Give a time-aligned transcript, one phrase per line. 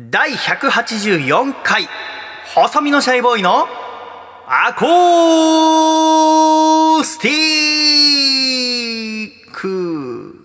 [0.00, 1.88] 第184回
[2.54, 3.66] 細身のシャイボーイの
[4.46, 7.32] アコースティ
[9.26, 10.36] ック。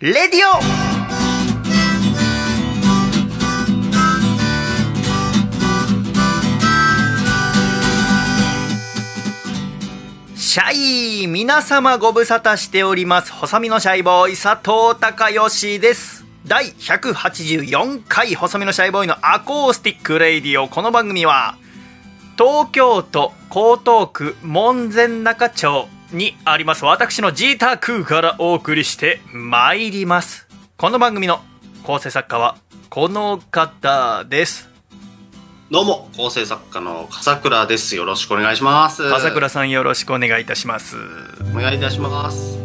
[0.00, 0.44] レディオ！
[10.36, 13.30] シャイ皆様ご無沙汰しております。
[13.32, 16.13] 細身のシャイボーイ佐藤孝義です。
[16.46, 21.56] 第184回細身のシャイボーイのアコースティックレイディオこの番組は
[22.36, 31.40] 東京都江東区門前仲町にあります私のジータークからお送りしてまいりますこの番組の
[31.82, 32.58] 構成作家は
[32.90, 34.68] この方です
[35.70, 37.96] どうも、構成作家の笠倉です。
[37.96, 39.10] よろしくお願いします。
[39.10, 40.96] 笠倉さんよろしくお願いいたします
[41.52, 42.58] お願いいたします。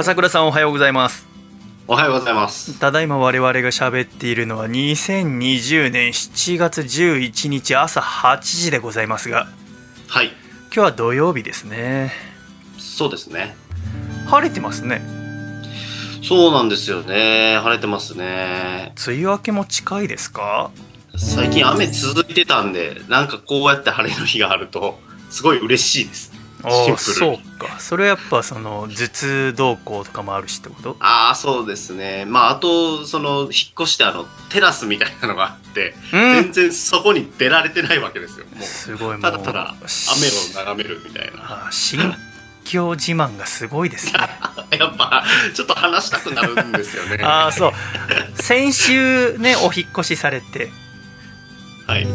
[0.00, 1.28] 笠倉さんおはようございます
[1.86, 2.80] おはようございます。
[2.80, 9.46] ただいま我々が喋っているのは2020年7月11日朝8時でございますが
[10.08, 10.28] はい。
[10.28, 12.12] 今日は土曜日ですね
[12.78, 13.54] そうですね。
[14.26, 15.02] 晴れてますね
[16.22, 17.58] そうなんですよね。
[17.58, 18.94] 晴れてますね。
[19.06, 20.70] 梅雨明けも近いですか？
[21.18, 24.98] 最近雨続いてたんで、なんかこうやって晴れの日があると、
[25.28, 26.32] すごい嬉しいです。
[26.64, 30.96] ああシンプルそうにかそれはやっぱその頭痛動向とかもあるしってこと？
[31.00, 32.24] ああ、そうですね。
[32.26, 38.46] まあ、あと、その、引っ越してあの、テラスみたいなのがあって、うん全然そこに出られてないわけですよ。
[38.46, 41.42] もう、すごいもうただただ雨しを眺めるみたいな。
[41.42, 42.00] ああ新
[42.64, 44.20] 境自慢がすごいですね
[44.78, 47.18] やっぱ、ちょっと話したくなるんですよね。
[47.24, 47.72] ああそう
[48.40, 50.70] 先週ねお引っ越しされて
[51.86, 52.06] はい。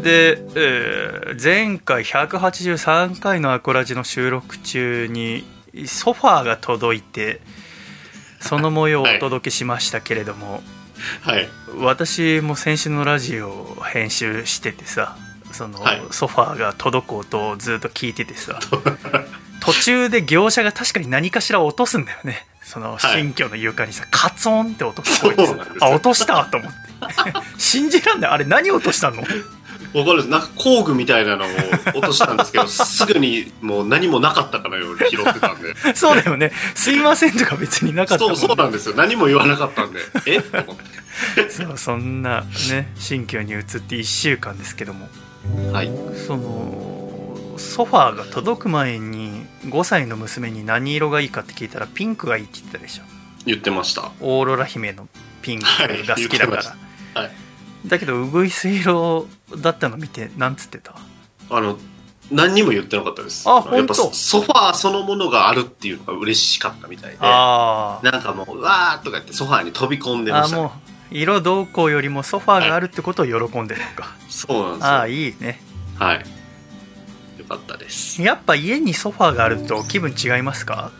[0.00, 1.12] で、えー
[1.42, 5.44] 前回183回のアコラジの収録中に
[5.86, 7.40] ソファーが届いて
[8.38, 10.62] その模様をお届けしましたけれども、
[11.22, 11.48] はい。
[11.78, 15.16] 私も先週のラジオを編集しててさ
[15.52, 16.02] その、はい。
[16.10, 18.58] ソファーが届く音をずっと聞いててさ
[19.60, 22.46] 途中で業者が確かに何かしら落とすんだよね。
[22.62, 22.98] そのはい。
[22.98, 26.78] 新居の床にさ、カツンって音聞こえてさあ落としたと思って。
[27.58, 28.30] 信じらんない。
[28.32, 29.22] あれ何落としたの？
[29.94, 31.48] わかるなんか工具みたいなのを
[31.94, 35.74] 落としたんですけど、 すぐにもう何もなかったかのように拾ってたんで。
[35.94, 38.94] そうだよねすいませんとか別になかったもん、そう、ね、そうなんですよ。
[38.96, 40.00] 何も言わなかったんで。
[40.26, 40.40] え？
[40.40, 40.76] と思っ
[41.36, 41.50] て。
[41.50, 45.08] そうそんなね新居に移って1週間ですけども
[45.72, 45.90] はい。
[46.26, 53.02] そのソファーが届く前に5歳の娘に何色がいいかって聞いたらピンクがいいって言ってたでしょ
[53.44, 54.10] 言ってました。
[54.20, 55.08] オーロラ姫の
[55.42, 55.64] ピンク
[56.06, 57.30] が好きだから、はい。
[57.86, 59.26] だけどウグイス色
[59.58, 60.94] だったの見てなんつってた？
[61.50, 61.76] あの、
[62.30, 63.48] 何にも言ってなかったです。
[63.48, 64.08] あやっぱソ
[64.40, 67.18] ファーそのものがあるっていうのが嬉しかったみたいで。
[67.18, 70.62] なんかもう、うわーとか言ってソファーに飛び込んでました、ね。
[70.62, 70.72] あも
[71.10, 74.90] う色どうこうよりもソファーがあるってことを喜んでるのか、そうなんですよ。
[74.90, 75.60] ああいいね
[75.98, 76.24] はい。
[77.38, 78.22] よかったです。
[78.22, 80.92] やっぱ家にソファーがあると気分違いますか？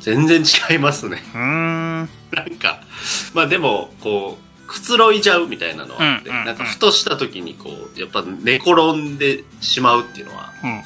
[0.00, 1.22] 全然違いますね。
[1.34, 2.80] うーんなんか、
[3.32, 6.46] まあでも、こう、くつろいじゃうみたいなのはあって、うんうんうん。
[6.46, 10.82] なんかふとした時にこう、やっぱ寝転んでしまうっていうのはうん。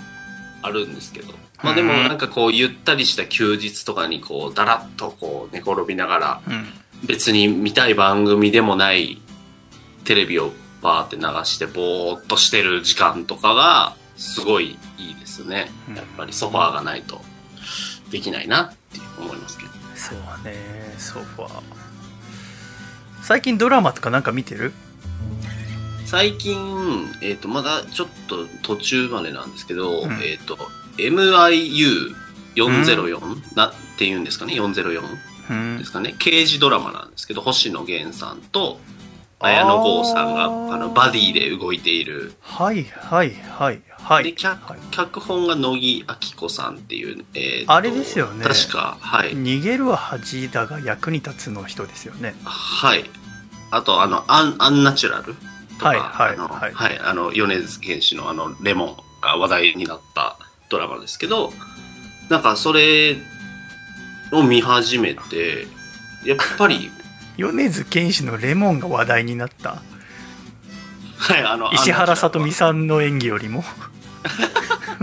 [0.62, 6.66] あるんですけど、まあでもうんなんかこう、ゆったりした休日とかにこう、だらっとこう、寝転びながら、うん。
[7.04, 9.20] 別に見たい番組でもない
[10.04, 10.52] テレビを
[10.82, 15.70] バーって流してぼーっとしてる時間とかが、すごいいいですね。
[15.88, 15.94] うん。
[15.96, 17.20] やっぱりソファーがないと
[18.10, 18.76] できないなって
[19.20, 19.70] 思いますけど。
[19.94, 20.54] そうね
[20.96, 21.77] ソファー
[23.28, 24.72] 最近ドラマとかなんか見てる？
[26.06, 30.12] 最近、えっ、と、まだちょっと途中までなんですけど、うん。
[30.22, 30.56] えっ、と、
[30.96, 35.02] MIU404、なっていうんですかね、404
[35.50, 35.76] うん。
[35.76, 38.80] ですかね、刑事ドラマなんですけど、星野源さんと
[39.40, 42.32] 綾野剛さんが、あの、バディで動いている。
[42.40, 49.32] はいはいはいはいで脚はい脚本が乃木明子さんっていう、えーとあれですよね確か、はい。
[49.32, 53.04] 逃げるは恥だが役に立つの人ですよねはい。
[53.70, 55.34] あと、あの、アン、アンナチュラル
[55.78, 60.38] とか、はいはいあの、はいはい、あの、米津玄師のあの、レモンが話題になった
[60.70, 61.52] ドラマですけど、
[62.30, 63.16] なんかそれ
[64.32, 65.66] を見始めて、
[66.24, 66.90] やっぱり、
[67.38, 69.80] 米津玄師のレモンが話題になった。
[71.16, 72.52] はい、あの、石原さとみん。
[72.52, 73.64] さんの演技よりも。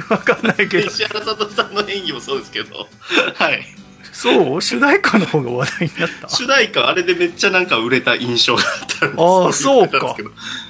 [0.09, 0.87] わかんないけど。
[0.87, 2.87] 石原さとみさんの演技もそうですけど、
[3.35, 3.65] はい。
[4.11, 4.61] そう？
[4.61, 6.29] 主題歌の方が話題になった？
[6.29, 10.15] 主題歌あれでめっちゃなんか売れた印象があったんですああそうか。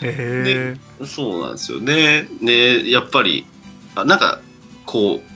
[0.02, 2.28] へえそうなんですよね。
[2.42, 3.46] ね、やっぱり、
[3.96, 4.40] あなんか、
[4.86, 5.35] こう、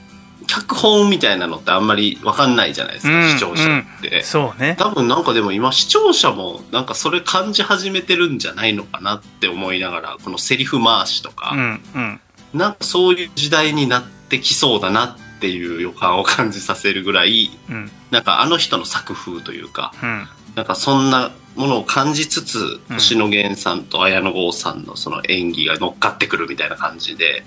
[0.50, 4.76] 脚本みたいなのってあんまり分かんないじゃないですか、うん視聴者って、そうね。
[4.80, 12.22] 多分なんかでも今視聴者もなんかそれ感じ始めてるんじゃないのかなって思いながらこのセリフ回しとか、うんうん。
[12.56, 17.92] なんかそういう時代になってきそうだなっていう予感を感じさせるぐらいうん。
[18.10, 20.28] なんかあの人の作風というかうん。
[20.56, 27.44] なんかそんなものを感じつつ、うん星野源さんと綾野剛さんのその演技が乗っかってくるみたいな感じで、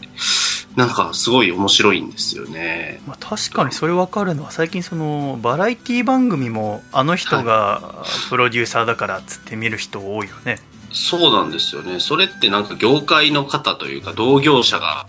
[0.76, 3.00] なんかすごい面白いんですよね。
[3.06, 10.58] まあ、確かにそれ分かるのは最近そのバラエティ番組もあの人がプロデューサーだからっつって見る人多いよね
[10.92, 11.98] そうなんですよね。
[12.00, 15.06] それってなんか業界の方というか同業者が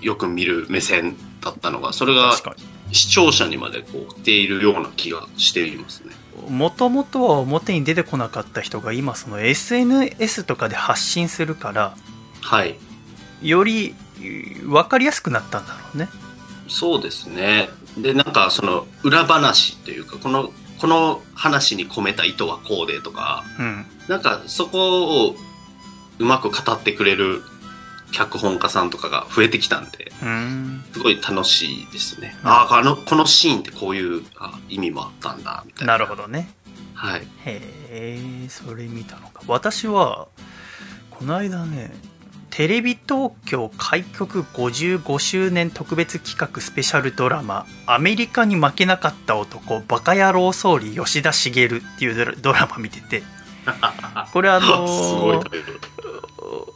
[0.00, 2.32] よく見る目線だったのが、それが
[2.92, 6.23] 視聴者にまでこう来ているような気がしていますね。
[6.44, 11.94] にもともとは表に出てこなかった人が今その SNS とかで発信するから
[12.40, 12.76] はい。
[13.42, 13.94] より
[14.62, 16.08] 分かりやすくなったんだろうね
[16.68, 17.68] そうですね。
[17.98, 25.36] で、なんかその裏話というか、この、この話に込めた意図はこうでとか、うんなんかそこを
[26.18, 27.42] うまく語ってくれる
[28.14, 32.36] 脚本家さんとかが増えてきたんで、うんすごい楽しいですね。
[32.42, 35.94] うんああ、あの、このシーンってこういうあ意味もあったんだ、みたいな。
[35.94, 36.48] なるほどね
[36.94, 37.26] はい。
[37.44, 40.28] へえそれ見たのか私は
[41.10, 41.92] この間ね
[42.50, 51.68] テレビ東京開局55周年特別企画スペシャルドラマ「アメリカに負けなかった男バカ野郎総理吉田茂」っ
[51.98, 53.22] ていうドラマ見てて
[54.32, 55.93] これあのすごいタイトル。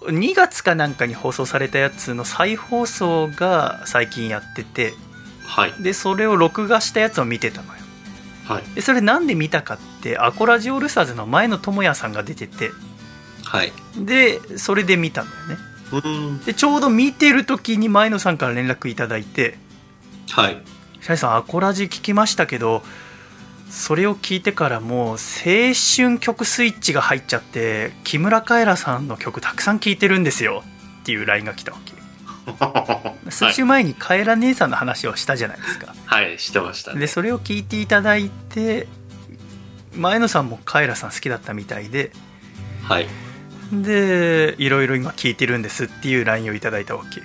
[0.07, 4.95] 2月かなんかに放送されたやつの再放送が最近やってて
[5.45, 5.73] はい。
[5.83, 7.81] でそれを録画したやつを見てたのよ
[8.45, 8.75] はい。
[8.75, 12.71] でそれなんで見たかってアコラジオールスターズの前野智也さんが出てて
[13.45, 13.73] はい。
[13.97, 16.45] でそれで見たのよね。
[16.45, 19.59] でちょうど見てる時に前野さんから連絡いただいて
[20.31, 20.63] はい。
[21.01, 22.83] 「シャイさんアコラジ聞きましたけど
[23.71, 30.63] それを聞いてからもう青春曲スイッチが入っちゃって木村カエラさんの曲たくさん聴いてるんですよ」
[31.03, 31.99] っていう LINE が来たわけ。
[33.31, 35.95] 数週前にカエラ姉さんの話をしたじゃないですか。
[36.07, 37.01] はい、してましたね。
[37.01, 38.89] でそれを聞いていただいて
[39.95, 42.11] 前野さんもカエラさん好きだったみたいで。
[42.83, 43.09] はい。
[43.71, 47.23] でいろいろ今聞いてるんですっていう LINE をいただいたわけ。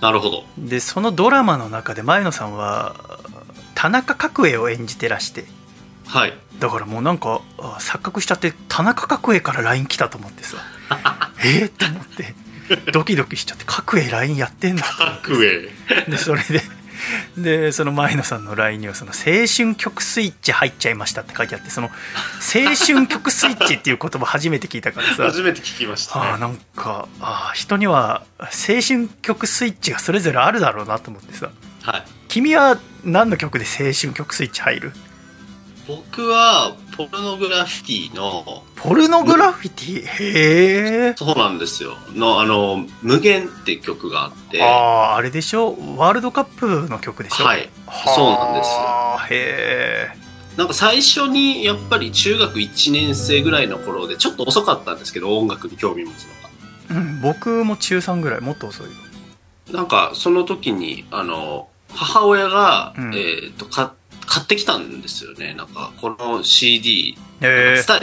[0.00, 0.44] なるほど。
[0.58, 2.96] でそのドラマの中で前野さんは
[3.74, 5.44] 田中角栄を演じてらして
[6.08, 6.32] はい。
[6.58, 10.56] だからもうなんかあ錯覚しちゃって田中角栄から LINE 来たと思ってさ
[11.44, 11.64] え？
[11.64, 12.34] っって思って
[12.92, 15.68] ドキドキしちゃって角栄 LINE やってんだと思ってクエ。
[16.10, 16.62] でそれで
[17.36, 21.90] でその前野さんの LINE にはその「青春曲スイッチ入っちゃいました」って書いてあってその
[22.42, 26.26] 「青春曲スイッチ」っていう言葉初めて聞いたからさ初めて聞きましたね。
[26.26, 28.46] あーなんかあー人には青
[28.86, 31.50] 春曲スイッチがそれぞれあるだろうなと思ってさ
[31.82, 32.04] はい。
[32.28, 34.92] 君は何の曲で青春曲スイッチ入る？
[35.88, 40.06] 僕は、ポルノグラフィティの、ポルノグラフィティ？
[40.06, 41.96] へえそうなんですよ。
[42.14, 45.70] の、あの、無限って曲があって、あああれでしょ？
[45.96, 47.44] ワールドカップの曲でしょ？
[47.44, 47.70] はい。
[47.86, 49.32] はあそうなんです。
[49.32, 56.30] へえなんか最初に、やっぱり中学1年生ぐらいの頃で、ちょっと遅かったんですけど、音楽に興味持つの
[56.98, 57.00] が。
[57.00, 58.92] うん僕も中3ぐらいもっと遅いよ。
[59.72, 63.14] なんか、その時に、あの、母親が、うん。
[63.14, 63.88] えっ、と、か、買っ
[64.46, 65.54] てきたんですよね。
[65.54, 67.16] なんか、この CD、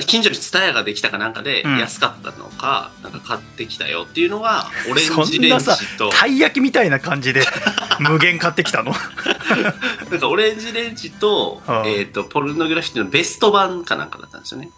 [0.08, 1.78] 近所にツタヤができたかなんかでうん。
[1.78, 5.66] 安かったのか、なんか買ってきたよっていうのが、オレンそジレンジ
[5.98, 7.44] と、たい焼きみたいな感じで
[8.00, 8.94] 無限買ってきたの？
[10.10, 14.70] なんかオレンジレンジと、はあえっ、と、ポルノグラフィティのベスト版かなんかだったんですよね。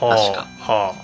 [0.00, 0.94] はあは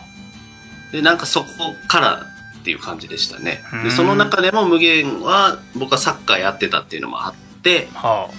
[0.93, 1.47] で、なんかそこ
[1.89, 2.27] から
[2.61, 3.63] っていう感じでしたね。
[3.73, 3.77] う。
[3.77, 3.85] ん。
[3.85, 8.09] で、その中でも無限は、僕はサッカーやってたっていうのもあって、あ。
[8.09, 8.31] は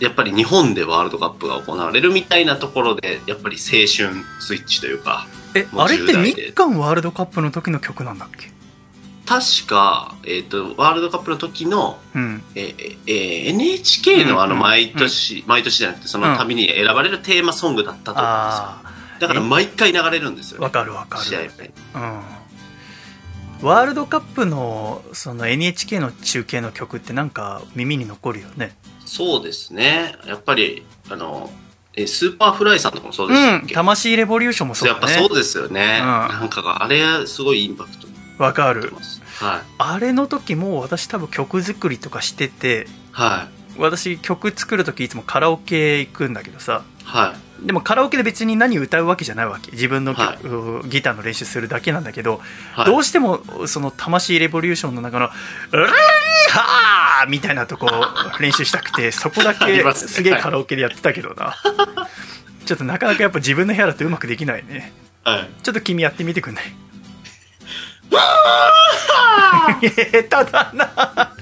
[0.00, 3.86] やっぱり日本でワールドカップが行われるみたいなところで、やっぱり青春
[4.40, 6.46] スイッチというか、あえあれって10代で。
[6.46, 8.52] 日韓ワールドカップの時の曲なんだっけ？
[9.26, 12.42] 確か、えっ、と、ワールドカップの時の、うん。
[12.54, 18.64] えーえー NHK のあのうん毎年、毎年じゃなくてその度に選ばれるテーマソングだったと思うんですよ。
[18.64, 18.82] あ
[19.20, 21.40] だから毎回流れるんですよ、あわかるわか試合。
[21.40, 21.48] うん。
[23.62, 28.74] ワールドカップのその NHK の中継の曲ってなんか耳に残るよね
[29.06, 30.14] そうですね。
[30.26, 31.50] やっぱり、あの、
[31.96, 35.98] えー Superfly さんとかもそうでしたっうんけ、魂レボリューションもそうやだねっぱそうですよね。
[36.00, 38.08] うんなんかが、あれ、すごいインパクト
[38.38, 38.92] わかる。
[39.38, 39.60] はい。
[39.78, 47.04] あれの時もう私多分曲作りとかしてては私曲作る時いつもカラオケ行くんだけどさい。
[47.04, 47.34] は
[47.64, 52.40] でもカラオケで別に何歌うわけじゃないわけ自分のはい曲、ギターの練習するだけなんだけど、
[52.76, 52.80] い。
[52.80, 55.26] はい、どうしてもその魂レボリューションの中の
[55.72, 57.88] 「うらりはーーみたいなとこ
[58.40, 61.54] 練習したくてそこだあけすげえカラオケでやってたけどな、
[62.64, 64.92] ちょっとなかなかやっぱ自分の部屋だとうまくできないね。
[65.24, 65.48] はい。
[65.62, 66.64] ちょっと君やってみてくんない？
[69.90, 71.32] 下手だな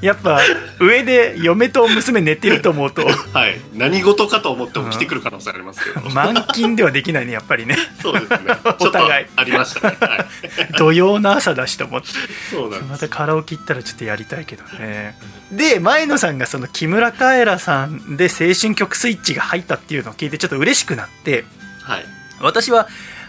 [0.00, 0.40] やっぱ
[0.80, 3.56] 上で嫁と娘寝てると思うとはい。
[3.74, 6.08] 何事かと思って起きてくる可能性ありますけど。
[6.10, 8.38] 満勤ではできないねやっぱりねそうですね。
[8.80, 9.96] お互いありましたね。
[10.00, 10.26] はい。
[10.78, 12.08] 土曜の朝だしと思って
[12.50, 12.82] そうなん。
[12.82, 15.16] またカラオケ行ったらちょっとやりたいけどね
[15.52, 21.44] で前野さんがその木村カエラさんで青春曲スイッチが入ったっていうのを聞いてちょっと嬉しくなって
[21.82, 22.04] はい。
[22.40, 22.88] 私は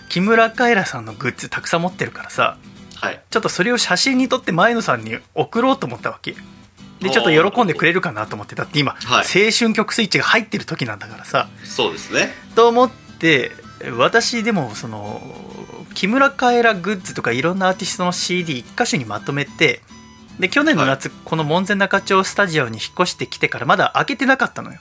[0.09, 2.57] 木村カエラさんのグッズたくさん持ってるからさ
[2.95, 3.19] はい。
[3.29, 6.35] ちょっとそれを写真に撮って前野さんに送ろうと思ったわけ
[6.99, 12.29] でちょっと喜んでくれるかなと思ってだって今、はい青春曲スイッチが入ってる時なんだからさそうですね。
[12.55, 13.51] と思って
[13.97, 15.21] 私でもその
[15.93, 19.81] 木村カエラグッズとかいろんなアーティストの CD1 箇所にまとめて
[20.39, 24.79] で去年の夏、この門前仲町スタジオに引っ越してきてからまだ開けてなかったのよ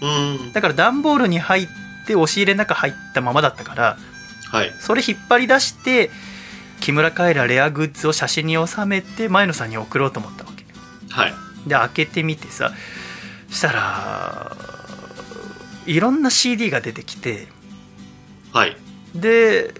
[0.00, 0.06] う
[0.48, 0.52] ん。
[0.52, 1.66] だから段ボールに入っ
[2.06, 3.96] て押し入れの中入ったままだったから
[4.50, 4.72] はい。
[4.80, 6.10] それ引っ張り出して
[6.80, 10.43] 木村カエラレアグッズを写真に収めて前野さんに送ろうと思った
[11.14, 11.34] はい。
[11.66, 12.72] で開けてみてさ
[13.48, 14.56] したら
[15.86, 17.46] いろんな CD が出てきて
[18.52, 18.76] はい。
[19.14, 19.72] で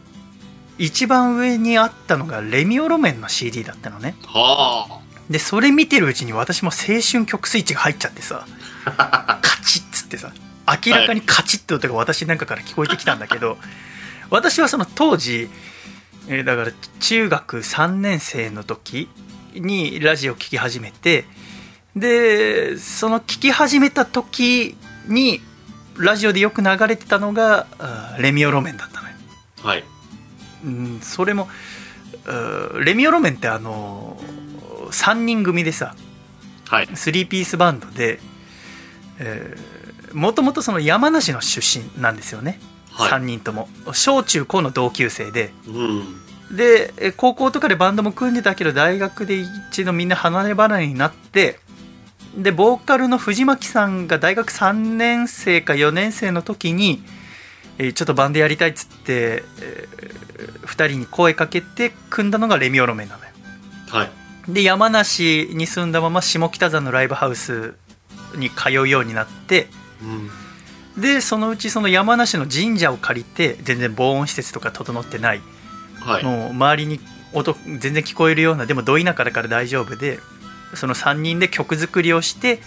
[0.78, 8.46] 一番上にあったのがレミオロメンの CD だったのねはでそれ見てるうちに私も青春曲スイッチが入っちゃってさ
[8.84, 10.32] カチッつってさ
[10.86, 13.58] 明らかにカチッって音が私なんかから聞こえてきたんだけど
[14.30, 15.48] 私はその当時
[16.28, 19.08] えーだから中学3年生の時
[19.54, 21.24] にラジオ聴き始めて
[21.96, 25.40] でその聴き始めた時に
[25.96, 27.66] ラジオでよく流れてたのが
[28.18, 29.14] レミオロメンだったのよ
[29.62, 29.68] あ。
[29.68, 29.84] はい。
[30.64, 31.48] うん、それも
[32.72, 34.16] うレミオロメンってあの
[34.90, 35.94] 3人組でさ
[36.66, 36.86] はい。
[36.86, 38.18] 3ピースバンドで
[40.12, 42.58] もともとその山梨の出身なんですよね、
[42.94, 43.10] はい。
[43.10, 46.56] 3人とも小中高の同級生でうん。
[46.56, 51.58] でえ高校とかでバンドも組んでたけど大学で一度みんな離れ離れになって
[52.36, 57.02] でボーカルの藤巻さんが大学3年生か4年生の時に
[57.78, 59.88] えーちょっとバンドやりたいっつって、え
[60.62, 63.30] 2人に声かけて組んだのがレミオロメンなのよ
[63.88, 64.10] はい。
[64.52, 67.74] で山梨に住んだまま下北沢のライブハウス
[68.36, 69.68] に通うようになって
[70.02, 70.30] うん。
[70.96, 75.40] でそのうちその山梨の神社を借りて全然防音施設とか整ってない
[76.00, 76.24] はい。
[76.24, 77.00] もう周りに
[77.32, 80.20] 音全然聞こえるようなでもど田舎だから大丈夫で
[80.74, 82.60] その3人で曲作りをして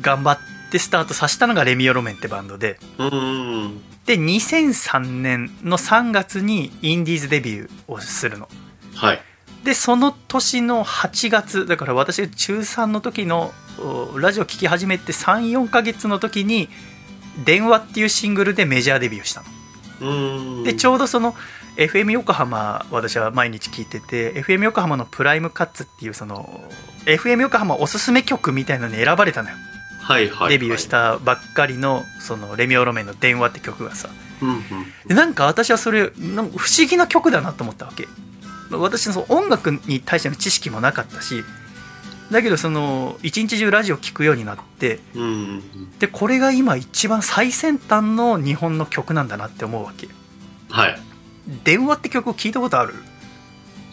[0.00, 0.38] 頑張っ
[0.70, 3.80] てスタートさせたのがレミオロメンってバンドでうん。
[4.06, 8.48] で2003年の3月にインディーズデビューをするの
[8.94, 9.20] はい。
[9.64, 16.68] でその年の8月だから私が中3の時のおラジオ聴き始めて34ヶ月の時に
[17.44, 19.42] 「電話」っていうシングルでメジャーデビューした
[20.00, 20.64] のうん。
[20.64, 21.34] でちょうどその
[21.76, 26.62] FM 横浜私は毎日聞いてて FM 横浜のプライムカッツっていうその
[27.06, 29.56] FM 横浜おすすめ曲みたいなのに選ばれたのよ、
[30.00, 30.50] はいはい。
[30.50, 30.86] デビューし。
[30.86, 34.08] たばっかりのそのレミオロメンの「電話」って曲がさ
[34.40, 34.62] うんうん。
[35.06, 38.06] でなんか私はそれなんか不思議な曲だなと思ったわけ
[38.70, 41.44] 私のその音楽に対しての知識もなかったし
[42.30, 45.00] だけどその一日中ラジオ聴くようになって。
[45.98, 50.08] でこれが今一番最先端の日本の曲なんだなって思うわけ
[50.70, 50.98] はい。
[51.64, 52.94] 電話って曲を聞いたことある？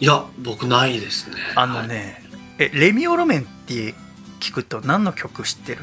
[0.00, 1.36] いや、僕ないですね。
[1.54, 2.22] あのね、
[2.58, 3.94] えレミオロメンって
[4.40, 5.82] 聞くと何の曲知ってる？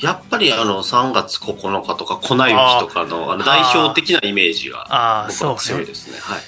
[0.00, 6.18] やっぱりあの、3月9日とか、粉雪とかの、あの、代表的なイメージが、ああ僕はそうね強いですね。
[6.20, 6.40] はい。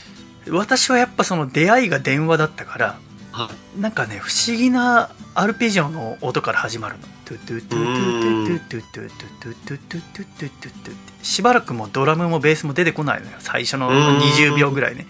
[0.51, 2.99] 私はやっぱその出会いが電話だったから
[3.45, 3.81] はい。
[3.81, 15.07] なんかね不思議なアルペジオの音から始まるのトゥトゥトゥトゥトゥトゥトゥトゥトゥトゥトゥトゥトゥってしばらくもドラムもベースも出てこないのよ最初の20秒ぐらいね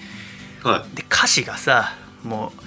[0.63, 0.97] はい。
[0.97, 2.61] で歌詞がさもう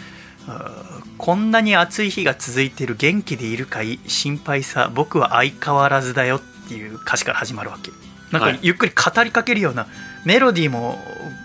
[1.17, 7.91] こんなに暑い日が続いてる元気でいるかい心配さ僕は相変わらずだよっていう歌詞から始まるわけ
[8.31, 9.85] なんかゆっくり語りかけるような、
[10.25, 10.97] メロディーも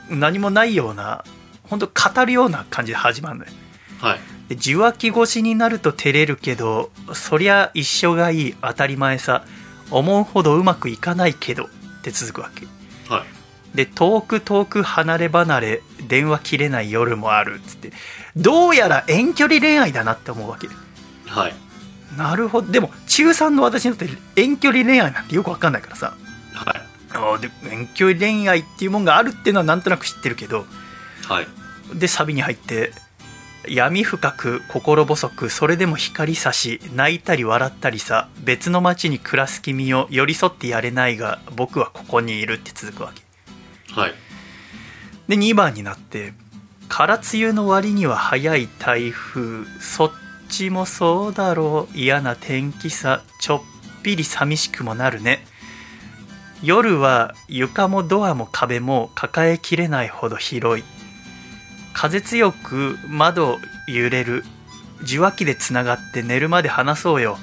[0.08, 1.22] 何もないような
[1.64, 3.50] 本当語るような感じで始まるのよ
[3.98, 4.18] はい。
[4.48, 9.44] で受話器越しになると照れるけどそりゃ一緒がいい当たり前さ
[9.90, 11.68] 思うほどうまくいかないけどっ
[12.02, 12.66] て続くわけ
[13.12, 13.76] はい。
[13.76, 17.92] で遠く遠く離れ離れ電話切れない夜もあるっつって
[18.36, 20.68] どうやら遠距離恋愛だなって思うわけ
[21.26, 21.54] はい。
[22.16, 26.14] なるほどでも中3の私にとって遠距離恋愛なんてよく分かんないからさ
[26.54, 26.82] はい。
[27.10, 30.64] あーで遠距離恋愛っていうもんがあるっていうのはなんとなく知ってるけど
[31.28, 31.46] はい。
[31.94, 32.92] でサビに入って
[33.70, 43.22] 闇深く心細くそれでも光差し泣いたり笑ったりさ別の街に暮らす君を寄り添ってやれないが僕はここにいるって続くわけ。
[43.92, 44.14] はい。
[45.28, 46.32] で2番になって
[46.88, 49.64] 「空梅雨の割には早い台風。
[49.80, 50.12] そっ
[50.48, 51.96] ちもそうだろう。
[51.96, 53.22] 嫌な天気さ。
[53.40, 53.62] ちょっ
[54.02, 55.44] ぴり寂しくもなるね」
[56.62, 60.84] 夜は床もドアも壁も抱えきれないほど広い
[62.00, 64.44] 風強く窓揺れる
[65.02, 67.38] 受話器でつながって寝るまで話そうよ。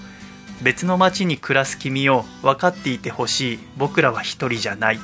[0.62, 3.60] 別の街に暮らす君を分かっていてほしい。
[3.76, 5.00] 僕らは一人じゃない。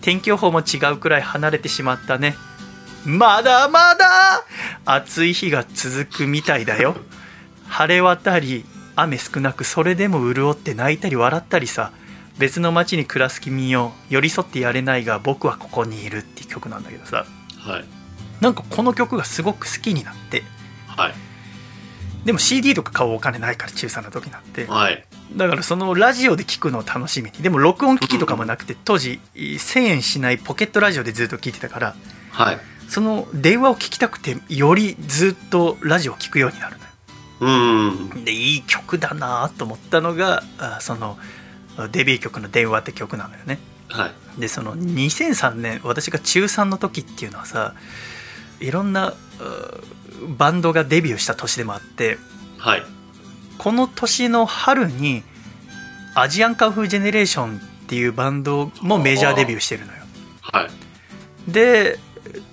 [0.00, 2.34] 天気予報も違うくらい離れてしまったね。
[3.04, 4.42] まだまだ!
[4.84, 6.96] 暑い日が続くみたいだよ。
[7.68, 8.64] 晴れ渡り
[8.96, 11.92] 雨少なくそれでも潤って泣いたり笑ったりさ。
[12.38, 17.24] 別の街に暮らす君を寄り添ってやれないが僕はここにいるっていう曲なんだけどさ。
[17.60, 17.97] はい。
[18.40, 20.42] なんかこの曲がすごく好きになって
[20.86, 21.14] はい。
[22.24, 25.04] でも CD とか買うお金ないから中3の時なんてはい。
[25.36, 31.96] だからそのラジオで聞くのを楽しみにでも録音機器とかもなくて当時1000円しないポケットラジオでずっと聞いてたから
[32.30, 32.58] はい。
[32.88, 36.90] その電話を聞きたくてよりずっとラジオを聞くようになるのよ
[37.40, 38.24] うん。
[38.24, 41.18] でいい曲だなと思ったのがあその
[41.92, 44.40] デビュー曲の「電話」って曲なのよねはい。
[44.40, 47.74] でその2003年私が中3の時っていうのはさ
[48.60, 49.14] いろんなう
[50.36, 52.18] バンドがデビューした年でもあって
[52.58, 52.82] はい。
[53.58, 55.22] この年の春に
[56.14, 59.98] アジアンカンフージェネレーションっていうバンドもメジャーデビューしてるのよ
[60.40, 61.50] はい。
[61.50, 61.98] で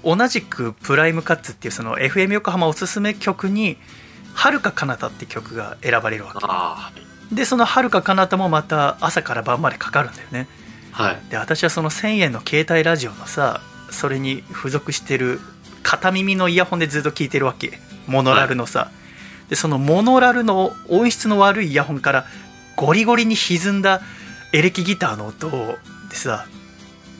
[0.03, 3.77] 同じくプライムカッツっていうその FM 横浜おすすめ曲に
[4.33, 6.91] 「はるか彼方って曲が選ばれるわけあ
[7.31, 10.47] でその「はるか彼方もまた朝から晩までかかるんだよね
[10.93, 11.03] あ。
[11.03, 11.21] はい。
[11.29, 15.39] で私はその1000円の携帯ラジオのさそれに付属してる
[15.85, 17.79] 片耳のイヤホンでずっと聞いてるわけ。
[18.07, 18.89] モノラルのさ、
[19.49, 22.25] でそのモノラルの音質の悪いイヤホンから
[22.75, 24.01] ゴリゴリに歪んだ
[24.51, 25.49] エレキギターの音
[26.09, 26.47] でさ。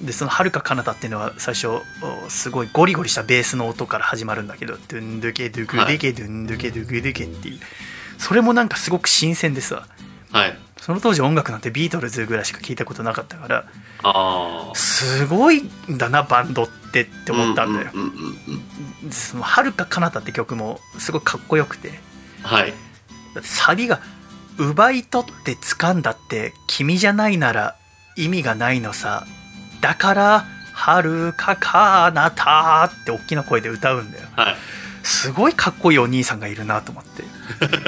[0.02, 1.82] でその「はるか彼方っていうのは最初お
[2.28, 7.60] すごいゴリゴリしたベースの音から始まるんだけど「ドゥンドゥケドゥグデケドゥンドゥケドゥグデケ」っていう。
[8.18, 9.88] それもなんかすごく新鮮でさ。
[10.34, 10.58] はい。
[10.82, 13.66] その当時音楽なんてビートルズぐらいしか聞いたことなかったから
[14.04, 14.76] ああ。
[14.76, 17.92] すごいんだなバンドってって思ったんだよ。
[17.94, 18.16] うんうんうん
[19.06, 19.12] うん。
[19.12, 22.00] その「はるか彼方って曲もすごいかっこよくて。
[22.44, 22.74] はい。
[23.42, 24.00] サビが
[24.58, 27.76] 「奪い取って掴んだって君じゃないなら
[28.16, 29.26] 意味がないのさ。
[29.82, 34.28] だからはるか彼方」って大きな声で歌うんだよ。
[34.36, 34.56] はい。
[35.04, 37.24] すごいかっこいいお兄さんがいるなと思って。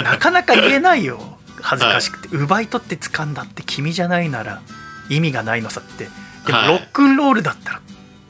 [0.04, 1.38] なかなか言えないよ。
[1.62, 4.62] 恥ずかしくて、奪い取って掴んだって君じゃないなら
[5.10, 6.10] 意味がないのさって。
[6.46, 6.67] でもはい。
[6.67, 7.82] ロックンロールだったら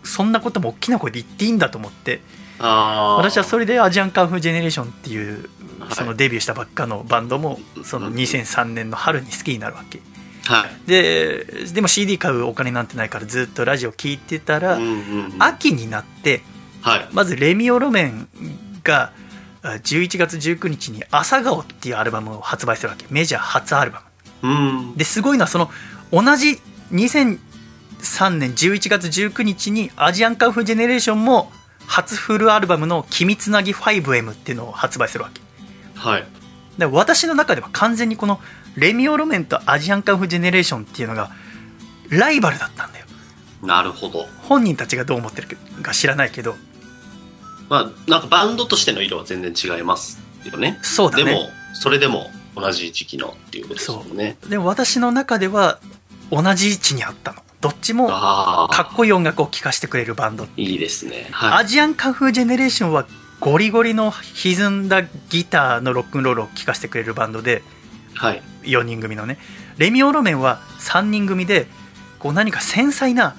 [0.07, 2.21] そんなことも大きな声で言っていいんだと思って。
[2.59, 5.47] 私はそれでアジアンカンフージェネレーションっていう
[5.79, 9.99] はいそのデビューしたばっかのバンドもその2003年の春に好きになるわけ
[10.45, 10.89] はい。
[10.89, 14.79] ででも CD 買うお金なんてないからずっとラジオ聴いてたら。
[15.39, 16.41] 秋になって
[16.81, 17.07] はい。
[17.11, 18.27] まずレミオロメン
[18.83, 19.11] が
[19.61, 24.03] あ11月19日に「朝顔」っていうアルバムを発売するわけメジャー初アルバ
[24.41, 24.93] ムうん。
[24.95, 25.69] ですごいのはその
[26.11, 26.59] 同じ
[27.99, 31.51] 2003年11月19日にアジアンカンフージェネレーションも
[31.85, 35.41] 初フルアルバムの「君つなぎ 5M」っていうのを発売するわけ
[35.95, 36.27] はい。
[36.77, 38.39] で私の中では完全にこの
[38.75, 41.31] レミオロメンとアジアンカンフージェネレーションっていうのが
[42.09, 43.05] ライバルだったんだよ
[43.63, 44.27] なるほど。
[44.43, 46.55] 本人たちがどう思ってるか知らないけど
[47.69, 50.79] まあ、なんかバンドとしての色は全然違いますよね。
[50.81, 54.37] そうだねでも、それでも同じ時期のっていうことですよね。
[54.47, 55.79] でも私の中では
[56.31, 58.07] 同じ位置にあったのどっちも。
[58.07, 61.27] かっこいい音楽を聴かせてくれるバンドいいですね。
[61.31, 63.07] はアジアンカンフージェネレーションは
[63.39, 67.63] ゴリゴリの歪んだギターのロックンロールを聴かせてくれるバンドで
[68.13, 68.17] い。
[68.17, 68.41] はい。
[68.63, 69.37] 4人組のね
[69.77, 71.67] レミオロメンは3人組で
[72.19, 73.35] こう何か繊細な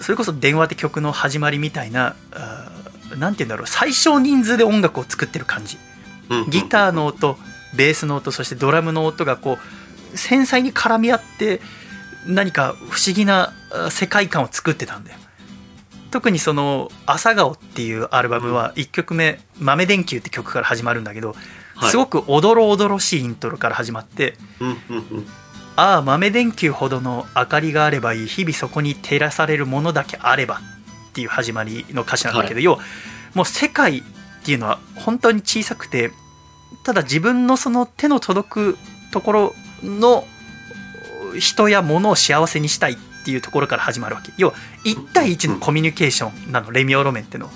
[0.00, 5.78] それこそ「電話」って曲の始まりみたいなあーなんて言うんだろう最小人数で音楽を作ってる感じ
[6.48, 7.38] ギターの音
[7.74, 9.58] ベースの音そしてドラムの音がこ
[10.14, 11.60] う繊細に絡み合って
[12.26, 15.18] 何か不思議なあ世界観を作ってたんだよ。
[16.10, 21.36] 特にその「朝顔」っていうアルバムは1曲目「豆電球」って曲から始まるんだけど
[21.76, 21.90] はい。
[21.90, 25.26] すごくおどろおどろしいイントロから始まってうんうんうん。
[25.76, 28.26] 「ああ豆電球ほどの明かりがあればいい。
[28.26, 30.60] 日々そこに照らされるものだけあれば」
[31.10, 32.78] っていう始まりの歌詞なんだけど、要は
[33.34, 34.02] もう世界っ
[34.44, 36.12] ていうのは本当に小さくて
[36.84, 38.78] ただ自分のその手の届く
[39.12, 40.26] ところの
[41.38, 44.32] 人や物を幸せにしたいっていうところから始まるわけ。
[44.36, 47.46] 要は1対1のコミュニケーションなのレミオロメンっての。
[47.46, 47.52] は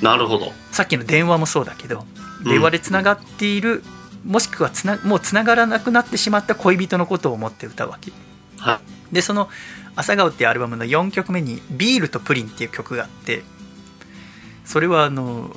[0.00, 0.52] なるほど。
[0.70, 2.04] さっきの電話もそうだけど
[2.44, 3.82] 電話でつながっている、
[4.24, 8.12] もしくはつなもうつながらなくなってしまった恋人のことを思って歌うわけ。
[8.58, 8.80] は
[9.12, 9.48] でその
[9.94, 13.42] 「朝顔」っていうアルバムの4曲目に「ビールとプリン」っていう曲があって
[14.64, 15.54] それはあの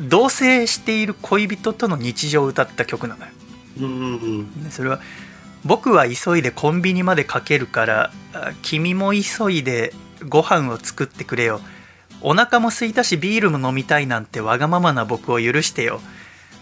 [0.00, 3.32] 同棲している恋人との日常を歌った曲なのよ。
[3.78, 4.64] いうんうん。
[4.64, 5.00] でそれは
[5.64, 9.92] 「僕は急いでコンビニまでかけるからあ君も急いで
[10.28, 11.60] ご飯を作ってくれよ。
[12.20, 16.00] お腹も空いたしビールも飲みたいなんてわがままな僕を許してよ。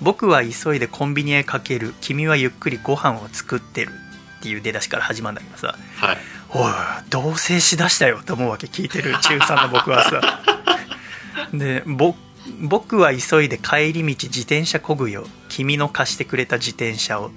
[0.01, 1.95] 僕は急いでコンビニへかける。
[2.01, 3.93] 君はゆっくりご飯を作ってる」
[4.41, 5.77] っていう出だしから始まるんだけどさ。
[5.97, 6.19] はい。
[6.53, 6.73] おい
[7.11, 8.23] 同棲しだしたよ。
[8.25, 9.13] と思うわけ聞いてる。
[9.21, 10.41] 中3の僕はさ。
[11.53, 12.15] でぼ
[12.59, 15.27] 僕は急いで帰り道自転車こぐよ。
[15.49, 17.31] 君の貸してくれた自転車を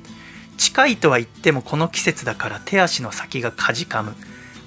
[0.63, 4.15] 近いとは言ってもこの季節だから手足の先がかじかむ。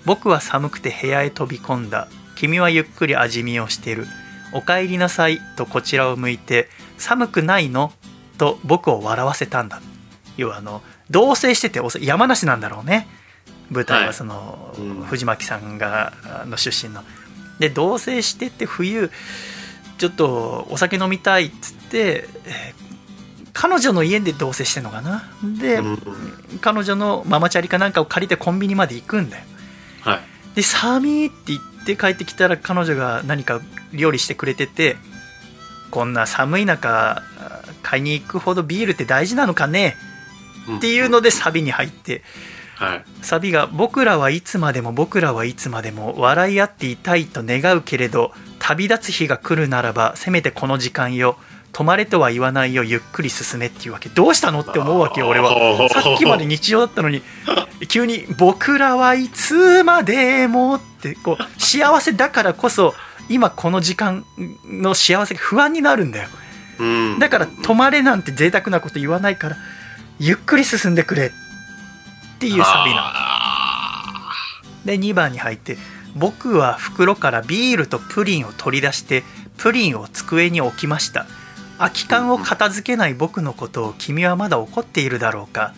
[0.05, 2.09] 僕は寒くて部屋へ飛び込んだ。
[2.35, 4.07] 君はゆっくり味見をしてる
[4.53, 7.95] お帰りなさいとこちらを向いて寒くないの？
[8.37, 9.81] と僕を笑わせたんだ。
[10.37, 13.09] 要はあの同棲してて山梨なんだろうね。
[13.71, 14.15] 舞台ははい。
[14.15, 14.95] その、うん。
[15.05, 17.05] 藤巻さんがあの出身の。
[17.59, 19.11] で同棲してて冬
[19.97, 22.86] ちょっとお酒飲みたいっつって、えー
[23.59, 25.25] 彼女の家で同棲してんのかな？
[25.59, 25.99] で、うん。
[26.61, 29.45] 彼女のママチャリかなんかを借りてコンビニまで行くんだよ。
[30.03, 30.21] はい。
[30.55, 33.63] で寒いって言って帰ってきたら彼女が何か
[33.95, 34.99] 料理してくれてて
[35.91, 39.97] こんな寒い中あ買いに行くほどビールって大事なのかね？
[40.77, 42.23] っていうのでサビに入って
[42.75, 43.05] はい。
[43.23, 51.39] サビが「僕らはいつまでも僕らはいつまでも笑い合っていたいと願うけれど旅立つ日が来るならばせめてこの時間よ
[51.77, 54.09] 止まれとは言わないよゆっくり進め」っていうわけ。
[54.09, 55.51] どうしたのって思うわけよ俺は。
[55.91, 57.21] さっきまで日常だったのに
[57.89, 62.95] 急に「僕らはいつまでも」ってこう幸せだからこそ
[63.29, 64.25] 今この時間
[64.65, 66.31] の幸せが不安になるんだよ。
[66.79, 67.19] うん。
[67.19, 69.57] だから止まれなんて贅沢なこと言わないから
[70.19, 71.31] ゆっくり進んでくれっ
[72.39, 73.13] ていうサビな
[74.87, 75.77] で2番に入って
[76.17, 79.25] 「僕は袋からビールとプリンを取り出して
[79.59, 81.27] プリンを机に置きました
[81.79, 85.75] 空き缶を片付けない僕のことを君はまだ怒っているだろうか。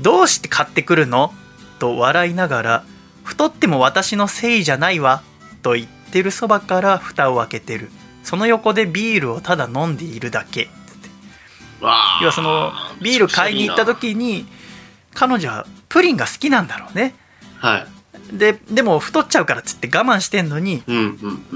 [0.00, 1.32] どうして買ってくるの?」
[1.78, 2.84] と笑いながら
[3.24, 5.22] 「太っても私のせいじゃないわ」
[5.62, 7.90] と言ってるそばから蓋を開けてる。
[8.24, 10.68] その横でビールをただ飲んでいるだけ。
[11.80, 11.86] 要
[12.26, 14.46] はそのビール買いに行った時に
[15.14, 17.14] 彼女はプリンが好きなんだろうね。
[17.58, 17.86] はい。
[18.36, 21.00] ででも太っちゃうからっつって我慢してんのにうんう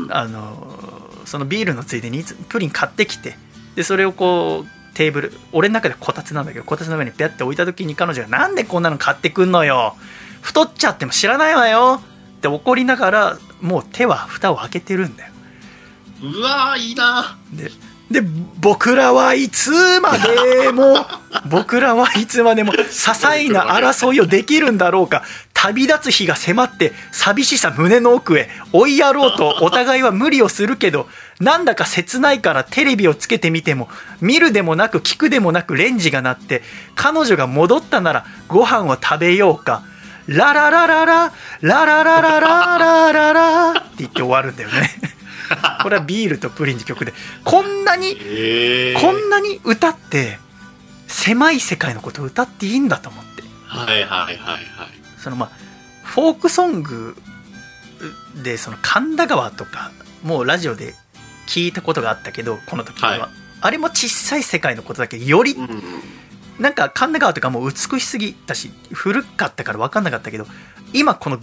[0.00, 0.16] んうん。
[0.16, 3.37] あのそのビールのついでにプリン買ってきて
[3.74, 9.96] でそれをこうテーブル俺の中でこたつなんだけどこたつの上にピャって置いた時に彼女が「なんでこんなの買ってくんのよ？
[10.42, 12.02] 太っちゃっても知らないわよ」
[12.38, 15.32] って怒りながらもう手は蓋を開けてるんだよ。
[16.22, 17.38] うわーいいな。
[17.52, 17.70] で
[18.11, 18.20] で
[18.61, 21.06] 僕らはいつまでも
[21.48, 25.22] 僕らはいつまでも些細な争いをできるんだろうか
[25.62, 33.88] 旅立つ日が迫って寂しさ胸の奥へ追いやろうと お互いは無理をするけどなんだか切ないからテレビをつけてみても
[34.20, 36.64] 見るでもなく聞くでもなくレンジが鳴って
[36.96, 39.85] 彼女が戻ったならご飯を食べようか。
[40.27, 44.88] ラララララララララララララって言って終わるんだよね。
[45.83, 47.12] これはビールとプリンって曲で。
[47.42, 50.38] こんなにえー、こんなに歌って
[51.09, 53.42] 狭い世界のことを歌っていいんだと思って。
[53.66, 55.50] はいはいはいはいそのまあ
[56.04, 57.16] フォークソング
[58.42, 60.94] でその神田川とかもうラジオで
[61.46, 63.20] 聞いたことがあったけどこの時は、はい。
[63.61, 65.82] あれも小さい世界のことだけどよりうんうん。
[66.58, 70.46] なんか神田川とかもう美しすぎたし古かったから分かんなかったけど
[70.92, 71.38] 今この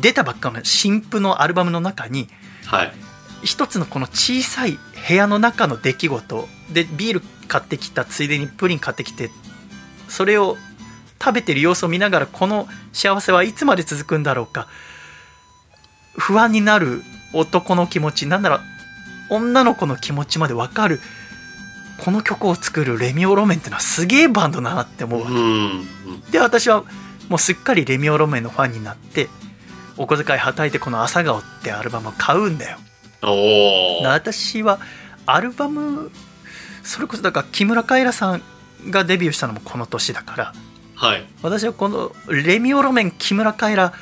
[0.00, 2.28] 出たばっかの新譜のアルバムの中に
[2.66, 2.92] はい。
[3.42, 9.30] 一つのこの小さい部屋の中の出来事でビール買ってきたついでにプリン買ってきて
[10.08, 10.56] それを
[11.20, 14.68] 食べてる様子を見ながらこの幸せはいつまで続くんだろうか。
[16.16, 17.02] 不安になる
[17.32, 18.60] 男の気持ちなんなら
[19.30, 21.00] 女の子の気持ちまで分かる。
[21.98, 25.28] この曲を作るレミオロメンってのはすげえバンドだなって思うわ。
[26.26, 26.84] けで私は
[27.28, 29.28] もうすっかりレミオロメンのファンになって
[29.96, 32.78] お小遣いはたいてこの「朝顔」ってアルバムを買うんだよ。
[34.04, 34.78] 私は
[35.26, 36.12] アルバム
[36.84, 38.42] それこそだから木村カエラさん
[38.90, 40.52] がデビューしたのもこの年だから
[40.98, 41.24] はい。
[41.42, 43.92] 私はこのレミオロメン木村カエラ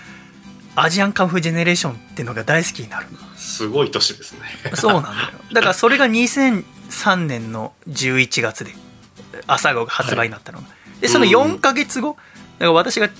[0.74, 3.06] アジアンカンフージェネレーションっていうのが大好きになる
[3.36, 4.40] すごい年ですね。
[4.74, 5.14] そうなんだよ。
[5.52, 8.72] だからそれが2003年の11月で
[9.46, 10.60] 朝顔が発売になったの。
[10.60, 10.66] が、
[11.02, 12.16] でその4ヶ月後
[12.58, 13.10] だから私が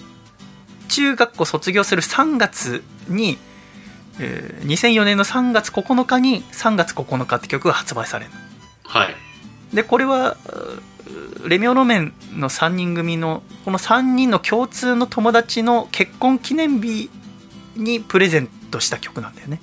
[0.89, 3.37] 中学校卒業する3月に
[4.19, 8.39] えー2004年の3月9日に「3月9日」って曲が発売されるの。
[8.85, 9.15] はい。
[9.75, 10.39] でこれは
[11.47, 17.11] レミオロメンの3人組のこの3人の共通の友達の結婚記念日
[17.77, 19.61] にプレゼントした曲なんだよね。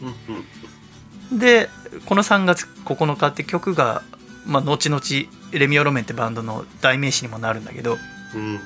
[1.31, 1.69] で
[2.05, 4.03] この3月9日って曲が、
[4.45, 5.01] まあ、後々
[5.51, 7.97] レミオロメンってバンドの代名詞にもなるんだけど
[8.35, 8.59] うん。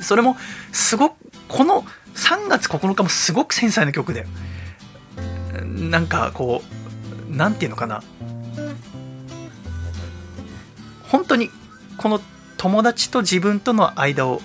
[0.00, 0.36] それも
[0.72, 1.16] すごく
[1.48, 4.26] この3月9日もすごく繊細な曲だよ
[5.62, 6.62] なんかこ
[7.30, 8.02] うなんていうのかな
[11.08, 11.50] 本当に
[12.02, 12.20] この
[12.56, 14.40] 友達と自分との間を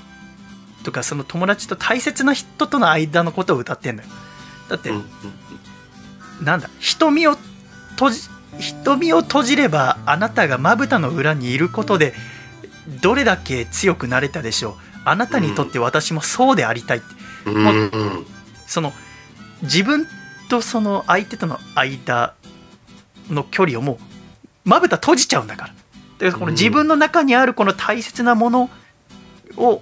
[0.84, 4.10] とかその友達と大切な人との間のことを歌ってんだよ。
[4.70, 5.06] だって、うんうん
[6.42, 7.36] なんだ瞳を
[7.92, 12.14] 閉じ瞳を閉じればあなたがまぶたの裏にいることで
[13.02, 14.74] どれだけ強くなれたでしょう。
[15.04, 17.08] あなたにとって私もそうでありたいって、
[17.48, 17.56] うん。
[17.56, 18.26] うんうん。
[18.68, 18.94] その
[19.64, 20.06] 自分
[20.48, 22.36] とその相手との間
[23.30, 23.98] の距離をもう
[24.64, 25.74] まぶた閉じちゃうんだから
[26.20, 28.70] だからこの自分の中にあるこの大切なもの
[29.56, 29.82] を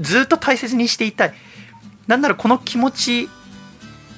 [0.00, 1.34] ずっと大切にしていたい。
[2.06, 3.28] なんならこの気持ち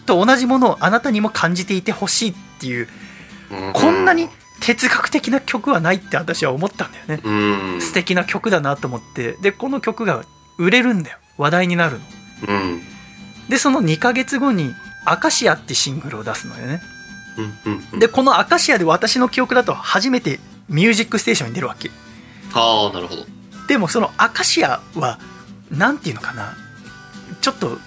[0.07, 2.89] と同じものをあなたにも感じていてほしいっていう
[3.75, 4.29] こんなに
[4.61, 7.21] 哲学的な曲はないって私は思ったんだよね。
[7.23, 7.81] うん。
[7.81, 9.33] 素敵な曲だなと思って。
[9.43, 10.25] でこの曲が
[10.59, 11.19] 売れるんだよ。
[11.37, 12.05] 話題になるの。
[12.49, 12.83] うん。
[13.49, 14.75] でその2ヶ月後に
[15.05, 16.83] 「アカシア」ってシングルを出すのよね。
[17.95, 18.01] うん。
[18.01, 21.91] でこの「アカシア」で私の記憶だと初めて「ミュージックステーション」に出るわけ
[22.53, 23.27] ああ、なるほど。
[23.69, 25.19] でもその「アカシア」は
[25.71, 26.55] なんていうのかな
[27.41, 27.81] ちょっとう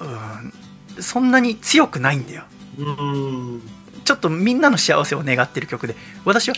[0.00, 0.52] ーん
[1.00, 2.44] そんなに強くないんだよ
[2.78, 3.62] うん。
[4.04, 6.54] ちょっとみんなの幸せを願ってる曲で私は。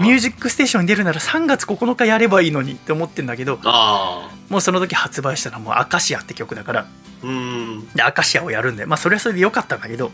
[0.00, 3.58] ミュージックステーションに出るなら3月9日やればいいのにって思ってんだけど。
[4.48, 6.86] もうその時発売したのはもう「アカシア」って曲だから
[7.22, 7.88] うん。
[7.94, 10.10] でアカシアをやるんでまあそれはそれで良かったんだけど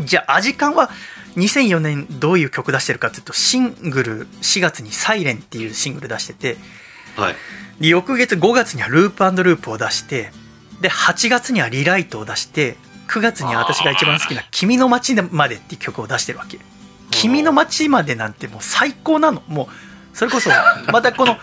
[0.00, 0.90] じゃあアジカンは
[1.36, 6.56] 2004年どういう曲出してるかっていうとシングル4月に「サイレンっていうシングル出してて
[7.16, 7.36] はい。
[7.80, 10.30] で翌月5月にはループループを出して
[10.80, 12.76] で8月にはリライトを出して
[13.08, 16.58] 9月には私が一番好きな「君の街まで」っていう曲を出してるわけ
[17.10, 19.68] 「君の街まで」なんてもう最高なのも
[20.12, 20.50] うそれこそ
[20.92, 21.38] またこの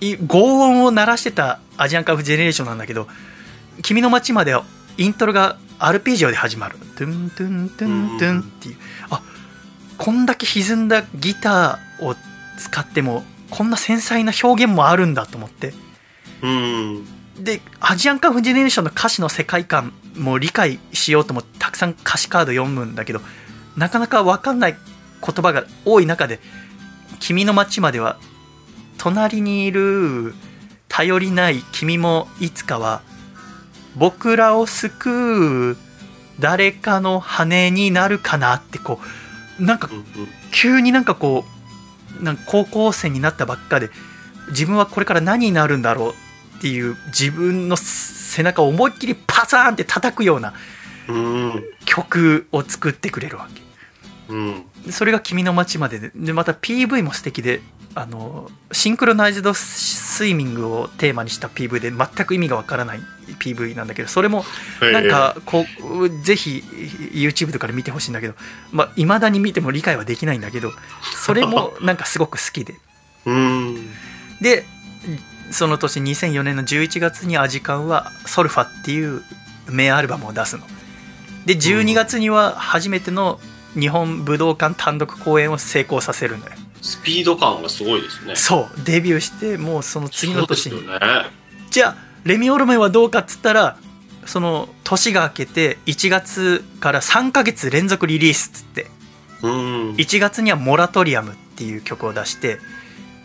[0.00, 3.08] い轟音を鳴らしてたアジアンカーフジェネレーションなんだけど
[3.82, 4.64] 「君の街まで」は
[4.96, 8.76] イントロがアルペジオで始まる「トゥントゥントゥントゥン」っていう。
[9.10, 9.22] あ
[9.96, 12.14] こんだけ歪んだギターを
[12.56, 15.74] 使ってもこんな繊細な表現もあるんだと思って。
[16.42, 17.04] うん。
[17.42, 23.20] でアジアンカンフジェネレーションの歌詞の世界観も理解しようともたくさん歌詞カード読むんだけど
[23.76, 24.76] なかなか分かんない
[25.24, 26.40] 言葉が多い中で
[27.20, 28.18] 「君の街までは
[28.98, 30.34] 隣にいる
[30.88, 33.02] 頼りない君もいつかは
[33.98, 35.76] 僕らを救う
[36.40, 39.00] 誰かの羽になるかな」ってこ
[39.58, 39.90] うなんか
[40.52, 41.44] 急になんかこ
[42.20, 43.90] うなんか高校生になったばっかで
[44.50, 46.14] 自分はこれから何になるんだろう
[46.58, 50.54] っていう自分の背中を思いっきりパサーンって叩くような
[51.08, 51.64] うん。
[51.84, 53.48] 曲を作ってくれるわ
[54.28, 54.64] うん。
[54.84, 57.60] けそれが「君の街までで」でまた PV も素敵で
[57.94, 63.00] あのシンクロナイズドスイミングをテーマにした PV で全く意味がわからない
[63.40, 64.44] PV なんだけどそれも
[64.80, 65.64] なんかこ
[66.00, 66.62] うぜひ
[67.12, 68.34] YouTube とかで見てほしいんだけど
[68.72, 70.72] まあ、未だに見ても理解はできないんだけど
[71.16, 72.74] それも なんかすごく好きで
[73.26, 73.90] うん。
[74.40, 74.64] で
[75.50, 79.22] その年2004年の11月にアジカンは「ソルファ」っていう
[79.68, 80.66] 名アルバムを出すの
[81.46, 83.40] で12月には初めての
[83.78, 88.36] 日本武道館単独公演を成功させるのよスピード感がすごいですね。
[88.36, 90.98] そうデビューしてもうその次の年にね。
[91.70, 93.78] じゃあレミオロメンはどうかっつったら
[94.26, 98.86] その年が明けて1月から3ヶ月連続リリースっつって
[99.42, 99.50] うん。
[99.92, 102.58] 1月には「モラトリアム」っていう曲を出して、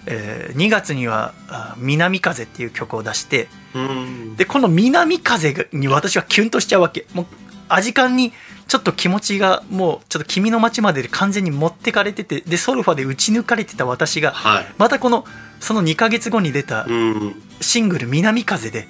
[0.05, 4.35] えー2月にはあ「南風」っていう曲を出してうん。
[4.35, 7.25] でこの「南風」に私はキュンとしちゃうわけもう
[7.73, 8.31] アジカンに
[8.67, 14.65] ちょっと気持ちがもうちょっと「君の街まで」で完全に持ってかれててでソルファで打ち抜かれてた私がはい。
[14.77, 15.25] またこの
[15.59, 17.41] その2ヶ月後に出たうん。
[17.61, 18.87] シングル「南風」で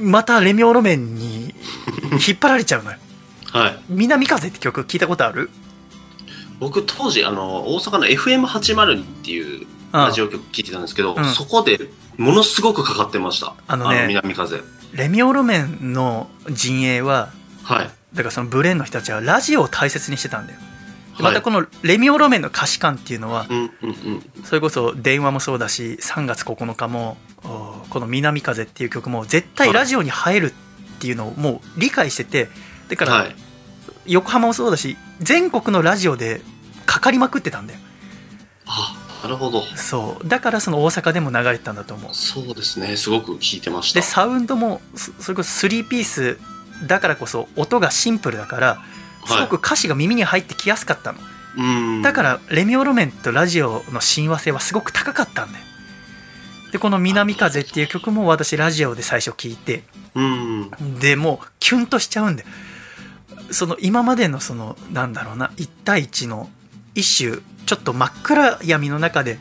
[0.00, 1.54] またレミオロメンに
[2.26, 2.98] 引っ張られちゃうのよ
[3.52, 3.78] はい。
[3.88, 5.50] 「南風」って曲聞いたことある？
[6.58, 13.52] 僕当時、あの、大阪の FM802 っていうラジオ局聞いてたんですけど、うんそこでものすごくかかってました。
[13.66, 14.62] あのね南風。
[14.92, 17.28] レミオロメンの陣営は
[17.62, 17.90] はい。
[18.16, 20.58] だからそのブレーンの人たちはラジオを大切にしてたんだよ。
[21.14, 21.34] はい。
[21.34, 23.46] たこのレミオロメンの歌詞感っていうのは。
[24.44, 32.48] それこそ電話もそうだし3月9日もおこの「南風」っていう曲も絶対ラジオに入るっていうのをもう理解してて
[32.88, 33.36] だからはい。
[34.06, 36.40] 横浜もそうだし全国のラジオで
[36.86, 37.80] かかりまくってたんだよ。
[38.66, 39.62] あなるほど。
[39.74, 40.28] そう。
[40.28, 42.14] だからその大阪でも流れてたんだと思う。
[42.14, 42.96] そうですね。
[42.96, 44.00] すごく聞いてました。
[44.00, 46.38] でサウンドもそそれこそ3ピース
[46.84, 48.82] だからこそ音がシンプルだから
[49.26, 51.18] すごく歌詞が耳に入ってきやすかったの、
[51.56, 52.02] うん。
[52.02, 55.64] だからレミオロメンとラジオの親和性はすごく高かったんだよ。
[56.72, 59.84] でこの「南風」っていう曲も私ラジオで最初聞いて。
[60.14, 60.70] うん。
[60.98, 62.48] でもうキュンとしちゃうんだよ。
[63.50, 66.50] その今までのそのなんだろうな1対1の
[66.94, 69.38] 一種ちょっと真っ暗闇の中で、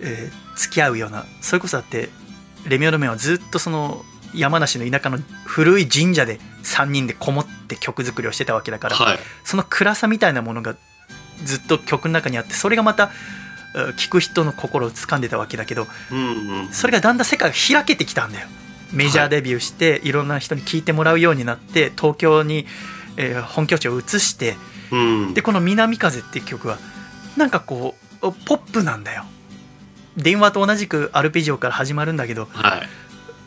[0.00, 2.10] えー付き合うようなそれこそだって
[2.68, 9.18] レミオロメンはずっとその山梨の田舎の古い神社で3人でこもって曲作りをしてたわけだから、はい。
[9.44, 10.76] その暗さみたいなものが
[11.44, 13.10] ずっと曲の中にあってそれがまた
[13.74, 16.68] うん聴く人の心を掴んでたわけだけどうんうん。
[16.72, 18.48] それがだんだん世界が開けてきたんだよ。
[18.92, 22.66] メジャーデビューして、い、ろんな人に聴いてもらうようになって東京に、
[23.16, 24.56] えー本拠地を移して
[24.90, 25.34] うん。
[25.34, 26.78] でこの「南風」っていう曲は
[27.36, 29.24] なんかこうポップなんだよ。
[30.16, 32.88] 電話と同じくアルペジオから始まるんだけどはい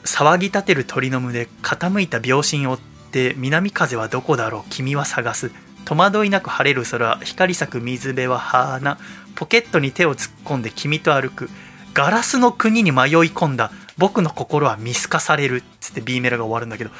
[0.03, 2.79] 騒ぎ立てる鳥の群で傾いた秒針を追っ
[3.11, 5.51] て南風はどこだろう君は探す。
[5.85, 8.97] 戸惑いなく晴れる空光咲く水辺は花
[9.35, 11.49] ポケットに手を突っ込んで君と歩く
[11.93, 13.71] ガラスの国に迷い込んだ。
[13.97, 15.57] 僕の心は見透かされる。
[15.57, 16.91] っつって B メロが終わるんだけど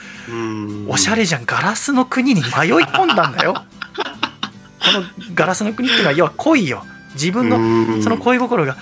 [0.88, 3.60] おしゃれじゃんガラスの国に迷い込んだんだよこ
[4.92, 6.84] のガラスの国っていうのは要は恋よ。
[7.14, 8.78] 自分のその恋心が。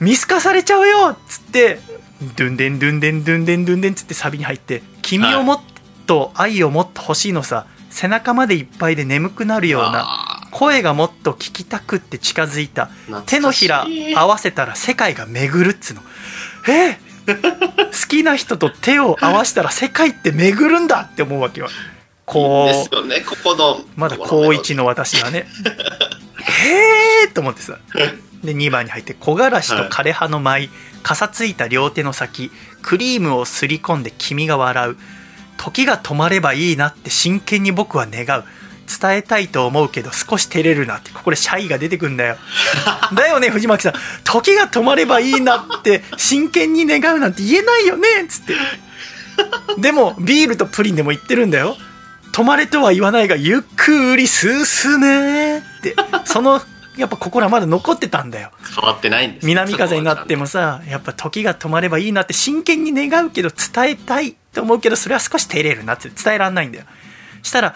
[0.00, 1.10] 見透かされちゃうよ。
[1.10, 1.78] っつって
[2.36, 5.60] ドゥンデンドゥンデンドゥンデンドゥンデンっつってサビに入って「君をもっ
[6.06, 16.02] と愛をもっと欲しいのさ背中までいっぱいで眠くなるようなあ声がもっと聞きたくって近づいたー手のひら合わせたら世界が巡るっつうの。
[16.68, 16.98] え？
[17.26, 21.68] 好きな人と手を合わせたら世界って巡るんだって思うわけよ。
[22.26, 25.46] こですうよねここのまだ高一の私がね。
[26.44, 27.78] へ えと思ってさ
[28.44, 30.70] で2番に入って木枯らしと枯れ葉の舞い
[31.02, 32.50] かさついた両手の先
[32.82, 34.96] クリームをすり込んで君が笑う。
[35.56, 38.44] 時が止まればいいなって真剣に僕は願う。
[39.00, 42.36] 伝えたいと思うけど少し照れるなってここでシャイが出てくんだよ。
[43.14, 43.92] だよね藤巻さん。
[44.24, 48.54] 時が止まればいいなって真剣に願うなんて言えないよねっつって。
[49.78, 51.76] でもビールとプリンでも言ってるんだよ。
[52.32, 55.94] 止まれとは言わないがゆっくり進めって。
[56.24, 56.60] その
[56.96, 58.50] やっぱ心はまだ残ってたんだよ。
[58.74, 59.46] 変わってないんです。
[59.46, 66.84] 南風になってもさやっぱ時が止まればいいなって真剣に願うけど伝えたいと思うけどそれは少し照れるなって伝えらんないんだよ。
[67.42, 67.74] したら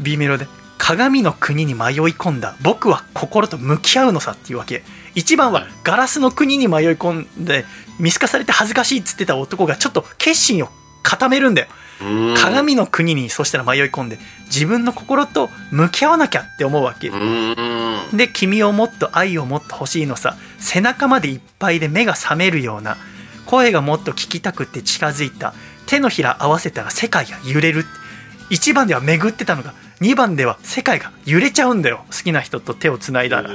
[0.00, 0.46] B メロで
[0.78, 2.56] 「鏡の国に迷い込んだ。
[2.62, 4.82] 僕は心と向き合うのさ」っていうわけ。
[5.14, 7.64] 1番はガラスの国に迷い込んで
[7.98, 10.68] 見透かされて恥ずかしいっつってた男がちょっと決心を
[11.04, 11.68] 固めるんだよ。
[12.02, 12.34] うん。
[12.36, 17.08] 鏡の国にそしたら迷い込んで自分の心と向き合わなきゃって思うわけ。
[17.08, 18.16] うん。
[18.16, 22.96] で君をもっと愛をもっと欲しいのさ背中までいっぱいで目が覚めるような
[23.46, 25.54] 声がもっと聞きたくって近づいた
[25.86, 27.84] 手のひら合わせたら世界が揺れる
[28.50, 32.04] 1番では巡ってたのが2番では世界が揺れちゃうんだよ。
[32.10, 33.50] 好きな人と手をつないだら。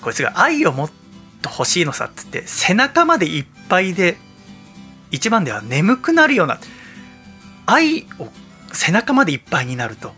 [0.00, 0.90] こいつが愛をもっ
[1.40, 4.16] と欲しいのさっつって背中までいっぱいで
[5.12, 6.58] 1番では眠くなるような
[7.66, 8.28] 愛を
[8.72, 10.12] 背中までいっぱいになると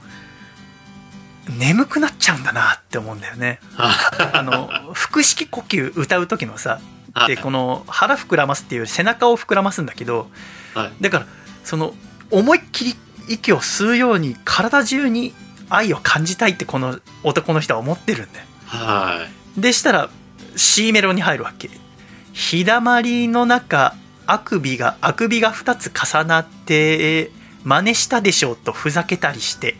[1.58, 3.60] 眠くなっちゃうんだなって思うんだよね。
[3.76, 6.80] あの腹式呼吸歌う時のさ
[7.26, 10.28] でこの腹膨らますっていう背中を膨らますんだけど
[10.74, 10.92] はい。
[11.02, 11.26] だから
[11.62, 11.94] その
[12.30, 12.94] 思いっきり
[13.28, 15.34] 息を吸うように体中に
[15.68, 18.46] 愛を感じたいってこの男の人は思ってるんだよ。
[18.66, 19.26] は
[19.56, 19.60] い。
[19.60, 20.10] でしたら
[20.56, 21.70] C メロに入るわけ。
[22.32, 23.94] 日だまりの中
[24.26, 27.30] あくびがあくびが2つ重なって
[27.64, 29.76] 真似したでしょうとふざけたりして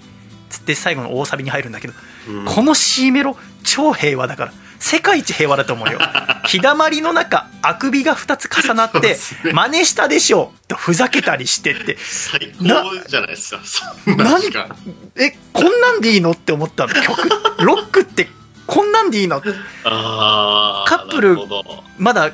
[0.51, 1.95] つって最後の大サビに入るんだけど、
[2.29, 2.45] うん。
[2.45, 5.99] この C メロ超平和だから世界一平和だと思うよ。
[6.47, 9.17] 日だまりの中あくびが2つ重なってね。
[9.53, 11.97] 真似したでしょうとふざけたりしてって。
[11.99, 12.65] 最高
[13.09, 13.61] じゃないですか。
[14.07, 14.43] 何？
[15.17, 16.95] えこんなんでいいのって思ったの？
[16.95, 17.29] 曲？
[17.65, 18.29] ロックって
[18.67, 19.41] こんなんでいいの？
[19.41, 19.49] カ
[21.09, 21.39] ップル
[21.99, 22.31] まだ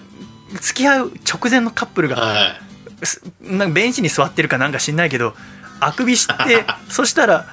[0.60, 2.60] 付き合う直前のカップルがはい。
[3.06, 5.34] すなんかベンチに座ってるかなんか知んないけど
[5.80, 7.46] あくびして そしたら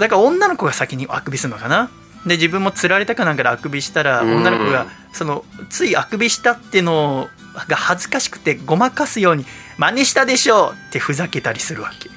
[0.00, 1.90] だから女の子が先にあくびするのかな。
[2.24, 4.36] で自分もつられたかなんかであくびしたらうん。
[4.38, 7.28] 女の子がそのついあくびしたっての
[7.68, 9.46] が恥ずかしくてごまかすように
[9.78, 12.10] 「真似したでしょ!」ってふざけたりするわけ。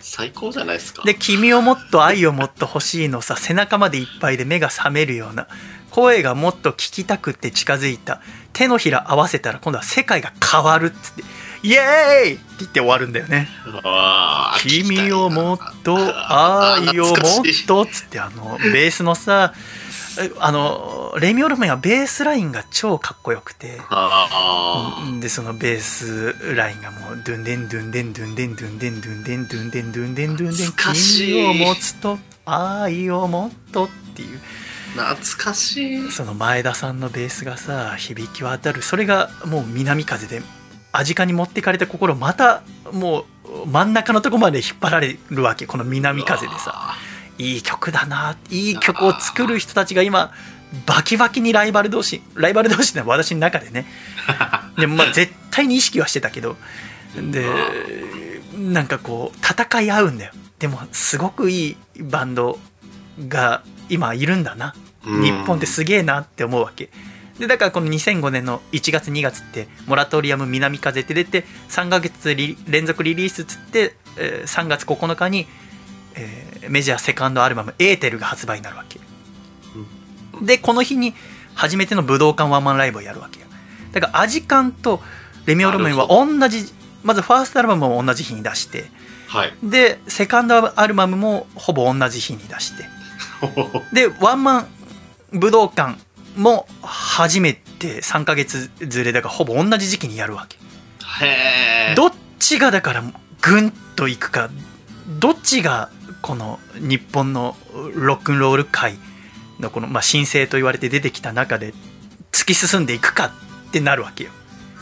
[0.00, 1.02] 最高じゃないですか。
[1.04, 5.46] で「君をもっと愛をもっと欲しいのさ背中までいっぱいで目が覚めるような
[5.90, 8.20] 声がもっと聞きたくて近づいた。
[8.52, 11.22] 手のひら合わせたら今度は世界が変わるっつって。
[11.62, 12.34] イエーイ!
[12.34, 13.48] って言って終わるんだよね。
[14.60, 17.14] 君をもっと愛をもっ
[17.66, 18.20] とっつって。
[18.20, 19.52] あのベースのさ
[20.20, 23.80] えあのレミオロメンはベースラインが超かっこよくて。
[23.88, 34.42] あでそのベースラインがもうドゥンデンドゥンデンドゥンデンドゥンデンドゥンデンドゥンデンドゥンデンドゥンデン君を持つと愛をもっとっていうあ
[34.94, 36.10] 懐かしい。
[36.10, 38.82] その前田さんのベースがさ響き渡る。
[38.82, 40.42] それがもう南風で
[40.92, 42.62] アジカに持っていかれた心また
[42.92, 43.26] も
[43.64, 45.66] う真ん中のとこまで引っ張られるわけ。
[45.66, 46.94] この南風でさ。
[47.38, 48.36] いい曲だな。
[48.50, 50.32] いい曲を作る人たちが今
[50.86, 53.86] バキバキにライバル同士ライバル同士ってのは私の中でね。
[54.76, 56.56] でもまあ絶対に意識はしてたけど。
[57.16, 57.46] で
[58.56, 60.32] なんかこう戦い合うんだよ。
[60.58, 62.58] でもすごくいいバンド
[63.28, 64.74] が今いるんだな。
[65.06, 65.22] うん。
[65.22, 66.90] 日本ってすげえなって思うわけ。
[67.38, 75.46] でだからこの2005年の1月2月って「モラトリアム南風」って出て3ヶ月リ連続リリースっつって、えー3月9日に、
[76.14, 78.98] えーメジャーセカンドアルバム「エーテル」が発売になるわけ。
[80.42, 81.14] でこの日に
[81.54, 83.46] 初めての武道館ワンマンライブをやるわけよ。
[83.92, 85.00] だからアジカンと
[85.46, 86.72] レミオロメンは同じ
[87.02, 88.90] まずファーストアルバムも同じ日に出して。
[89.28, 89.54] はい。
[89.62, 92.84] でセカンドアルバムもほぼ同じ日に出して
[93.92, 94.68] でワンマン
[95.32, 95.98] 武道館
[96.36, 100.56] も初めて3ヶ月ずれだからほぼ同じ時期にやるわけ。
[101.24, 101.94] へえ。
[101.94, 103.02] どっちがだから
[103.42, 104.50] グンといくか
[105.08, 105.90] どっちが
[106.22, 107.56] この日本の
[107.94, 108.96] ロックンロール界
[109.58, 111.74] のこの、まあ、新星と言われて出てきた中で
[112.32, 113.32] 突き進んでいくか
[113.68, 114.30] ってなるわけよ。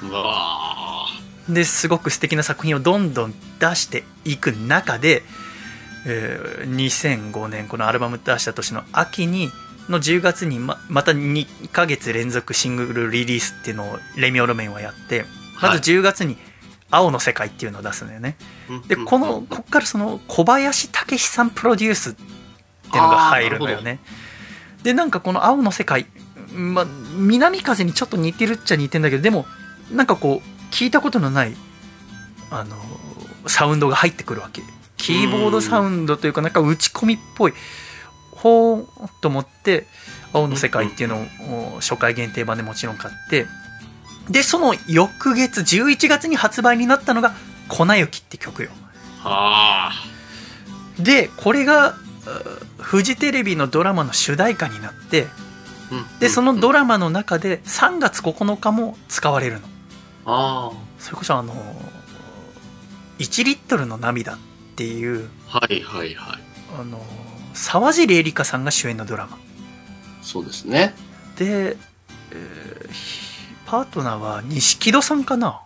[0.02, 1.06] うわ
[1.48, 5.22] ですごく素敵な作品をどんどん出していく中で、
[6.06, 9.50] えー2005年このアルバム出した年の秋に
[9.88, 15.24] の10月にままた2ヶ月連続シングルリリースっていうのをレミオロメンはやって
[15.62, 16.36] まず10月に
[16.90, 22.24] 「青の世界」っていうのを出すんだよね、ーでこのこっからその小林武史さんプロデュースってい
[23.00, 23.98] うのが入るのよね。
[24.82, 26.06] でなんかこの「青の世界」
[26.52, 26.86] まあ
[27.16, 29.46] 南風にちょっと似てるっちゃ似てんだけどでも
[29.92, 31.56] なんかこう聞いたことのない
[32.50, 32.76] あの
[33.46, 34.62] サウンドが入ってくるわけ
[34.96, 37.54] キーボードサウンドというかなんか打ち込みっぽい
[38.32, 39.86] ほーと思って
[40.32, 43.46] 「青の世界」っていうのを初回限定版でもちろん買って
[44.30, 47.34] でその翌月11月に発売になったのが
[47.68, 48.70] 「粉雪」って曲よ。
[49.20, 49.92] はあ。
[50.98, 51.96] でこれがう
[52.78, 55.26] フジテレビのドラマの主題歌になって
[56.20, 59.68] でそのドララマの中で3月9日も使われるの。
[60.26, 61.54] あそれこそあの
[63.18, 64.38] 1リットルの涙っ
[64.76, 66.40] ていうあはいはいはい。
[66.78, 67.02] あの
[67.54, 69.38] 沢尻エリカさんが主演のドラマ。
[70.22, 70.94] そうですね。
[71.36, 71.76] で、
[72.32, 75.60] えーひパートナーは錦戸さんかな？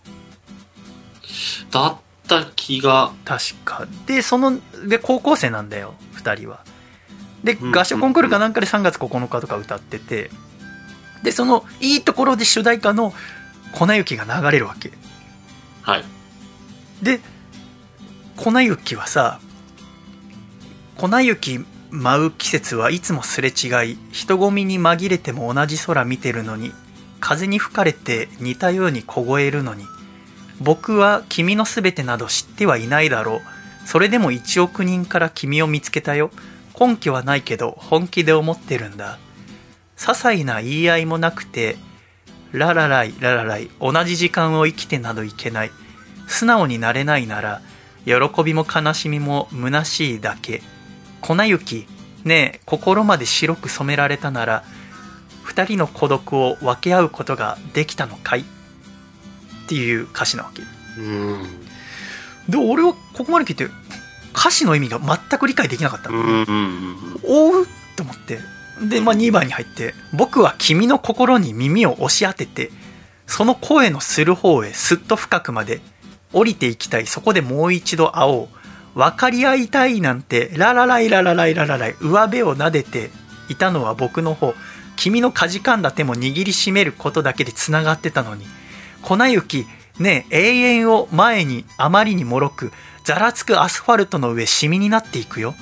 [1.71, 1.97] だっ
[2.27, 3.13] た気が。
[3.25, 3.87] 確か。
[4.07, 4.59] でその
[4.89, 6.65] で高校生なんだよ2人は。
[7.45, 10.31] でうん合唱コンクールかなんかで3月9日とか歌ってて。
[11.23, 13.13] でそのいいところで主題歌の
[13.73, 14.93] 「粉雪」が流れるわけ。
[15.83, 16.05] はい。
[17.03, 17.21] で
[18.43, 19.39] 粉雪はさ
[20.97, 26.73] 粉雪舞う季節はいつもすれ違い人混みに紛れても同じ空見てるのに
[27.21, 29.85] 風に吹かれて似たように凍えるのに
[30.59, 33.41] 僕は君のすべてなど知ってはいないだろう。
[33.87, 36.31] それでも1億人から君を見つけたよ。
[36.79, 39.19] 根拠はないけど本気で思ってるんだ。
[39.97, 41.77] 些細な言い合いもなくて
[42.53, 45.71] ララライララライ同じ時間を生きてなどいけない。
[46.27, 47.61] 素直になれないなら
[48.05, 50.63] 喜びも悲しみも虚しいだけ。
[51.21, 51.87] 粉雪
[52.25, 54.65] ねえ心まで白く染められたなら
[55.43, 58.41] 二人の孤独を分け合うことができたのかい？
[58.41, 58.45] っ
[59.69, 60.63] ていう歌詞なわけ。
[61.01, 61.43] うん。
[62.49, 63.69] で俺はここまで聞いて
[64.35, 68.41] 歌詞の意味が全く理解できなかったうんうんおうと思って。
[68.89, 72.71] で、まあ、2番に入って「僕は君の心に耳を押し当てて
[73.27, 75.81] その声のする方へすっと深くまで
[76.33, 77.07] 降りていきたい。
[77.07, 78.49] そこでもう一度会おう。
[78.95, 81.97] 分かり合いたいなんてララライララライララライ。
[82.01, 83.11] 上辺を撫でて
[83.49, 84.55] いたのは僕の方。
[84.97, 88.47] 君のかじかんだ手も握りしめることだけでつながってたのに。
[89.03, 89.67] 粉雪。
[89.99, 92.73] ねえ永遠を前にあまりにもろく
[93.05, 95.55] ざらつくアスファルトの上シミになっていくよ。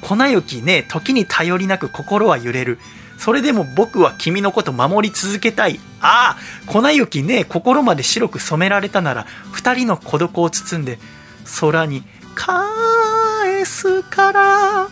[0.00, 0.62] 粉雪。
[0.62, 2.78] ねえ時に頼りなく心は揺れる。
[3.18, 5.80] それでも僕は君のこと守り続けたい。
[6.00, 10.98] ああ、粉雪ねえ心まで白く染められたなら、二人の孤独を包んで、
[11.60, 12.04] 空に
[12.36, 14.88] 返すから、っ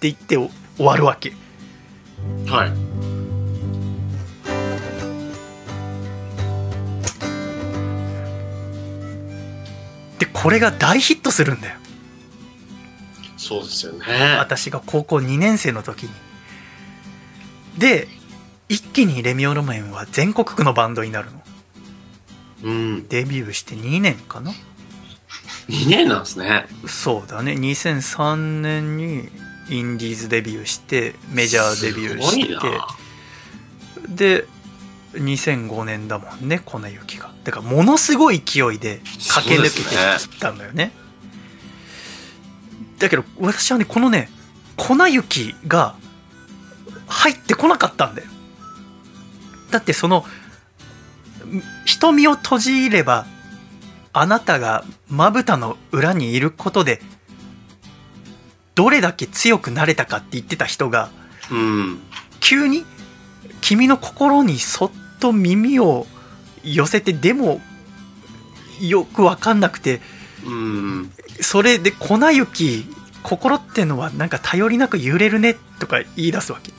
[0.00, 1.34] て言って終わるわけ。
[2.46, 2.72] はい。
[10.18, 11.76] で、これが大ヒットするんだよ。
[13.36, 14.36] そうですよね。
[14.38, 16.31] 私が高校2年生の時に。
[17.78, 18.08] で
[18.68, 21.42] 一気にレミオロメンは全国区のバンドになるの。
[22.64, 23.08] うん。
[23.08, 24.52] デビューして2年かな。
[25.68, 26.66] 2年なんですね。
[26.86, 27.52] そうだね。
[27.52, 29.28] 2003年に
[29.68, 32.54] インディーズデビューしてメジャーデビューして。
[32.54, 32.86] な。
[34.08, 34.46] で
[35.14, 37.30] 2005年だもんね粉雪が。
[37.44, 40.92] だからものすごい勢いで駆け抜けていったんだよね。
[42.98, 44.30] だけど私はねこのね
[44.76, 45.96] 粉雪が
[47.06, 48.28] 入ってこなかったんだよ
[49.70, 50.24] だってその
[51.84, 53.26] 瞳を閉じれば
[54.12, 57.00] あなたがまぶたの裏にいることで
[58.74, 61.10] どれだけ強くなれたかって言ってた人が
[61.50, 62.00] うん。
[62.40, 62.84] 急に
[63.60, 64.90] 君の心にそっ
[65.20, 66.06] と耳を
[66.64, 67.60] 寄せてでも
[68.80, 70.00] よく分かんなくて
[70.46, 71.12] うん。
[71.40, 72.86] それで粉雪
[73.22, 76.72] 心ってのはなんか頼りなく揺れるねとか言い出すわけ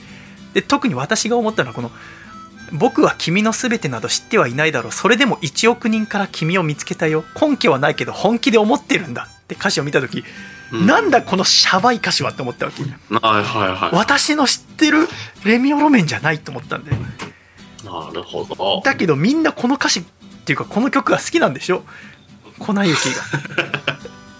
[0.53, 1.91] で特に私が思ったのはこの
[2.71, 4.91] 「僕は君の全てなど知ってはいないだろう。
[4.91, 7.23] それでも1億人から君を見つけたよ。
[7.39, 10.23] 根拠はないけど本気で思ってるんだ」って歌詞を見た時、
[10.71, 10.87] うん。
[10.87, 12.83] なんだこのシャバい歌詞はって思ったわけ。
[12.83, 15.07] はいはいは私の知ってる
[15.43, 16.97] レミオロメンじゃないと思ったんだよ。
[16.97, 17.85] い。
[17.85, 18.81] なるほど。
[18.83, 20.03] だけどみんなこの歌詞っ
[20.45, 21.83] ていうかこの曲が好きなんでしょ？
[22.59, 22.97] 粉雪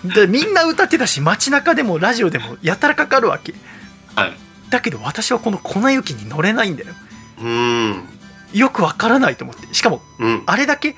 [0.03, 0.09] が。
[0.15, 3.53] でみんな歌ってたし街中でもラジオでもやたらかかるわけ。
[4.15, 4.33] はい。
[4.73, 6.89] だけど私はこの粉雪に乗れないんだよ
[7.41, 8.03] うん。
[8.53, 10.43] よくわからないと思ってしかもうん。
[10.45, 10.95] あれだけ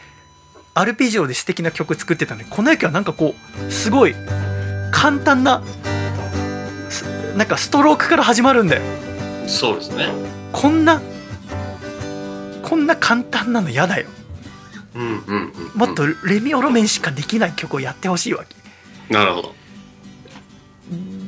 [0.73, 3.35] アルペジオで素敵な曲作ってたのに粉雪はなんかこ
[3.67, 4.15] うすごい
[4.91, 5.61] 簡単な
[6.89, 7.03] す
[7.37, 8.81] なんかストロークから始まるんだよ
[9.47, 10.07] そうですね。
[10.51, 11.01] こんな
[12.63, 14.07] こんな簡単なの嫌だよ
[14.95, 15.79] うんうんうん。
[15.79, 19.55] もっとレミオロメンしかできない曲をやってほしいわけなるほど。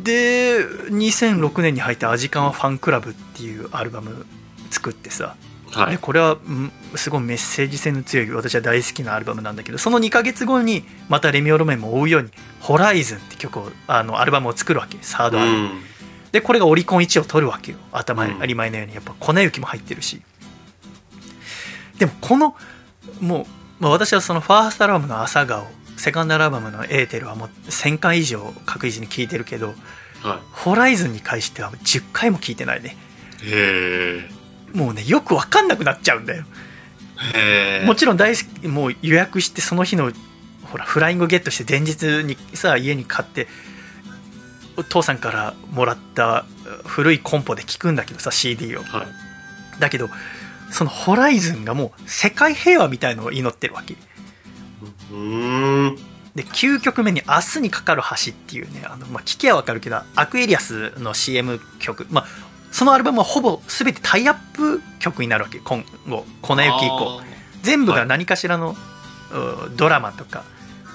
[0.08, 4.26] で2006年に入った「アジカンはファンクラブ」っていうアルバム
[4.72, 5.36] 作ってさ。
[5.72, 5.92] はい。
[5.92, 12.30] でこれはうんすごいメッセージ性の強い私は大好きなアルバムなんだけどその2ヶ月後にまたレミオロメンも追うように
[12.62, 15.82] 「ホライズンって曲をあのアルバムを作るわけサードアルバム、うん。
[16.32, 18.34] でこれがオリコン1を取るわけよ頭うん。
[18.36, 18.96] 当たり前のように。
[18.96, 20.22] やっぱ粉雪も入ってるし。
[22.00, 22.56] でもこの
[23.20, 23.46] もう、
[23.84, 25.68] まあ、私はそのファーストアルバムの「朝顔」
[25.98, 29.76] セカンドアルバムの「エーテル」はもう1000回以上確実に聴いてるけど
[30.24, 32.96] はホライズンに関しては10回も聴いてないね
[33.44, 33.46] い。
[33.46, 34.30] へ
[34.74, 36.46] もうねよく分かんなくなっちゃうんだよ
[37.36, 37.80] え。
[37.80, 37.86] へえ。
[37.86, 40.12] もちろん大好きもう予約してその日の
[40.64, 43.48] ほらフライングゲットして前日にさ家に買って
[44.76, 46.46] お父さんからもらった
[46.86, 49.08] 古いコンポで聴くんだけどさ CD をはい。
[49.80, 50.10] だけど
[50.70, 53.96] そのホライズンがもう世界平和みたいのを祈ってるわけ。
[56.36, 62.28] で9曲目に「明日にかかる橋」っていうねあの、まあ、聞きゃわかるけどアクエリアスの CM 曲、まあ、
[62.72, 67.22] そのアルバムはほぼ全てタイアップ曲になるわけ今後粉雪以降。
[67.64, 68.78] 全部が何かしらの、
[69.32, 70.44] うドラマとか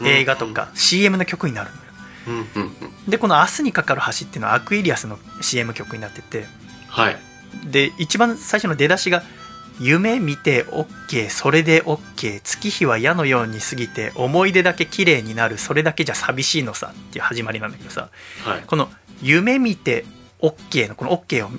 [0.01, 1.83] うん映画とか CM の曲になるのよ。
[2.29, 3.11] うんうんうん。
[3.11, 6.47] でこの「明日にかかる橋」っていうのはアクエリアスの CM 曲になってて。
[6.89, 7.19] はい。
[7.65, 9.23] で一番最初の出だしが
[9.81, 18.11] 「夢見て OK それで OK 月日は矢のように過ぎて思い出だけ綺麗になるそれだけじゃ寂しいのさ」っていう始まりなんだけどさ
[18.45, 18.63] はい。
[18.67, 18.91] この
[19.23, 20.05] 「夢見て
[20.41, 21.51] OK」のこの OK を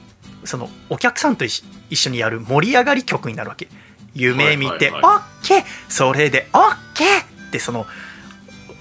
[0.43, 3.68] そのお客さんと一一緒にやる盛り上がり曲になるわけ
[4.14, 6.70] 夢見てはいはい OK それで OK
[7.47, 7.86] ってその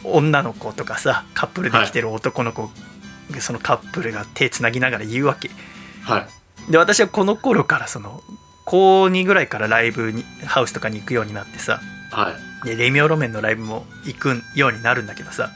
[0.04, 2.70] 女の子とかさカップルで来てる男の子、
[3.38, 5.50] そのカップルが手つなぎながら言うわけ
[6.02, 6.26] は
[6.68, 6.72] い。
[6.72, 8.22] で私はこの頃からその
[8.72, 12.66] 高2ぐらいからライブにハウスとかに行くようになってさはい。
[12.66, 15.50] でレミオロメンのライブも行くようになるんだけどさ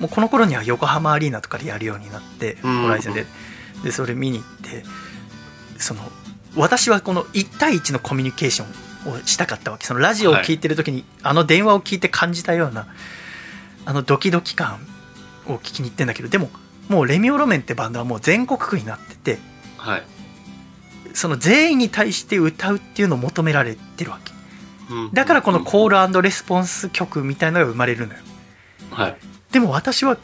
[0.00, 3.26] もうこの頃には横浜アリーナとかでやるようになってうんホライズンで
[3.82, 4.84] でそれ見に行って
[5.76, 6.00] その
[6.56, 12.86] 私はこの1対1のコミュニケーションをしたかったわけそのラジオを聞いてる時に、あの電話を聞いて感じたような
[13.84, 14.78] あのドキドキ感
[15.46, 16.48] を聞きに行ってんだけどでも
[16.88, 19.38] もうレミオロメンってバンドはもう全国区になってて
[19.76, 20.13] はい。
[21.14, 24.32] その全員に対して歌うっていうのを求められてるわけ
[24.90, 28.20] うんだからこのコールレスポンス曲みたいなのが生まれるのよ
[28.90, 29.16] はい。
[29.50, 30.18] でも私は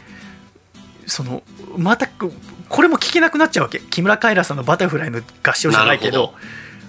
[1.06, 1.42] その
[1.76, 2.32] またこ
[2.68, 6.34] これも聞けなくなっちゃうわけ木村カエラさんの「バタフライ」の合唱じゃないけど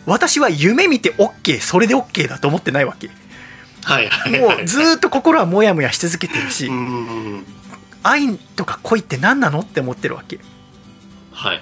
[0.06, 3.10] 私は夢見て OK それで OK だと思ってないわけ
[3.84, 4.10] はい。
[4.10, 4.39] はい。
[4.39, 6.70] もうずーっと心はモヤモヤし続けてるし。
[8.04, 10.39] 愛とか恋って何なのって思ってるわけ
[11.32, 11.62] はい。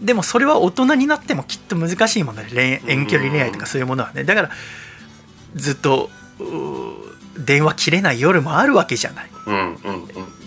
[0.00, 4.24] でもそれは大人になってもきっと難しいもので恋遠距離恋愛とかそういうものはね。
[4.24, 4.50] だから
[5.54, 6.10] ずっと
[7.38, 9.30] 電話切れない夜もあるわけじゃない。
[9.46, 10.40] うんうんうん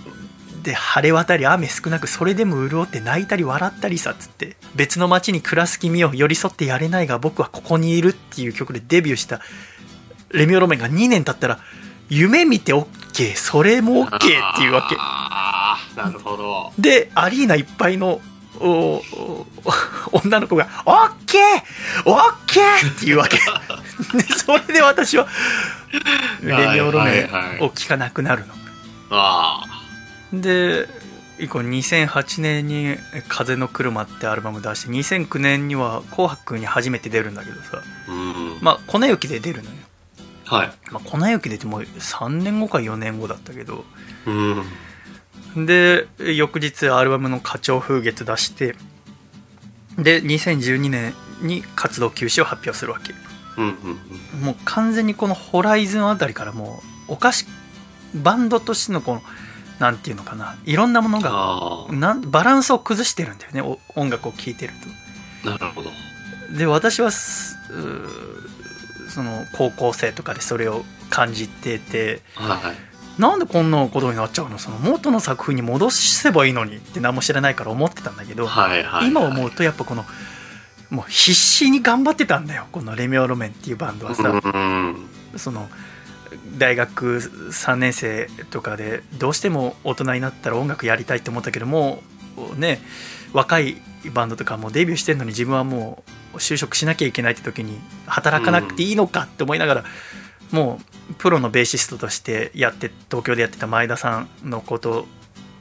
[0.64, 4.56] で晴れ渡り雨少なくそれでも潤って泣いたり笑ったりさっつって。
[4.76, 9.42] 別の街に暮らす君を寄り添ってやれないが僕はここにいるっていう曲でデビューした
[10.32, 11.60] レミオロメンが2年経ったら
[12.08, 14.20] 夢見て OK それも OK っ
[14.56, 14.96] ていうわけ。
[16.02, 16.72] なるほど。
[16.80, 18.22] でアリーナいっぱいの
[20.12, 21.38] 女の子が「OK!
[22.06, 23.38] OK!」っていうわけ。
[24.18, 25.28] でそれで私は
[26.42, 27.30] レミオロメ
[27.60, 28.54] ンを聴かなくなるの。
[29.10, 29.64] あ
[30.32, 30.88] で
[31.40, 32.98] 以降2008年に
[33.28, 37.82] 「風の車」ってアルバム出して2009年には「紅白」に初めて出るんだけどさ。
[38.08, 38.58] あうん。
[38.62, 39.76] まあ粉雪で出るのよ、
[40.46, 40.72] はい。
[40.92, 43.86] まあ、粉雪でってもう3年後か4年後だったけど。
[44.26, 44.66] うん
[45.56, 48.76] で翌日アルバムの「花鳥風月」出して
[49.98, 53.14] で2012年に活動休止を発表するわけ。
[53.58, 54.00] うんうん
[54.34, 54.40] うん。
[54.42, 57.46] もう完全にこのホライズンあたりからもうおかし
[58.16, 59.24] バンドとしてのこの
[59.80, 64.74] なんていうのかないろんなものがあなんバランスを崩してるんだよねお音楽を聴いてる
[65.46, 65.90] あなるほど。
[65.90, 65.96] と
[66.58, 74.58] で私はその高校生とかでそれを感じててはいなんでこんなことになっちゃうの？
[74.58, 80.06] その元の作風に戻せばいいのにって何も知らないから思ってたんだけど、はいはい今思うとやっぱこの
[80.90, 82.68] もう必死に頑張ってたんだよ。
[82.72, 85.08] このレミオロメンっていうバンドはさ、うん。
[85.38, 85.70] その
[86.58, 92.02] 大学3年生とかでどうしても大人になったら音楽やりたいって思ったけども
[92.56, 92.80] うね
[93.34, 93.78] 若い
[94.14, 96.04] バンドとかもうデビューしてるのに自分はも
[96.34, 99.84] う就職しなきゃいけないって時に働かなくていいのかって思いながら、
[100.54, 100.80] も
[101.10, 105.08] うプロのベーシストとしてやって東京でやってた前田さんのこと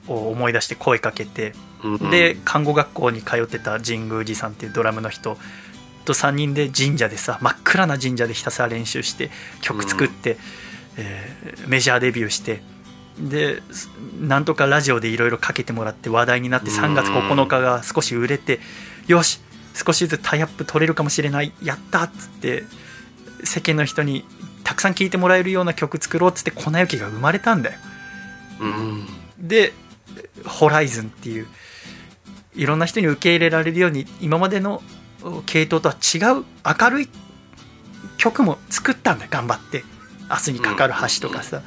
[0.07, 5.37] を思い出して声かけてうんで看護学校に通ってた神宮寺さんっていうドラムの人
[6.05, 9.31] と3人で神社でさ真っ暗な神社でひたすら練習して
[9.63, 10.37] 曲作って、
[10.97, 12.61] えーメジャーデビューして
[13.19, 13.89] です
[14.21, 16.77] なんとかラジオでいろいろかけてもらって話題になってうん。
[16.77, 18.61] 3月9日が少し売れて
[19.07, 19.41] よし
[19.75, 22.65] 少しずつタイアップ取れるかもしれないやったっつって
[23.45, 24.25] 世間の人に
[24.65, 27.79] たくさん聴いてもらえるような曲作ろうっつって粉雪が生まれたんだよ。
[28.61, 29.07] うん。
[29.39, 29.73] で
[30.47, 31.47] 「ホライズンっていう
[32.55, 34.83] いろんな人に受け入れられるように今までの
[35.47, 37.09] 系統とは違う明るい
[38.17, 39.85] 曲も作ったんだよ頑張って。
[40.31, 41.63] 明日にかかる橋とかさ、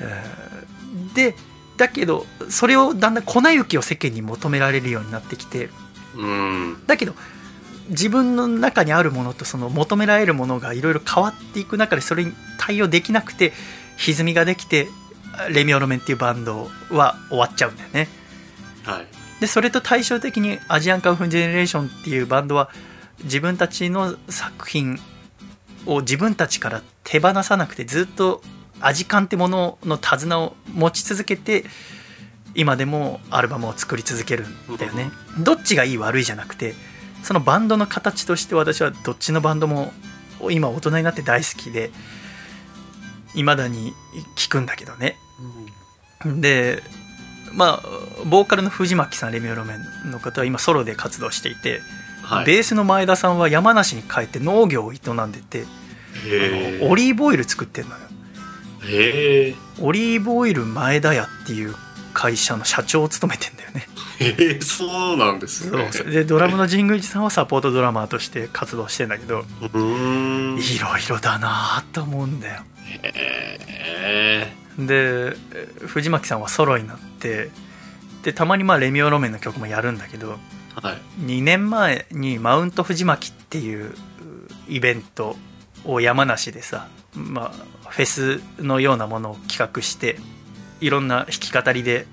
[0.00, 1.34] えーで
[1.76, 5.70] だけどそれをだんだん粉雪を世間に求められるようになってきて。
[6.16, 6.86] うん。
[6.86, 7.14] だけど
[7.88, 13.52] 自分の中にあるものとその求められるものがいろいろ変わっていく中でそれに対応できなくて
[13.96, 14.88] 歪みができて
[15.50, 18.08] レミオロメンっていうバンドは終わっちゃうんだよね。
[18.84, 19.06] はい。
[19.40, 22.70] でそれと対照的にアジアンカンフージェネレーションっていうバンドは
[23.22, 24.98] 自分たちの作品
[25.86, 28.42] を自分たちから手放さなくてずっと
[28.80, 31.64] アジカンってものの手綱を持ち続けて
[32.54, 35.10] 今でもアルバムを作り続けるんだよね。
[35.38, 36.74] どっちがいい悪いじゃなくて
[37.22, 39.92] そのバンドの形として私はどっちのバンドも
[40.50, 41.90] 今大人になって大好きで
[43.34, 43.92] 未だに
[44.36, 45.16] 聴くんだけどね。
[46.24, 46.82] で
[47.52, 47.88] まあ
[48.26, 49.74] ボーカルの藤巻さんレミオロメ
[50.06, 51.80] ンの方は今ソロで活動していて、
[52.22, 52.44] はい。
[52.46, 55.64] ベースの前田さんは山梨に帰って農業を営んでて、
[56.82, 58.00] オリーブオイル作ってるのよ。
[59.80, 61.74] オリーブオイル前田屋っていう
[62.18, 63.86] 会社の社長を務めてんだよね。
[64.18, 65.88] へえそうなんですね。
[65.92, 72.62] そうでドラムの神宮寺さんはサポートドラマーとして活動してんだけどいろいろだなと思うんだよ。
[73.04, 74.52] へえ。
[74.80, 75.36] で
[75.86, 77.50] 藤巻さんはソロになって
[78.24, 80.40] でたまにまあレミオロメンの曲もやるんだけど
[80.82, 80.98] はい。
[81.20, 83.94] 2年前にマウント藤巻っていう
[84.68, 85.36] イベント
[85.84, 87.52] を山梨でさ、ま
[87.84, 90.18] あ、フェスのようなものを企画して
[90.80, 92.06] いろんな弾き語りで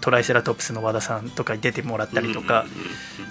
[0.00, 2.66] トライセラトプスの和田さんとかに出てもらったりとか、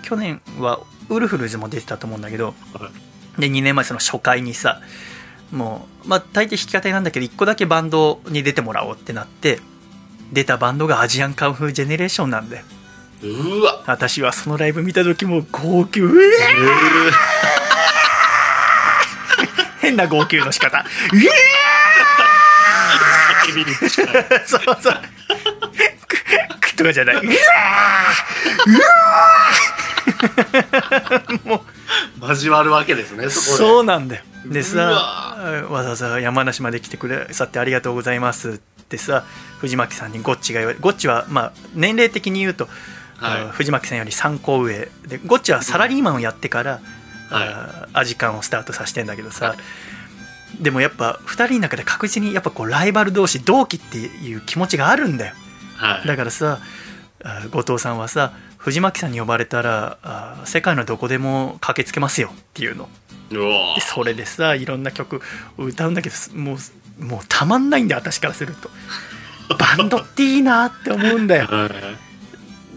[0.04, 2.54] 去年はウルフルズも出てたと思うんだけど。
[2.74, 2.92] は
[3.40, 4.82] で2年前その初回にさ
[5.52, 9.60] もうまあ大抵弾き語りなんだけど1個だけバンドに出てもらおうってなって
[10.32, 12.66] 出たバンドがアジアンカンフージェネレーションなんだよ。
[13.24, 13.84] うわ。
[13.88, 16.02] 私はそのライブ見た時も号泣。
[16.02, 17.12] うえー！
[19.82, 20.78] 変な号泣の仕方。
[20.80, 21.30] うえ
[23.52, 24.94] 叫びに近いーそうそう。
[26.08, 27.16] くくとかじゃない。
[27.20, 31.48] うわー。
[31.50, 31.62] もう。
[32.22, 33.58] 交わるわけですねそこで。
[33.58, 34.24] そうなんだよ。
[34.46, 39.26] でうさわわざわざ山梨まで来てくださってありがとうございますってさ
[39.60, 42.70] 藤巻さんにゴッチが言われゴッチはまあ年齢的に言うと、
[43.18, 43.42] はい。
[43.42, 46.82] あ藤巻さんより3個上でゴッチはサラリーマンをやってから、はい。
[47.32, 49.58] あアジカンをスタートさせてんだけどさ、はい
[50.60, 55.36] でもやっぱ2人の中で確実にやっぱこうライバル同士同期っていう気持ちがあるんだよ。
[55.78, 56.08] はい。
[56.08, 56.60] だからさ
[57.24, 62.90] あ後藤さんはさ藤巻さんに呼ばれたらあ世界のどこでも駆けつけますよっていうの。
[63.30, 65.22] でそれでさいろんな曲
[65.58, 66.58] を歌うんだけども
[67.00, 68.70] うもうたまんないんだよ私からすると。
[69.58, 71.48] バンドっていいなって思うんだよ。
[71.48, 71.70] はい。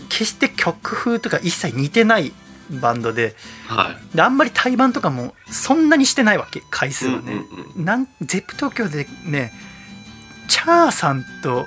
[0.08, 2.32] 決して曲風とか一切似てない
[2.80, 3.34] バンドで。
[3.66, 4.16] はい。
[4.16, 9.52] であんまり対バンとかもそんなにしてないわけ回数はね、うんうんうんなんゼップ東京でね
[10.48, 11.66] チャーさんと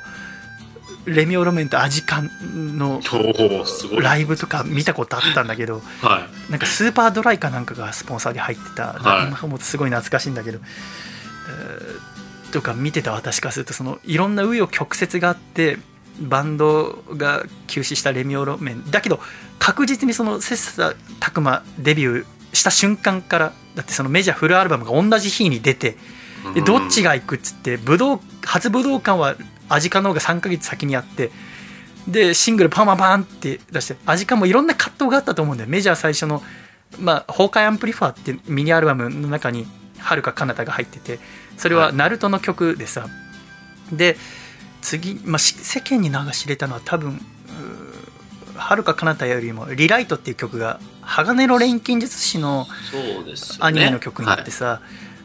[1.06, 3.02] レミオロメンとアジカンの。
[4.00, 9.26] ライブとか見たことあったんだけどはなんかスーパードライかなんかがスポンサーで入ってた、はい。
[9.26, 12.16] なんかもうすごい懐かしいんだけど、えー
[12.56, 15.78] とか見てた私からするとそのいろんな紆余曲折があって
[16.20, 19.20] バンドが休止したレミオロメンだけど
[19.60, 25.98] 確実にその切磋琢磨デビューした瞬間からだってそのメジャーフルアルバムが同じ日に出て
[26.52, 26.54] い。
[26.54, 27.10] でどっちが。
[27.12, 29.36] が行くっつって武道初武道館は
[29.70, 31.32] アジカの方が3ヶ月先にあって
[32.08, 36.44] でシングルパンパンパンって出してアジカもいろんな葛藤があったと思うんだよメジャー最初の
[37.00, 39.66] 「まあ、崩壊アンプリファー」ってミニアルバムの中に
[39.98, 41.20] はるか彼方が入ってて
[41.58, 43.08] それはナルトの曲でさ
[43.92, 44.18] で
[44.86, 47.20] 次、まあ、し世間に名が知れたのは多分
[48.56, 52.68] はるか彼方よりも「リライト」っていう曲が鋼の錬金術師の。
[53.60, 54.82] アニメの曲になってさ、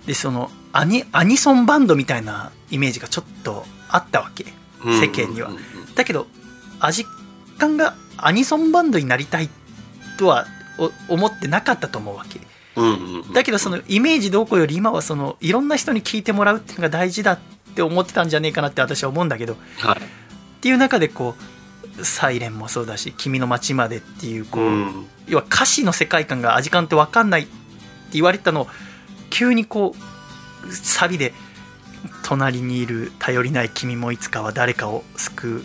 [0.07, 4.45] でそのアニアニソンバンドみたいなイメージがちょっとあったわけ。
[4.45, 5.51] はい世間には。
[5.95, 6.27] だけど
[6.81, 7.05] アジ
[7.59, 9.51] カンがアニソンバンドになりたい
[10.19, 10.47] とは
[10.79, 12.41] お思ってなかったと思うわけ。
[13.35, 20.01] だけどそのイメージどうこうより今はそのいろんな人に聞いてもらうっていうのが大事だって思ってたんじゃねえかなって私は思うんだけどっはい。
[20.61, 21.35] ていう中でこ
[21.99, 25.07] う「サイレン」もそうだし「君の街まで」っていうこう、うん。
[25.29, 27.51] 要は歌詞の世界観がアジカンって分かんないって
[28.13, 28.69] 言われてたのを
[29.31, 29.95] 急にこ
[30.69, 31.33] うサビで
[32.25, 35.65] 「隣にいる頼りない君もいつかは誰かを救う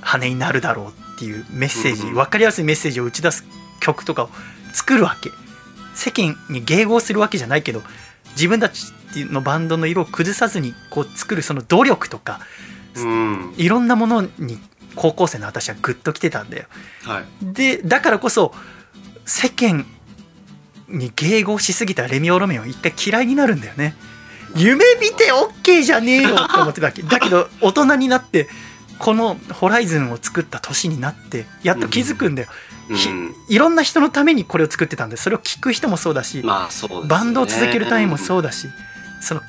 [0.00, 2.14] 羽になるだろう」っていうメッセージ、うんうん。
[2.16, 3.44] 分かりやすいメッセージを打ち出す
[3.80, 4.30] 曲とかを
[4.72, 5.30] 作るわけ。
[5.94, 7.82] 世間に迎合するわけじゃないけど
[8.30, 12.40] 自分たちのバンドの色を崩さずにこう作るその努力とか
[12.94, 13.54] うん。
[13.56, 14.58] いろんなものに
[14.94, 16.66] 高校生の私はグッときてたんだよ
[17.04, 17.24] はい。
[17.42, 18.54] でだからこそ
[19.24, 19.86] 世間
[20.88, 23.94] に迎合しすぎたレミオロメンを一回嫌いになるんだよね
[24.54, 28.48] 夢見て OK じゃねえよって思ってたわけだけど大人になって
[28.98, 32.48] この「ホライズンを作った年になってやっと気づくんだよ、
[32.94, 33.34] ひうん。
[33.48, 37.08] いろんな人のためにこれを作ってたんでそれを聞く人もそうだし、まあそうね。
[37.08, 38.68] バンドを続けるためにもそうだし
[39.22, 39.40] その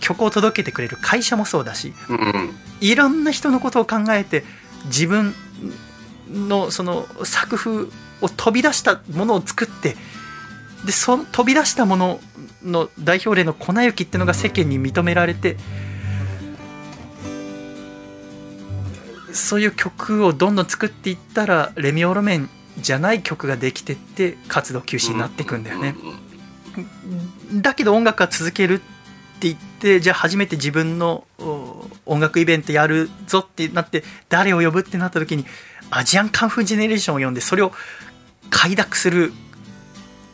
[0.00, 2.16] 曲を届けてくれる会社もそうだしうん。
[2.16, 2.50] うん。
[2.80, 4.44] いろんな人のことを考えて
[4.86, 5.34] 自分
[6.30, 7.86] のその作風
[8.20, 9.96] を飛び出したものを作って
[10.84, 12.20] でその飛び出したもの
[12.62, 15.56] の代表例の粉雪っていうのが世間に認められて
[19.32, 25.94] そういう曲をどんどん作っていったらレミオロメンじゃない曲ができてって活動休止になっていくんだよね。
[27.54, 28.80] だけど音楽は続ける
[29.40, 35.46] って言ってじゃあ初めて自分のお音楽イベントやるぞってなって誰を呼ぶってなった時に
[35.90, 37.72] アジアンカンフージェネレーションを呼んでそれを
[38.50, 39.32] 快諾する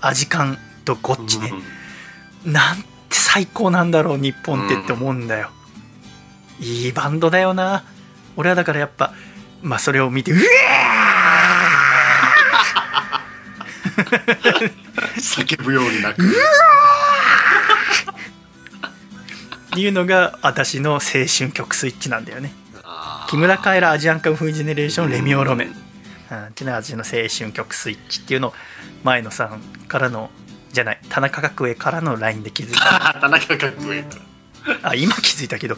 [0.00, 1.52] アジカンとゴッチね、
[2.44, 5.50] なんて最高なんだろう日本ってって思うんだよ、
[6.60, 7.84] いいバンドだよな。
[8.36, 9.12] 俺はだからやっぱ
[9.62, 10.42] まあそれを見てうわ
[15.18, 16.22] 叫ぶようになく。
[16.22, 16.36] ーって
[19.80, 22.52] いうのが私の青春曲スイッチなんだよね。
[23.28, 25.70] 木村カエラアジアンカンフージェネレーションレミオロメン、う
[26.30, 26.38] うん。
[26.38, 28.52] ん、っていうのが私の青春曲スイッチっていうのを
[29.02, 30.30] 前野さんからの
[30.72, 33.16] じゃない田中角栄からの LINE で気づいた。
[33.20, 34.16] 田中かっこいいか
[34.82, 34.90] ら。
[34.90, 35.76] あ今気づいたけど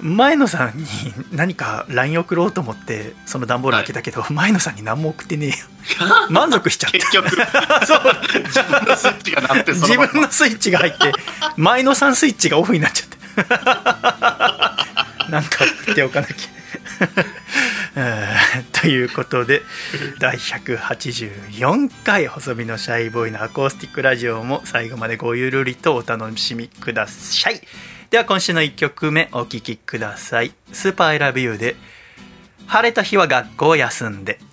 [0.00, 0.84] 前野さんに
[1.32, 5.56] 何か LINE 送ろうと思ってその段ボール開けたけど、前野さんに何も送ってねえよ。
[6.30, 6.98] 満足しちゃった。
[6.98, 7.30] 結局、
[7.86, 8.00] そう。
[8.46, 11.12] 自分のスイッチが鳴って、そ自分のスイッチが入って
[11.56, 14.86] 前野さんスイッチがオフになっちゃった
[15.30, 16.34] なんか送っておかなきゃ。
[17.94, 19.62] うんということで
[20.18, 27.60] 第184回細身のシャイボーイのアコースティックラジオも最後までごゆるりとお楽しみください
[28.12, 30.52] では今週の1曲目お聴きください。
[30.70, 31.76] スーパーエラブユーで
[32.66, 34.38] 晴れた日は学校を休んで「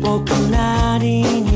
[0.00, 1.51] 僕なりに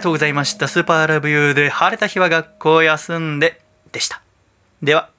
[0.00, 0.66] がとうございました。
[0.66, 3.60] スーパーラブユーで晴れた日は学校休んで
[3.92, 4.22] でした。
[4.82, 5.10] では、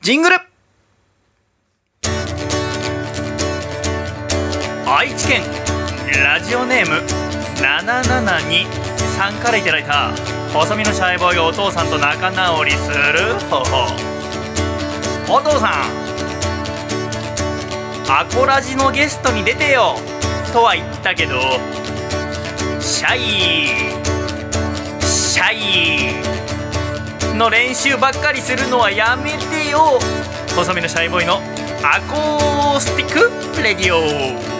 [0.00, 0.36] ジングル
[4.84, 5.42] 愛知県
[6.24, 6.96] ラジオネーム
[7.60, 8.66] 772
[9.16, 10.10] さんからいただいた
[10.52, 13.86] 細身のシャイボーイお父さんと仲直りする方法
[15.32, 16.02] お父さん
[18.10, 19.94] アコラジのゲストに出てよ
[20.52, 21.38] とは言ったけど
[22.82, 23.20] シャイ。
[25.06, 27.36] シャイ。
[27.36, 30.00] の練習ばっかりするのはやめてよ。
[30.56, 31.36] 細身のシャイボーイの
[31.84, 34.51] アコースティックレディオ。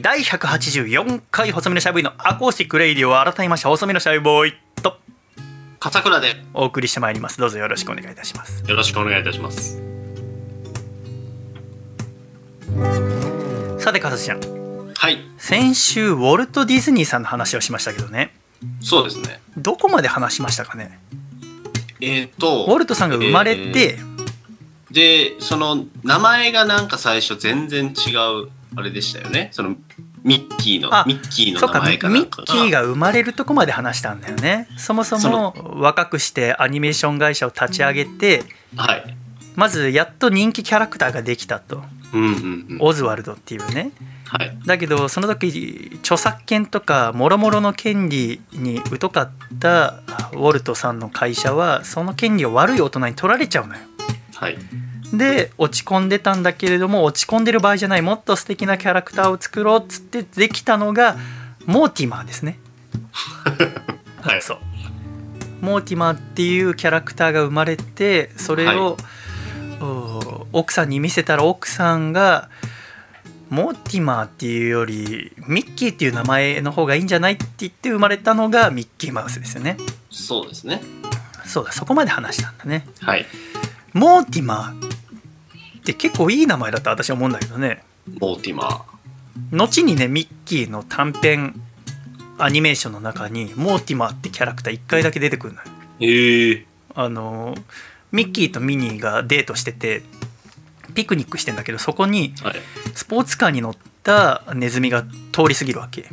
[0.00, 2.04] 第184回細身のシャイボーイ。
[2.04, 3.32] のアコースティックレイディオ。
[3.32, 4.98] 改めまして細身のシャイボーイと
[5.78, 7.38] 笠倉でお送りしてまいります。
[7.38, 8.64] どうぞよろしくお願いいたします。
[8.68, 9.82] よろしくお願いいたします。
[13.78, 14.40] さて笠ちゃん。
[14.94, 15.18] はい。
[15.38, 18.34] 先週ウォルト・ディズニーさんの話をしましたけどね。
[18.80, 19.40] そうですね。
[19.56, 20.98] どこまで話しましたかね？
[22.00, 24.10] えっ、ー、とウォルトさんが生まれて、えー
[24.90, 28.10] でその名前がなんか最初全然違
[28.44, 28.50] う。
[28.76, 29.48] あれでしたよね。
[29.52, 29.76] その
[30.22, 38.44] ミッキーのあミッキーの名前かなんッかキーが生まれるとこまで話したんだよねそもそそも若くしてアニメーション会社を立ち上げて
[38.76, 39.16] はい。
[39.56, 42.78] まずやっと人気キャラクターができたとうんうんうん。
[42.80, 43.92] オズワルドっていうね
[44.26, 44.58] はい。
[44.66, 50.02] だけどその時著作権とかもろもろの権利に疎かった
[50.32, 53.80] ウォルトさんの会社はその権利を悪い大人に取られちゃうのよ
[54.34, 54.58] はい。
[55.12, 61.16] で落ち込んでたんだけれども落ち込んでる場合じゃないもっと素敵なキャラクターを作ろうっつってできたのが
[61.66, 62.58] モーティマーですね
[64.22, 64.42] はい。
[64.42, 64.58] そう
[65.60, 68.96] モーティマーっていうキャラクターが生まれてそれを、
[69.80, 72.48] お奥さんに見せたら奥さんが
[73.50, 79.76] モーティマーっていうよりミッキーっていう名前の方がいいんじゃないって言って生まれたのがミッキーマウスですよね
[80.10, 80.82] そうですね。
[81.44, 83.26] そうだそこまで話したんだねはい。
[83.92, 84.89] モーティマー
[85.80, 87.82] って結構いい名前だった私は思うんだけどね
[88.20, 89.56] モーティマー。
[89.56, 91.60] 後にねミッキーの短編
[92.38, 95.66] アニメーションの中にモーティマーってキャラクター1回だけ出てくるのよ
[96.00, 97.54] ええあの
[98.12, 100.02] ミッキーとミニーがデートしてて
[100.94, 102.54] ピクニックしてんだけどそこにはい。
[102.94, 105.02] スポーツカーに乗ったネズミが
[105.32, 106.06] 通り過ぎるわけ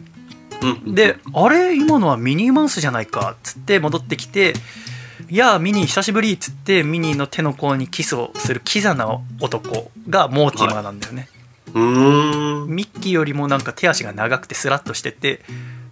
[0.85, 0.95] うん。
[0.95, 1.75] で「あれ？
[1.75, 4.53] 今のはミニーマウスじゃないか」っつって戻ってきて「い
[5.29, 11.29] やあミニー久しぶり」っつってミニーの手の甲にキスをするキザな男がモーティマーなんだよね、
[11.73, 12.67] うーん。
[12.67, 15.41] ミッキーよりもなんか手足が長くてスラッとしてて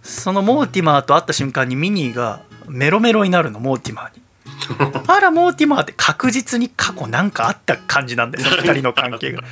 [0.02, 4.22] そのモーティマーと会った瞬間にミニーがメロメロになるのモーティマーに。
[5.06, 9.42] あらモーティマーって確実に過去なんかあった感じなんだよね 2人の関係が。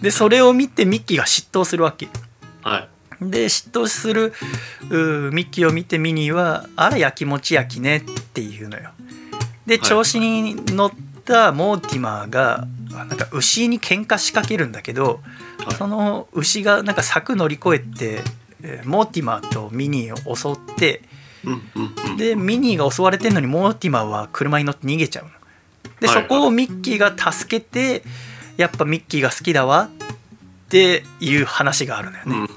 [0.00, 2.08] でそれを見てミッキーが嫉妬するわけ。
[2.62, 2.88] はい。
[3.20, 4.32] で嫉妬する
[4.88, 8.90] ミッキーを見てミニーは「あらやきもち焼きね」っていうのよ。
[9.70, 10.90] ではい調子に乗っ
[11.24, 15.20] たモーティマーがなんか牛に喧嘩しかけるんだけど、
[15.58, 18.20] はいその牛がなんか柵乗り越えて
[18.62, 21.02] えーモーティマーとミニーを襲って。
[22.18, 25.30] でミニーが襲われてるのにモーティマーは車に乗って逃げちゃうの。
[26.00, 28.02] でそこをミッキーが助けて
[28.56, 29.88] やっぱミッキーが好きだわ
[30.64, 32.48] っていう話があるのよね。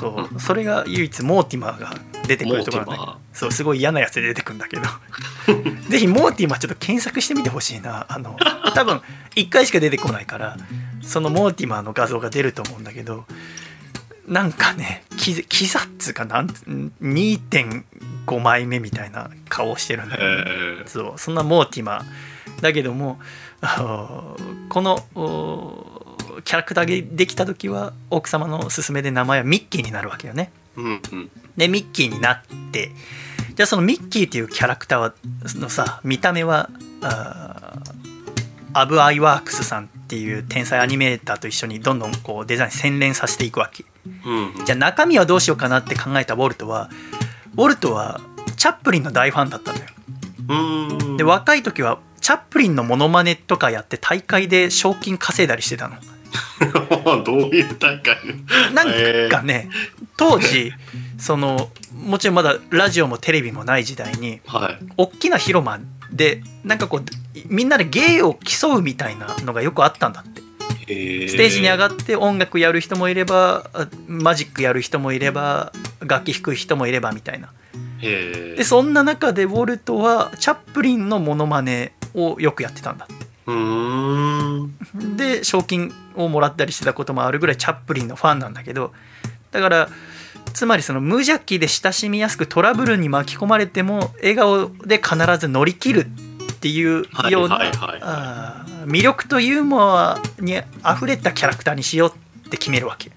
[0.00, 1.94] そうそれが唯一モーティマーが
[2.28, 2.98] 出てくるところね
[3.32, 4.82] そうすごい嫌なやつで出てくるんだけど。
[5.88, 8.06] ぜひモーティマーちょっと検索してみてほしいな。
[8.08, 8.36] あの
[8.74, 9.00] 多分
[9.34, 10.56] 1回しか出てこないから
[11.02, 13.24] そのモーティマーの画像が出ると思うんだけど
[14.26, 20.86] なんかねキザキザっつうかなん2.5枚目みたいな顔をしてるんだけど、えー。
[20.86, 21.98] そうそんなモーティマ。
[21.98, 22.04] ー
[22.60, 23.18] だけども
[24.68, 26.06] このお
[26.44, 31.30] キャラクターができた時は奥様の勧めで名前はミッキーになるわけよねうんうん。
[31.56, 32.92] でミッキーになって
[33.54, 35.14] じゃあそのミッキーっていうキャラクターは
[35.56, 36.70] のさ見た目は
[38.72, 43.84] アブ・アイワークスさんっていう天才アニメーターと一緒にどんどんこうデザイン洗練させていくわけ
[44.24, 46.88] うんじゃあ中身はどうしようかなって考えたウォルトは
[47.56, 48.20] ウォルトは
[48.56, 49.84] チャップリンの大ファンだったのよ
[50.48, 51.16] うん。
[51.16, 55.96] で若い時はチャップリンのモノマネとかやって大会で賞金稼いだりしてたの
[57.24, 58.16] どういう大会
[58.74, 59.68] なんかね
[60.16, 60.72] 当時
[61.18, 64.84] そのもちろんまだラジオもテレビもない時代にはい。
[64.96, 65.80] 大きな広間
[66.12, 67.04] でなんかこう
[67.46, 70.42] みんなで芸を競うみたいなのがよくあったんだって。
[70.88, 75.70] スステージに上がっって音楽やる人もいればあマジックやる人もいれば
[76.00, 77.52] 楽器弾く人もいればみたいな。
[78.00, 83.26] てでそんな中でウォルトはチャップリンのモノマネをよくやってたんだって。
[83.46, 84.62] うー
[84.94, 85.16] ん。
[85.16, 85.92] で賞金
[86.24, 88.92] をもらったりしてたこともあるぐらいチャップリンのファンなんだけど
[89.50, 89.88] だから
[90.52, 102.12] つまりその無邪気で親しみやすくトラブルに巻き込まれても笑顔で必ず乗り切るっていうはいようなはいはいあー魅力とユーモアにあふれたキャラクターにしよう
[102.46, 103.12] って決めるわけ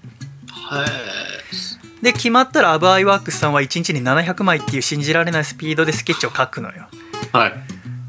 [0.46, 2.04] はい。
[2.04, 6.88] で決まったらアブ・アイワークスさんは1日に700枚っていう信じられないスピードでスケッチを描くのよ
[7.32, 7.52] はい。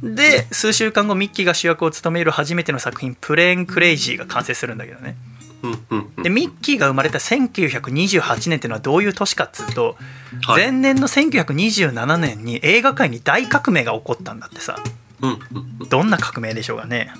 [0.03, 5.15] で数週間後ミッキーが主役を務める初めての作品「プレーン・クレイジー」が完成するんだけどね。
[6.21, 9.95] でミッキーが生まれた1928年っていうのはどういう年かっつうと、
[10.45, 10.63] はい。
[10.63, 14.77] 前年の1927年に映画界に大革命が起こったんだってさ。
[15.89, 17.13] どんな革命でしょうかね。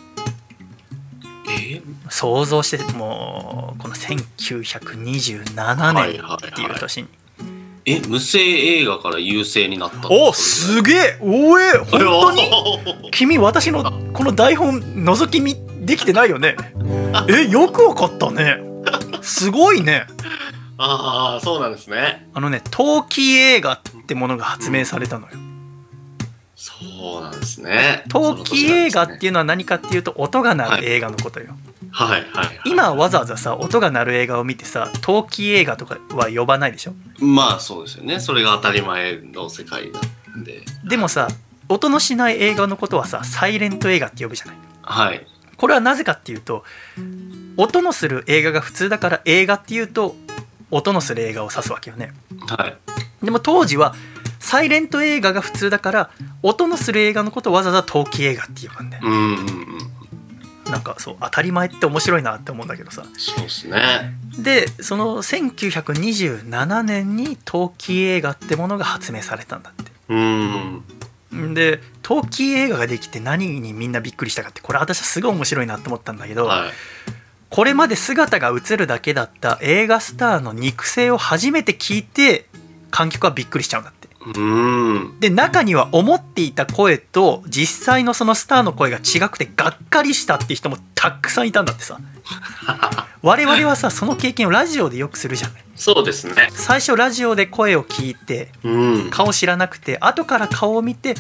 [1.50, 1.82] え？
[2.10, 7.04] 想像してもうこの1927年っていう年。
[7.04, 7.08] に
[7.86, 11.18] え、無声映画から優勢になったおすげえ！
[11.22, 12.44] おえ本当に？
[13.04, 16.56] に君私のこの台本覗き見できてないよね？
[17.30, 18.60] えよくわかったね。
[19.22, 20.08] すごいね。
[20.78, 22.30] ああ、そうなんですね。
[22.34, 25.34] あのね陶器映画ってものが発明されたのよ。
[26.56, 28.06] そうなんですね。
[28.08, 31.58] 陶器映画っていいうのは何かっていうと音が鳴る映画のことよ、はい
[31.96, 32.60] はいはい。
[32.66, 36.94] 今はわざわざさ音が鳴る映画を見てさ陶器映画とかは呼ばないでしょ？
[37.20, 38.20] まあそうですよね。
[38.20, 40.00] それが当たり前の世界な
[40.36, 40.64] んで。
[40.84, 41.28] でもさ
[41.70, 44.56] 音のしない映画のことはさサイレント映画って呼ぶじゃない？
[44.82, 45.28] はい。
[45.56, 46.64] これはなぜかっていうと
[47.58, 50.16] 音のする映画が普通だから映画っていうと
[50.72, 52.12] 音のする映画を指すわけよね
[52.48, 53.26] はい。
[53.26, 53.94] でも当時は
[54.40, 56.10] サイレント映画が普通だから
[56.42, 59.38] 音のする映画のことをわざわざ陶器映画って呼ぶんだようんうんうん。
[60.74, 63.80] なんかそう当たり前って面白いなって思うんだけどさそうですね。
[64.40, 71.54] でその1927年に陶器映画ってものが発明されたんだってうん。
[71.54, 76.72] で陶器映画ができて何にみんなびっくりしたかってこれ私はすごい面白いなって思ったんだけど、はい。
[77.52, 82.48] これまで姿が映るだけだった映画スターの肉声を初めて聞いて
[82.90, 84.03] 観客はびっくりしちゃうんだってうん。
[85.20, 92.00] で中には思っていた声と実際のそのスターの声が違くてがっかりしたっていう人もたくさんいたんだってさ
[93.22, 96.50] 我々はさその経験をラジオでよくするじゃないそうですね。
[96.52, 99.10] 最初ラジオで声を聞いてうん。
[99.10, 101.16] 顔知らなくて後から顔を見て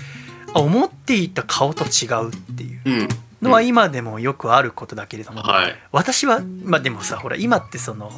[0.53, 3.09] あ思っていた顔と違うっていううん。
[3.41, 5.75] のは今でもよくあることだけれども、はい。
[5.91, 8.09] 私はまあでもさほら今ってその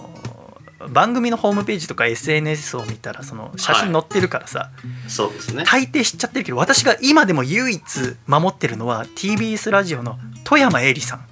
[0.89, 4.71] 番組のホームページとか SNS を見たらその写真載ってるからさ、
[5.07, 5.63] そうですね。
[5.65, 7.81] 大抵知っちゃってるけど私が今でも唯一
[8.27, 11.25] 守ってるのは TBS ラジオの富山えりさん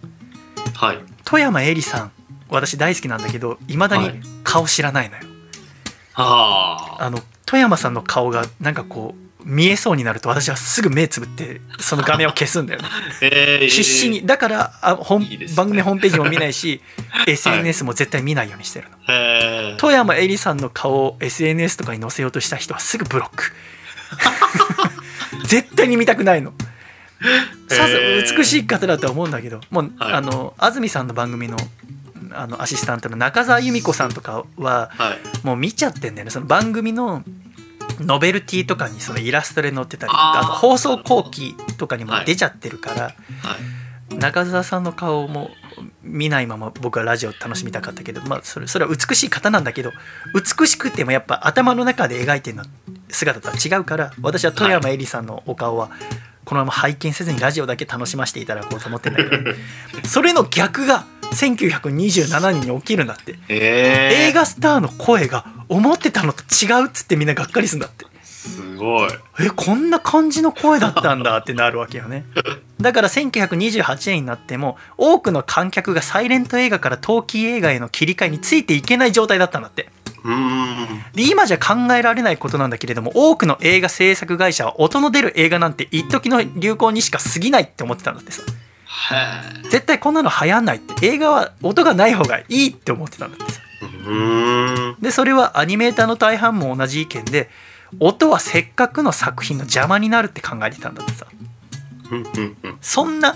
[0.76, 1.00] はい。
[1.26, 2.12] 富山えりさん
[2.50, 5.24] 私大好きなんだけどいまだにはい顔知らないのよ、
[6.14, 7.04] はあ。
[7.04, 12.88] あの富山さんの顔がなんかこう見えそうになると私はすぐ目つぶってその画面を消すんだよね。
[13.22, 14.26] えー、必死に。
[14.26, 15.48] だからあ本いいね。
[15.56, 16.82] 番組ホームページも見ないし
[17.28, 18.98] SNS も絶対見ないようにしてるの。
[19.10, 19.78] えー。
[19.78, 23.52] 富山えりさんの顔を SNS とかに載せようとした人はすぐブロック。
[25.48, 26.54] 絶対に見たくないの。
[27.70, 27.98] さぞ
[28.38, 30.14] 美しい方だとは思うんだけどもう、はい。
[30.14, 31.58] あの安住さんの番組の
[32.36, 35.46] あのアシスタントの中澤由美子さんとかははい。
[35.46, 36.32] もう見ちゃってんだよね。
[36.32, 37.24] その番組の
[38.00, 43.14] ノベルティとかにそのイラストで載ってたりあと放送後期とかにも出ちゃってるから、はい。
[44.16, 45.50] 中澤さんの顔も
[46.04, 49.92] 見ないまま僕はラジオ楽しみたかったけど、まあ、それそれは美しい方なんだけど
[50.34, 52.66] 美しくてもやっぱ頭の中で描いてるの
[53.10, 55.90] 姿とは違うから私は富山えりさんのお顔は
[56.46, 59.54] このまま拝見せずにラジオだけ楽しませていただこうと思ってんだけど
[60.06, 63.38] それの逆が1927年に起きるんだって。
[63.50, 68.06] えー、映画スターの声が思ってたのと違うっつってみんながっかりするんだって。
[68.44, 69.10] すごい。
[69.40, 72.26] えこんな感じの声だったんだってなるわけよね。
[72.82, 79.90] だから1928年になっても多くの観客がサイレント映画から陶器映画への切り替えについていけない状態だったんだって。
[80.26, 81.04] うーん。
[81.14, 88.42] で今じゃ考えられないことなんだけれども多くの映画制作会社は音の出る映画なんて一時の流行にしか過ぎないって思ってたんだってさ。
[88.42, 88.46] へ
[89.70, 91.08] 絶対こんなの流行んないって。
[91.08, 93.54] 映画は音がない方がいいって思ってたんだって。
[95.02, 97.50] でそれはアニメーターの大半も同じ意見で
[98.00, 101.26] 音はせっかくの作品の邪魔になるって考えてたんだってさ。
[102.82, 103.36] そんな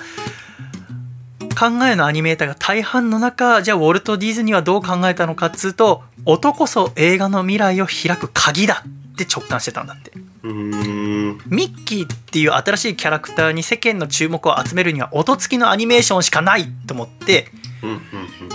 [1.58, 10.12] 考えのアニメーターが大半の中じゃあウォルト・ディズニーはどう考えたのかっつうと音こそ映画の未来を開く鍵だって直感してたんだって。
[10.44, 17.48] ミッキーっていう新しいキャラクターに世間の注目を集めるには音付きのアニメーションしかないと思って。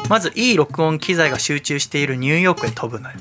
[0.09, 3.17] まずいい録音機材が集中しているニューヨークへ飛ぶのよ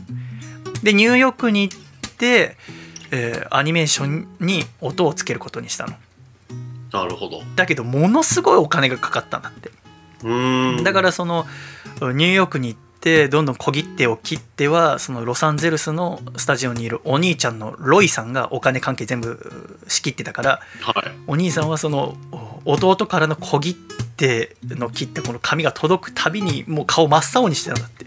[0.84, 2.58] でニューヨークに行って、
[3.12, 5.94] えーアニメーションに音をつけることにしたの
[6.92, 7.42] なるほど。
[7.56, 9.72] だけどものすごいお金がかかったんだって
[10.24, 10.84] うーん。
[10.84, 11.46] だからその
[12.02, 21.12] ニューヨークに行ってどんどん小切手を切ってはそのロサンゼルスのスタジオにいるお兄ちゃんのロイさんがお金関係全部仕切ってたからはい。
[21.28, 22.16] お兄さんはその
[22.66, 23.76] 弟からの小切
[24.18, 28.06] 手の切ったこの紙が届くたびにもう顔真っ青にしてたんだって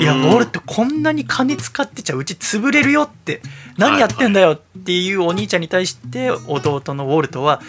[0.00, 3.42] いや俺ってこんなに金使ってちゃうち潰れるよって
[3.76, 7.60] 何やってんだよっていうお兄ちゃんに対して弟のウォルトは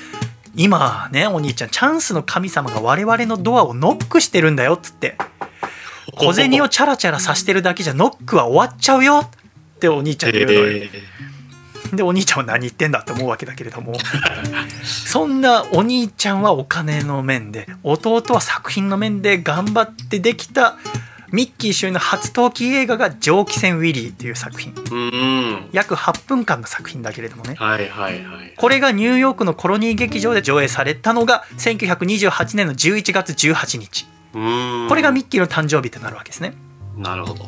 [0.56, 5.18] 今ねお兄ちゃんチャンスの神様が我々のドアをノックしてるんだよっつって。
[6.16, 9.30] 小銭をチャラチャラさしてるだけじゃノックは終わっちゃうよっ
[9.80, 10.68] てお兄ちゃんに言うのよ。
[10.68, 10.90] え。
[11.96, 13.94] でお兄ちゃんは何言ってんだって思うわけだけれども。
[14.84, 20.78] そんなお兄ちゃんはお金の面で弟は作品の面で頑張ってできた
[21.34, 25.70] ミッキー主演の初陶器映画が「蒸気船ウィリー」という作品うん。
[25.72, 28.54] 約8分間の作品だけれどもねはいはいはい。
[28.56, 34.06] これがニューヨークのコロニー劇場で上映されたのが1928年の11月18日
[34.36, 34.88] うん。
[34.88, 36.54] これがミッキーの誕生日となるわけですね
[36.96, 37.48] なるほど。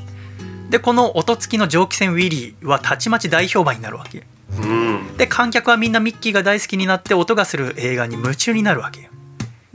[0.72, 4.26] でこの音付きの蒸気船ウィリーはたちまち大評判になるわけ
[4.60, 5.16] うん。
[5.18, 9.10] で観客はみんなミッキーが大好きになって音がする映画に夢中になるわけよ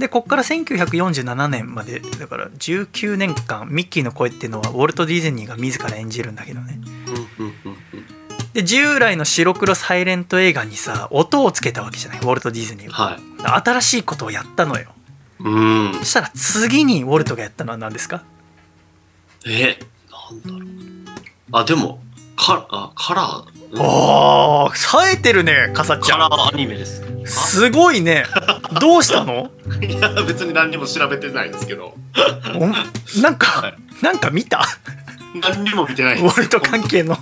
[0.01, 6.81] でこっから1947年までだから19年間ミッキーの声っていうのはウォルト・ディズニーが自ら演じるんだけどね
[8.53, 13.63] で従来の白黒サイレント映画にさ音をつけたわけじゃないウォルト・ディズニーははい。
[13.63, 14.93] 新しいことをやったのよ
[15.39, 15.49] う
[15.91, 16.05] んそ。
[16.05, 18.25] したら次にウォルトがやったのは何ですか？
[19.47, 19.79] え、
[20.11, 20.61] なんだろう。
[21.53, 22.03] あ、でも、
[22.37, 23.81] カあカラー、うん。
[23.81, 26.19] おー冴えてるねかさちゃん。
[26.19, 27.03] カラーアニメです。
[27.27, 28.25] すごいね。
[28.81, 29.51] どうしたの？
[29.81, 31.95] いや、別に何にも調べてないですけど、
[32.57, 33.75] おなんかはい。
[34.03, 34.65] なんか見た？
[35.43, 36.25] 何にも見てないです。
[36.25, 37.17] ウォルト関係の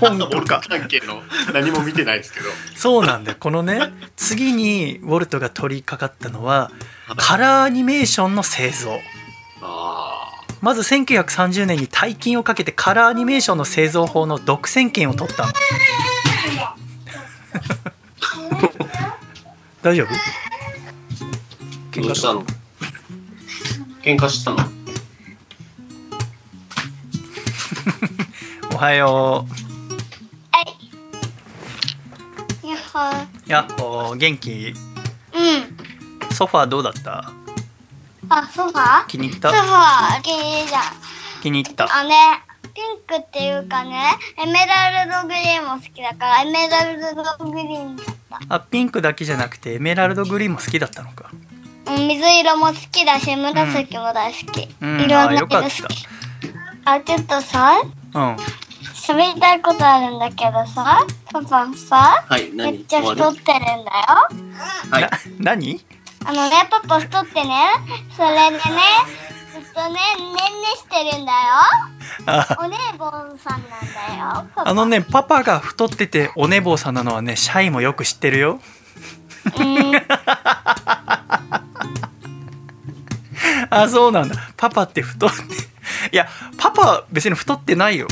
[0.00, 1.22] 本ウォルトとか関係の
[1.52, 2.46] 何も見てないですけど。
[2.74, 3.36] そうなんだよ。
[3.38, 6.72] このね次にウォルトが取り掛かったのは
[7.16, 8.98] カラーアニメーションの製造。
[9.60, 10.11] あ
[10.62, 15.46] まず1930年に大金をかけてカラーアニメーションの製造法の独占権を取った。
[15.46, 15.52] の
[19.82, 20.06] 大丈夫？
[20.06, 20.10] あ。
[21.90, 22.44] 喧嘩したの？
[24.02, 24.58] 喧嘩したの？
[28.72, 29.44] おはよ
[32.62, 33.24] やっほー。
[33.24, 34.16] うやっほー。
[34.16, 34.72] 元気？
[35.34, 35.38] う
[36.30, 36.34] ん。
[36.34, 37.30] ソファーどうだった？
[38.38, 39.50] あソファー気に入った？
[39.50, 40.78] ソファー気に入った
[41.42, 41.88] 気に入った？
[41.94, 42.42] あね
[42.74, 47.14] ピンクっていうかねエメラルドグリーンも好きだからエメラルド
[47.44, 48.06] グリーンだっ
[48.48, 48.54] た。
[48.56, 51.30] あピンクだけじゃなくてエメラルドグリーンも好きだったのか。
[51.32, 51.52] うん
[52.06, 55.00] 水色も好きだし紫も大好き、うん。
[55.00, 55.68] いろんなあよかった。
[55.68, 56.06] 色好き
[56.84, 57.82] あちょっとさ
[58.14, 58.36] うん。
[58.94, 63.90] 喋りたいことあるんだけどさパパさはい、め何っちゃ太ってるんだよ。
[64.90, 65.02] はい。
[65.02, 65.10] な。
[65.56, 65.84] 何？
[66.24, 67.50] あのねパパ太ってね
[68.16, 68.60] それでね
[69.52, 69.98] ずっとねねんね
[70.76, 71.38] してるんだよ。
[72.26, 72.56] あ。
[72.58, 74.46] お姉坊さんなんだよ。
[74.56, 78.60] あのねパパが太っててお寝坊さんなのはねシャイもよく知ってるよ。
[79.58, 79.92] うん。
[83.70, 84.36] あそうなんだ。
[84.56, 85.36] パパって太って
[86.12, 86.28] いや
[86.58, 88.08] パパ別に太ってないよ。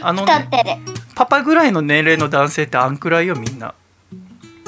[0.00, 0.76] あのね太ってる。
[1.14, 3.74] パパぐらいの年齢の男性ってあんくらいよみんな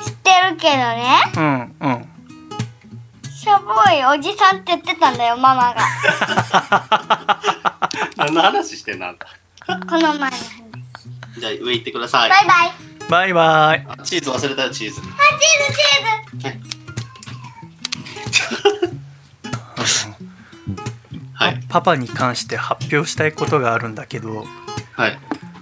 [0.04, 1.18] 知ってるけどね。
[1.36, 2.08] うんうん。
[3.30, 5.76] しょぼいおじさんって言ってたんだよママが。
[8.16, 9.08] 何の話してんの？
[9.08, 9.26] あんた
[9.86, 10.62] この前の話。
[11.38, 12.30] じゃあ上行ってください。
[12.30, 12.72] バイバイ。
[13.08, 13.86] バイバイ。
[13.88, 15.00] あチーズ忘れたよ、チーズ。
[15.00, 15.12] あチー
[15.72, 15.78] ズ
[16.42, 16.58] チーズ。
[21.34, 21.60] はい。
[21.68, 24.44] パパに関して発表したいことがあるんだけど。
[24.96, 25.18] はい。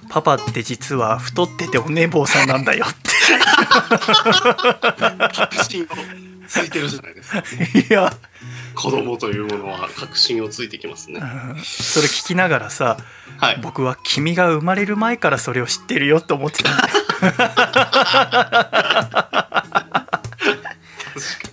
[0.09, 2.95] パパって実は太っててお寝坊さんなんだよっ
[5.35, 5.87] 確信を
[6.47, 7.43] ついてるじゃないですか。
[7.43, 8.13] ていや
[8.75, 11.21] 子供というものは確信をついてきますね。
[11.21, 12.97] うんそれ聞きながらさ
[13.39, 13.59] はい。
[13.63, 16.95] 僕は君が生まれる前からそれを知ってるよと思ってたんだよ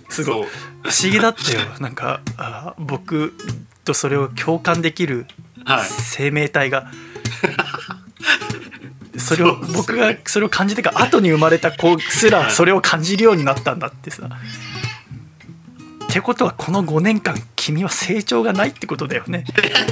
[0.08, 0.46] すごい
[0.82, 3.34] 不思議だったよなんかあ僕
[3.84, 5.26] とそれを共感できる
[5.64, 5.86] はい。
[5.86, 6.90] 生命体が
[9.18, 14.28] それを僕がそれを感じてから後に生まれた子すらそれを感じるようになったんだってさ。
[16.04, 19.44] ってことはこの5年間君は成長がないってことだよね。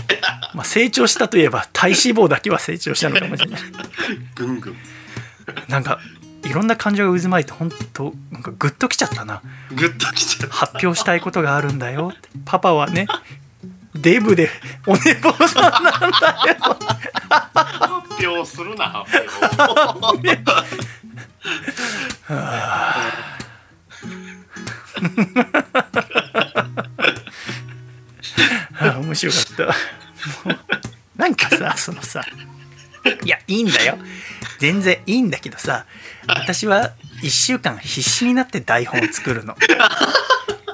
[0.54, 3.60] まあ成長したといえば体脂肪だけは成長したのかもしれない。
[4.36, 4.76] ぐんぐん。
[5.68, 5.98] なんか
[6.44, 9.42] いろんな感情が渦巻いて本当なんかグッときちゃったな。
[9.74, 10.50] ぐっときちゃう。
[10.50, 12.12] 発表したいことがあるんだよ
[12.44, 13.06] パパはね
[13.94, 14.48] デブで
[14.86, 15.90] お寝坊さんなんだ
[16.48, 16.56] よ。
[17.28, 19.30] 発表するな、発表。
[22.28, 23.12] あ
[29.00, 29.74] 面白かった。
[31.16, 32.24] なんかさそのさ
[33.24, 33.98] いやいいんだよ。
[34.58, 35.84] 全然いいんだけどさ
[36.26, 36.92] 私は
[37.22, 39.56] 1週間必死になって台本を作るの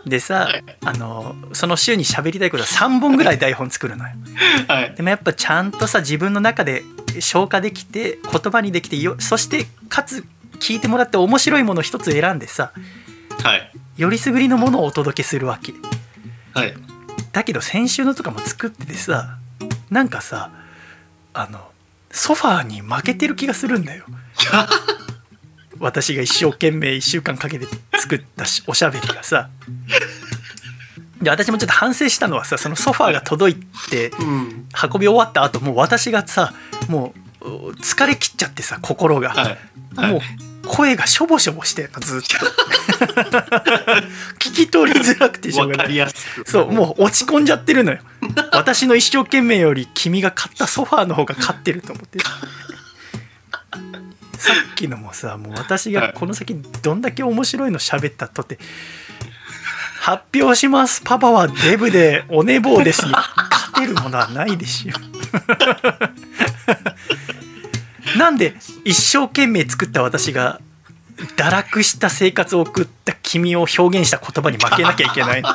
[0.09, 0.49] でさ
[0.85, 4.15] あのその週に喋りたいことは3本ぐらい台本作るのよ
[4.69, 4.95] はい。
[4.95, 6.83] でもやっぱちゃんとさ自分の中で
[7.21, 10.25] 消化できて言葉にできてよそしてかつ
[10.61, 12.73] 聞いてもらって面白いもの一つ選んでさ
[13.43, 13.71] はい。
[13.97, 15.73] よりすぐりのものをお届けするわけ
[16.55, 16.75] はい。
[17.33, 19.37] だけど先週のとかも作っててさ
[19.91, 20.51] なんかさ
[21.35, 21.61] あの
[22.11, 24.05] ソファーに負けてる気がするんだよ
[25.81, 27.67] 私が一生懸命1週間かけて
[27.99, 29.49] 作ったしおしゃべりがさ
[31.23, 33.57] で私もちょっと反省したのはさそのソファーが届い
[33.91, 34.69] てうん。
[34.93, 36.55] 運び終わった後もう私がさ
[36.89, 39.45] もうう疲れ切っちゃってさ心が、はい。
[39.45, 39.51] は
[40.09, 40.21] いもう
[40.69, 42.37] 声がしょぼしょぼしてずっと
[44.39, 46.51] 聞き取りづらくてしょうがないやすく。
[46.51, 47.99] そうもう落ち込んじゃってるのよ
[48.53, 52.19] 私の一生懸命より君が買ったソファーの方が勝ってると思って
[54.41, 58.59] さっきのもさもう私がこの先どんだけ面白いの喋ったとって
[60.01, 61.03] 発表します。
[61.05, 63.35] パパはデブでお寝坊ですに勝
[63.75, 64.93] てるものはないでしょ
[68.19, 68.55] なんで
[68.85, 70.61] 一生懸命作った私が
[71.37, 75.49] 堕落した生活を送った君を表現した言葉に負けなきゃいけないの？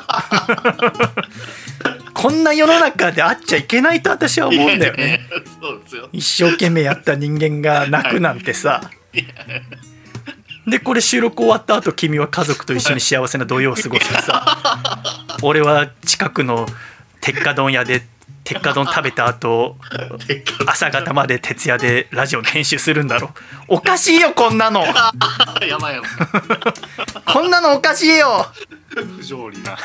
[2.23, 5.19] こんな世の中であっちゃいけないと私は思うんだよね。
[5.61, 6.09] そうですよ。
[6.13, 8.89] 一生懸命やった人間が泣くなんてさ。
[10.65, 15.03] でこれ収録終わった後君は家族と一緒に幸せな土曜を過ごしてさ
[15.41, 16.65] 俺は近くの
[17.19, 18.03] 鉄火丼屋で
[18.45, 19.75] 鉄火丼食べた後
[20.65, 23.31] 朝方まで徹夜でラジオの編集するんだろ
[23.67, 24.93] おかしいよこんなの や
[25.53, 25.99] ばいやばい。
[27.27, 28.47] こんなのおかしいよ
[28.87, 29.77] 不条理な。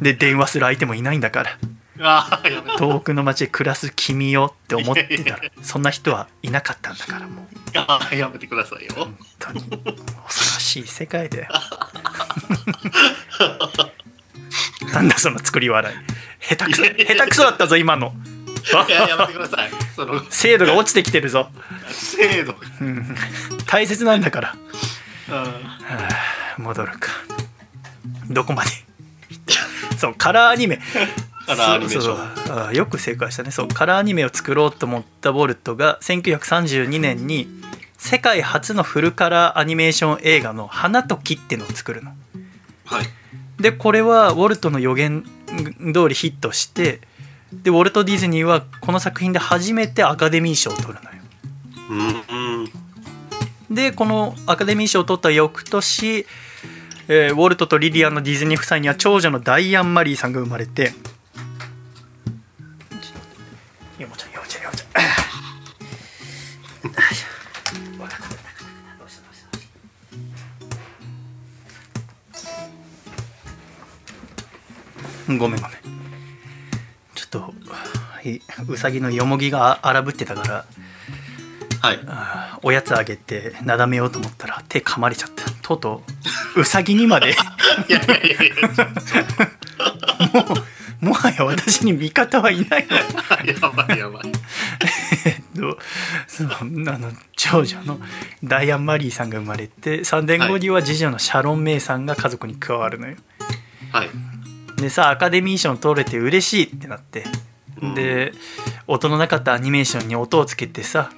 [0.00, 1.58] で電話する相手もいないんだから。
[2.02, 7.46] ああ、やめ遠くの町で暮らす君よって思ってたら そんな人はいなかったんだからもう。
[7.74, 8.92] あーやめてくださいよ。
[8.94, 9.60] 本当に。
[9.60, 11.48] 恐ろしい世界だよ。
[14.92, 15.96] なんだその作り笑い。
[16.42, 18.14] 下手くそ下手くそだったぞ今の。
[18.88, 19.70] いや、やめてください。
[19.94, 21.50] その、精度が落ちてきてるぞ、
[21.90, 22.54] 制度。
[22.80, 23.16] うん、
[23.66, 24.54] 大切なんだから。
[25.28, 25.34] うん。
[25.34, 25.44] は
[26.58, 27.08] あ戻るか。
[28.28, 28.70] どこまで
[30.00, 30.80] そうカラーアニメ
[31.46, 37.48] カラーアニメーションそうそうあよく正解したねそうカラーアニメを作ろうと思ったボルトが1932年に
[37.98, 42.14] 世界初のフルカラーアニメーション映画の「花と木」っていうのを作るの
[42.86, 43.06] はい。
[43.60, 45.22] でこれはウォルトの予言
[45.92, 47.02] 通りヒットして
[47.52, 51.06] でウォルト・ディズニーはこの作品で初めてアカデミー賞を取るのよ
[51.90, 52.62] うん。
[52.62, 52.70] うん。
[53.70, 56.26] でこのアカデミー賞を取った翌年、
[57.08, 60.92] えーウォルトとリリアンのディズニー夫妻には長女のダイアン・マリーさんが生まれて
[75.38, 75.78] ごめんごめん。
[77.14, 77.52] ちょっとは
[78.24, 80.64] いうさぎのよもぎが荒ぶってたから
[81.80, 82.00] はい。
[82.62, 85.50] おやつあげてなだめようと思ったら手噛まれちゃった。
[85.62, 86.02] とうと
[86.56, 87.30] ううさぎにまで。
[87.88, 88.42] いやいやいや。
[88.42, 90.70] いや、もう
[91.00, 92.96] もはや私に味方はいないの。
[92.96, 94.22] やばいやばい。
[95.24, 95.78] えっと
[96.26, 97.98] そのあの長女の
[98.44, 103.16] ダイアン・マリーさんが生まれて3年後には次女のシャロン・メイさんが家族に加わるのよ。
[103.92, 104.10] はい。
[104.76, 107.24] でさアカデミー賞取れて嬉しいってなって。
[107.80, 107.94] うん。
[107.94, 108.32] で
[108.86, 111.10] 音のなかったアニメーションに音をつけてさ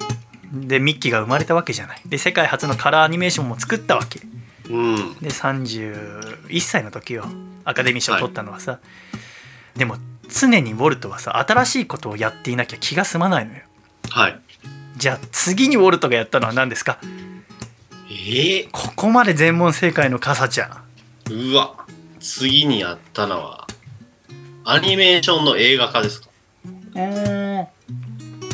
[0.52, 2.02] でミッキーが生まれたわけじゃない。
[2.06, 4.20] で世界初のカラーアニメーションも作ったわけ。
[4.68, 5.14] うん。
[5.20, 7.24] で31歳の時よ。
[7.64, 8.80] アカデミー賞を取ったのはさ、
[9.76, 9.96] でも
[10.28, 13.60] 常にウォルトはさ新しいことをやっていなきゃ気が済まないのよ。
[14.10, 14.40] はい。
[14.96, 16.98] じゃあ次にウォルトがやったのは何ですか？
[18.10, 18.68] え？
[18.72, 20.70] ここまで全問正解のカサちゃん。
[21.30, 21.86] ー、うわ。
[22.20, 23.66] 次にやったのは、
[24.64, 26.28] アニメーションの映画化ですか？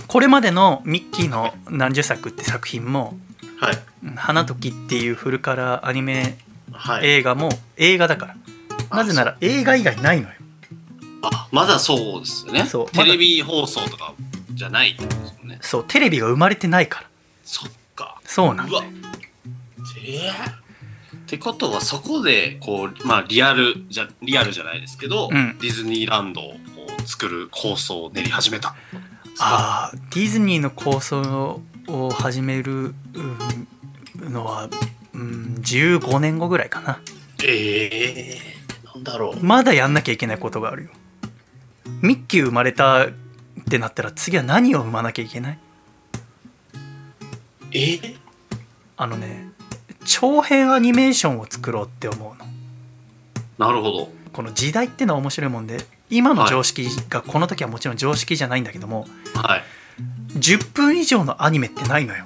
[0.08, 3.16] これまでのミッキーの何十作って作品も
[3.60, 3.78] はい。
[4.16, 6.38] 「花と木」っていうフルカラーアニメ
[6.72, 7.06] はい。
[7.06, 8.36] 映画も映画だから
[8.96, 10.34] なぜなら映画以外ないのよ
[11.22, 12.64] あ、まだそうですよね。
[12.64, 14.14] そうまだテレビ放送とか
[14.52, 15.58] じゃないってことですもんね。
[15.60, 17.06] そうテレビが生まれてないから
[17.44, 18.20] そっか。
[18.24, 18.82] そうなんうわ。
[20.06, 20.50] えー？
[21.18, 26.54] ってことはそこでこうまあリアルじゃリアルじゃないですけど、うんディズニーランドを
[27.04, 28.74] 作る構想を練り始めた。
[29.40, 29.98] あー。
[30.14, 32.72] ディズニーの構想を始める
[33.14, 34.68] うんのは、
[35.14, 37.00] うん、15年後ぐらいかな。
[37.44, 39.44] ええー、なんだろう。
[39.44, 40.90] まだやんなきゃいけないことがあるよ。
[42.02, 43.10] ミッキー生まれたっ
[43.68, 45.58] てなったら次は何を生まなきゃいけない？
[47.72, 47.76] え？
[47.76, 48.16] ー、
[48.96, 49.48] あのね
[50.04, 52.46] 長編アニメーションを作ろうって思うの。
[53.58, 54.12] なるほど。
[54.32, 55.78] この時代ってのは面白いもんで
[56.10, 59.64] 今の常識がこの時はもちろん常識じゃないんだけども、はい。
[60.38, 62.24] 10分以上のアニメってないのよ。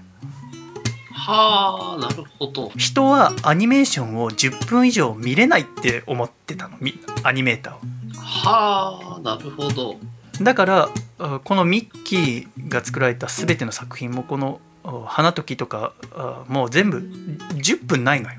[1.12, 2.72] はあ、なるほど。
[2.76, 7.78] 人はアニメーションを10分以上見れないって思ってたのみアニメーターを。
[8.18, 9.96] はあ、なるほど。
[10.40, 10.88] だから
[11.18, 18.38] あこのミッキーが作られた全ての作品もこのあ花と木とかあもう全部10分ないのよ。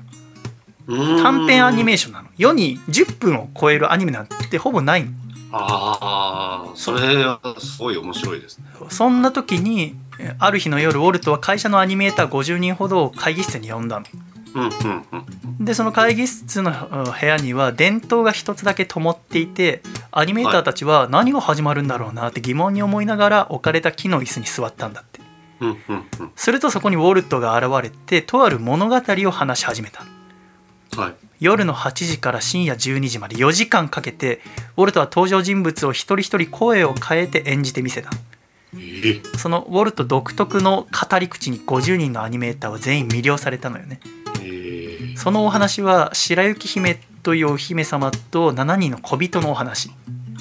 [0.86, 2.28] 短編アニメーシションなの。
[2.36, 5.04] 世に10分を超えるアニメなんてほぼない。
[5.04, 5.10] の
[5.56, 8.64] ああそれはすごい面白いですね。
[8.88, 14.06] そんな時にえある日の夜ウォルトは会社のアニメーター50人ほどを会議室に呼んだの。
[14.54, 14.70] うんうん
[15.58, 15.64] うん。
[15.64, 25.20] でその会議室のうん部屋には電灯が一つだけ灯っていてアニメーターたちは何が始まるんだろうなって疑問に思いながら置かれた木の椅子に座ったんだって。
[25.60, 25.76] うんうん
[26.20, 26.30] うん。
[26.36, 30.04] するとそこにウォルトが現れてとある物語を話し始めた
[30.96, 31.14] はい。
[31.40, 34.40] 夜の8時から深夜12時まで4時間かけて
[34.76, 38.10] ウォルトは登場人物を一人一人声を変えて演じてみせた。
[38.76, 44.00] えそのウォルト独特の語り口に50人のアニメーターは全員魅了されたのよね。
[44.40, 49.90] えー、そのお話は白雪姫というお姫様と7人の小人のお話。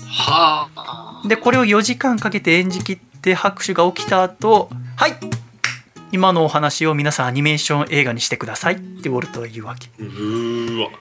[0.07, 1.21] はあ。
[1.27, 5.13] でこれを4時間かけて演じきって拍手が起きた後はい
[6.13, 8.75] 今のお話を皆さんアニメーション映画にしてください。
[8.75, 9.89] ってウォルトは言うわけ。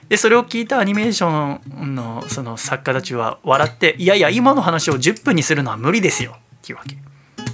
[0.09, 6.97] でそれを聞いたアニメーションのその作家たちは笑って「いやいや今の話を10分にするのは無理ですよ」っていうわけ。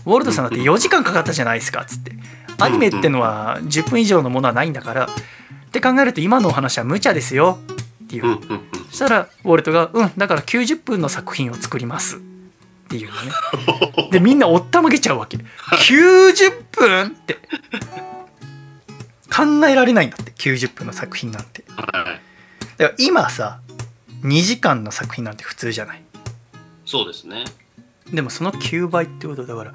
[0.05, 1.81] ウォルトさんだって4時間かかったじゃないですか。
[1.81, 2.13] っつって。
[2.59, 5.05] アニメってのは10分以上のものはないんだから。
[5.05, 7.59] って考えると今のお話は無茶ですよ。
[8.05, 8.39] っていう。
[8.89, 12.21] そしたらウォルトが「うんだから90分の作品を作ります」
[12.89, 14.09] っていうのね。
[14.11, 15.37] でみんなおったまげちゃうわけ。
[15.37, 17.37] 90分って。
[19.31, 21.63] 考えられないんだって90分の作品なんて。
[21.75, 21.85] はい。
[21.85, 22.19] だか
[22.79, 23.59] ら今さ
[24.23, 26.01] 2時間の作品なんて普通じゃない。
[26.83, 27.45] そうですね。
[28.11, 29.73] でもその9倍ってことだから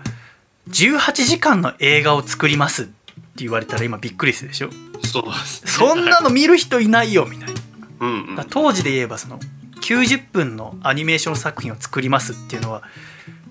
[0.68, 2.92] 18時間の映画を作りますって
[3.36, 4.70] 言われたら今びっくりするでしょ。
[5.04, 5.70] そうですね。
[5.70, 7.60] そんなの見る人いないよみたいな。
[8.00, 8.46] うんうん。
[8.50, 9.38] 当時で言えばその
[9.84, 12.82] 90分のアニメーション作品を作りますっていうのは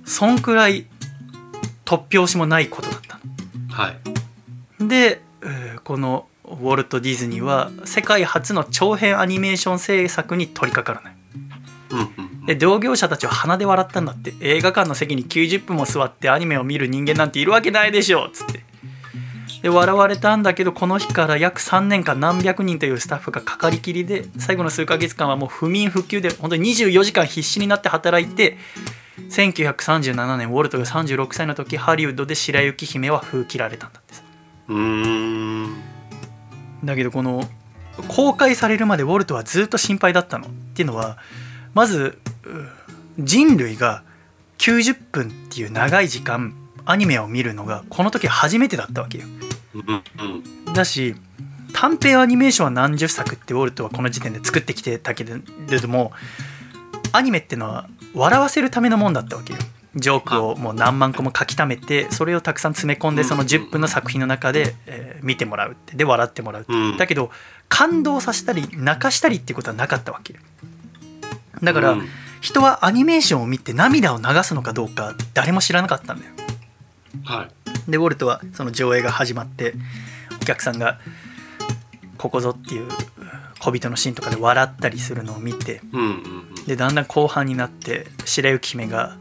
[0.06, 0.88] そんくらい
[1.86, 3.20] 突拍子もないことだった
[3.76, 3.98] はい。
[4.82, 11.18] のでえーこのウォルト・ディズニーは世界初の長編アニメーション制作に取り掛からない。
[11.92, 14.34] うんうんで同業者たちは鼻で笑ったんだって。
[14.42, 18.66] 映画館の席に90分も座ってアニメを見る人間なんているわけないでしょっつって
[19.64, 28.58] で笑われたんだけどこの日から約3年間何百人というスタッフがかかりきりで最後の数ヶ月間はもう不眠不休で本当に24時間必死になって働いて
[29.30, 34.24] 1937年ウォルトが36歳の時ハリウッドで白雪姫は封切られたんだってさ。
[36.84, 37.50] だけどこの
[38.10, 41.18] 公開されるまでウォルトはずっと心配だったのっていうのは
[41.74, 44.04] まずう人類が
[44.58, 46.54] 90分っていう長い時間
[46.84, 49.26] アニメを見るのがこの時初めてだったわけよ
[50.74, 51.16] だし
[51.74, 56.12] 短編アニメーションは何十作ってウォルトはこの時点で作ってきてたけれども
[57.12, 59.60] アニメってのは笑わせるためのもんだったわけよ。
[59.96, 65.96] ジョークをもう何万個も書き溜めてそれをたくさん詰め込んでうんその10分の作品の中で、えー見てもらうって。
[65.96, 66.74] で笑ってもらうって。
[66.74, 66.98] うん。
[66.98, 67.32] だけど
[67.70, 70.40] 感動させたり泣かしたりっていうことはなかったわけよ。
[71.64, 72.08] だから、うん。
[72.42, 76.32] 人はアニメーションを見て涙を流すのかどうか誰も知らなかったんだよ。
[77.24, 79.74] はいでウォルトはその上映が始まって
[80.42, 81.00] お客さんが
[82.18, 82.88] ここぞっていう
[83.60, 85.82] 小人のシーンとかで笑ったりするのを見て
[86.68, 89.18] でだんだん後半になって白雪姫が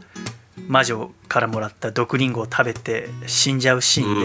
[0.67, 4.23] 魔女からもらった毒リンゴを食べて死んじゃうシーン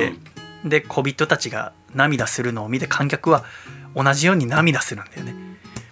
[0.62, 3.44] で、で小人たちが涙するのを見て観客は
[3.94, 5.34] 同じように涙するんだよね。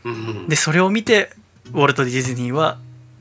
[0.05, 0.49] うんうん。
[0.49, 1.31] でそれを見て
[1.73, 2.79] ウォルト・ディズニーは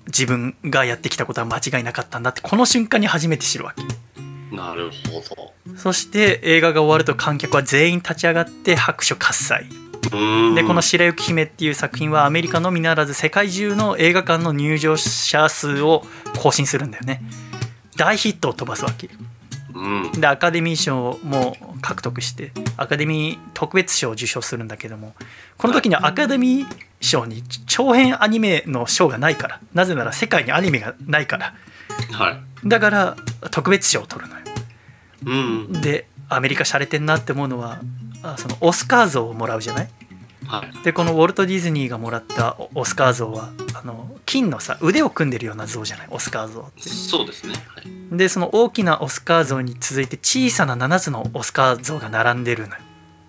[0.07, 3.81] 自分がやってきたことは間違いなかったんだってこの瞬間に初めて知るわけ
[4.51, 5.53] なるほど。
[5.77, 9.65] そして映画が終わると観客は全員立ち上がって拍手喝采。
[10.55, 16.05] でこの「白雪姫」っていう作品はアメリカのみならず世界中の映画館の入場者数を
[16.37, 17.23] 更新するんだよね。
[17.97, 19.09] 大ヒットを飛ばすわけ。
[19.73, 20.11] うん。
[20.11, 25.15] でアカデミー賞も獲得してアカデミー特別賞を受賞するんだけども
[25.57, 26.67] この時にはアカデミー
[27.01, 29.59] 賞に長編アニメの賞がないから。
[29.73, 31.55] なぜなら世界にアニメがないから
[32.11, 32.67] はい。
[32.67, 33.15] だから
[33.51, 34.45] 特別賞を取るのよ。
[35.25, 35.33] う
[35.77, 35.81] ん。
[35.81, 37.79] でアメリカ洒落てんなって思うのは
[38.23, 39.89] あそのオスカー像をもらうじゃない？
[40.47, 40.83] はい。
[40.83, 46.07] でこのウォルト・ディズニーがもらったオオスカー像はあの金のさ腕を組んでるような像じゃない？
[46.11, 46.89] オスカー像って。
[46.89, 47.53] そうですね。
[47.67, 48.17] はい。
[48.17, 52.81] でその大きなオスカー像に続いて小さな7つのオスカー像が並んでるのよ。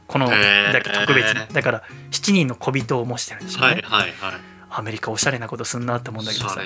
[0.06, 0.36] このだ
[0.82, 1.26] け特別。
[1.32, 1.82] にだから
[2.12, 4.40] 7人の小人を模してるんでしょうね、はいはいはい
[4.70, 6.60] アメリカおしゃれなことすんなって思うんだけどさ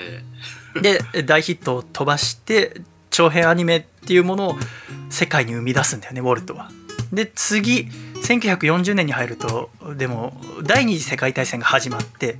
[0.81, 4.55] で大ヒットを飛ばして長編アニメっていうものを
[5.09, 6.69] 世界に生み出すんだよねウォルトは。
[7.11, 7.87] で次
[8.23, 10.33] 1940年に入るとでも
[10.63, 12.37] 第二次世界大戦が始まって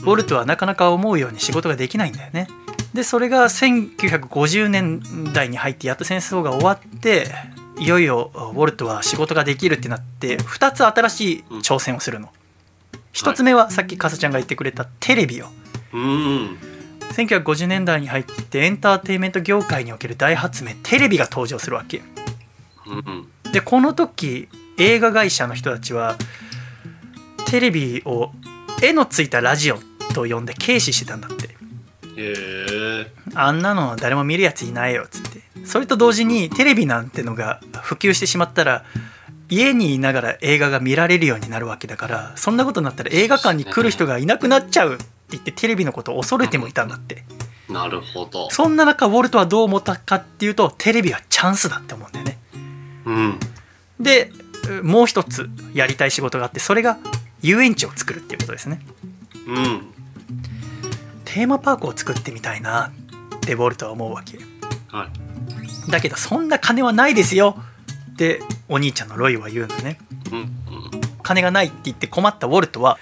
[0.00, 2.48] ウォルトはなかなか思うように仕事ができないんだよね。
[2.92, 5.00] でそれが1950年
[5.32, 7.26] 代に入ってやっと戦争が終わって
[7.78, 12.28] いよいよウォルトは仕事ができるってなって2つ新しい挑戦をするの。
[13.12, 15.50] 一つ目はさっきかさちゃんが言ってくれたテレビよ
[15.92, 16.58] うん。
[17.12, 22.02] 1950年代に入ってエンターテインメント業界における大発明テレビが登場するわけ
[22.86, 23.28] うん。
[23.52, 24.48] でこの時
[24.78, 26.16] 映画会社の人たちは
[27.46, 28.32] テレビを
[28.82, 29.78] 絵のついたラジオ
[30.14, 31.54] と呼んで軽視してたんだってへ
[32.16, 33.12] え。
[33.34, 38.84] あんなの誰も見るやついないよっつってそれと同時にテレビなんてのが普及してしまったら
[39.52, 47.24] 家にいながら映画が見られるようになるわけだからそんなことになったら映画館に来る人がいなくなっちゃうって言ってテレビのことを恐れてもいたんだって
[47.68, 48.50] なるほど。
[48.50, 52.38] そんな中ウォルトはどう思ったかっていうとテレビはチャンスだって思うんだよね
[53.04, 53.40] うん。
[54.00, 54.32] で
[54.82, 56.98] もう一つやりたい仕事があってそれが
[57.42, 58.80] 遊園地を作るっていうことですね
[59.46, 59.82] うん。
[61.26, 62.92] テーマパークを作ってみたいな
[63.36, 64.38] ってウォルトは思うわけ
[64.88, 65.08] は
[65.88, 65.90] い。
[65.90, 67.62] だけどそんな金はないですよ
[68.22, 69.98] ってお兄ちゃんのロイは言うんだね
[70.30, 70.38] うん。
[70.38, 70.48] うん。
[71.22, 72.98] 金がないって言って困ったウォルトは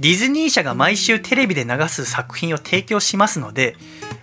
[0.00, 3.76] ディズニー社が毎週テレビで流す作品を提供しますので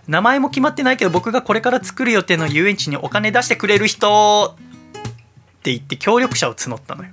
[0.07, 7.11] 名前も決まってないけど僕がこれから作る予定の遊園地にお金出してくれる人って言って協力者を募ったのよ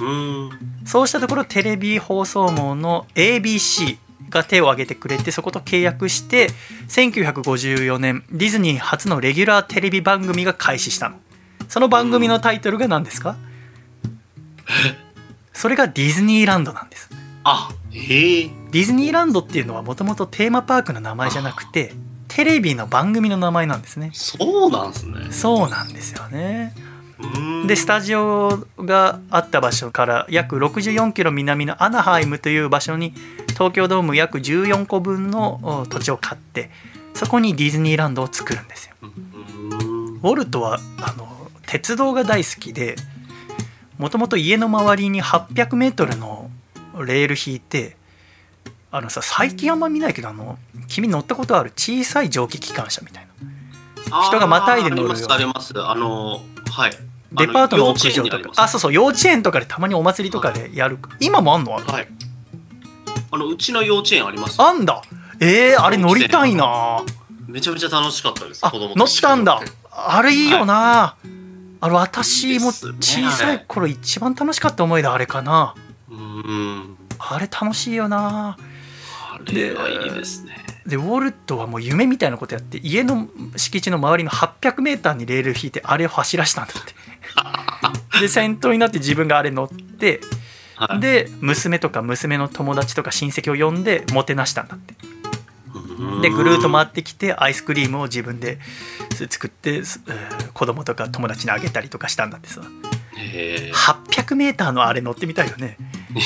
[0.00, 0.50] うん。
[0.84, 3.98] そうしたところテレビ放送網の ABC
[4.30, 6.48] が手を挙げてくれてそこと契約して
[6.88, 11.20] 1954年ディズニー初のレギュラーテレビ番組が開始したの
[11.72, 13.34] その番組のタイトルが何ですか？
[15.54, 17.08] それがディズニーランドなんです
[17.44, 18.50] あ、へえ。
[18.70, 21.94] ディズニーランドっていうのはもともとテーマパークの名前じゃなくて
[22.28, 25.32] テレビの番組の名前なんですねそうなんすね。
[25.32, 26.74] そうなんですよね
[27.18, 27.66] うん。
[27.66, 33.14] でスタジオがあった場所から約64キロ南のアナハイムという場所に
[33.54, 36.68] 東京ドーム約14個分のお土地を買って
[37.14, 40.16] そこにディズニーランドを作るんですようん。
[40.16, 41.28] ウォルトはあの
[41.72, 42.96] 鉄道が大好きで
[43.96, 46.50] もともと家の周りに800メートルの
[46.98, 47.96] レール引いて
[48.90, 54.22] あのさ最近あんま見ないけどあの君乗ったことある小さい蒸気機関車みたいな。
[54.28, 56.90] 人がまたいで乗るよあります、あの、はい。
[57.32, 58.50] デパートの屋上とか。
[58.56, 58.92] あそうそう。
[58.92, 60.98] 幼稚園とかでたまにお祭りとかでやる。
[61.20, 61.72] 今もあんの？
[61.72, 62.08] はい。
[63.30, 64.60] あの、うちの幼稚園あります。
[64.60, 65.00] あんだ。
[65.40, 67.02] えー、あれ乗りたいな。
[67.46, 68.60] めちゃめちゃ楽しかったです。
[68.66, 69.62] あ子供乗ったんだ。
[69.90, 71.16] あれいいよな、
[71.82, 75.74] あれ私も小さい頃一番楽しかった思い出あれかな
[76.08, 76.96] うん。
[77.18, 80.56] あれ楽しいよなあれはいいですね。
[80.86, 83.26] でウォルトはもう夢みたいなことやって家の
[83.56, 90.20] 敷地の周りの 800m にレール引いてあれを走らしたんだって で先頭になって自分があれ乗って
[90.76, 91.00] はい。
[91.00, 95.21] で娘とか娘の友達とか親戚を呼んでもてなしたんだってうん
[96.20, 98.58] でぐるーっと回ってきてアイスクリームを自分で
[99.30, 99.82] 作って
[100.54, 102.60] 子供とか友達にあげたりとかしたんだってさ
[103.16, 103.72] へえ。
[103.72, 105.76] 800m のあれ乗ってみたいよね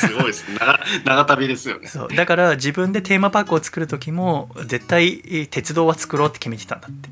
[0.00, 0.56] すごいですね。
[0.58, 1.86] 長長旅ですよね。
[1.86, 7.08] そうだから自分でテーマパークを作る時も絶対えー鉄道は作ろうって決めてたんだって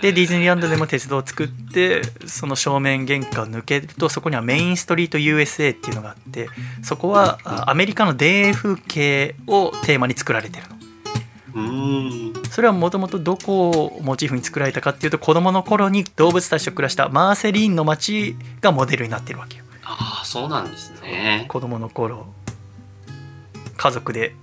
[0.00, 6.48] でディズニーランドでも鉄道を作ってその正面玄関を抜けるとそこにはメインストリート USA っていうのがあって
[6.82, 10.76] そこはあアメリカの田園風景をテーマに作られてるの
[11.56, 12.32] うん。
[12.50, 21.46] それはもともとどこをモチーフに作られたかっていうと子供の頃に動物たちと暮らしたマーセリーンの街がモデルになってるわけよああ、そうなんですね。
[21.48, 22.26] 子供の頃
[23.76, 24.34] 家族で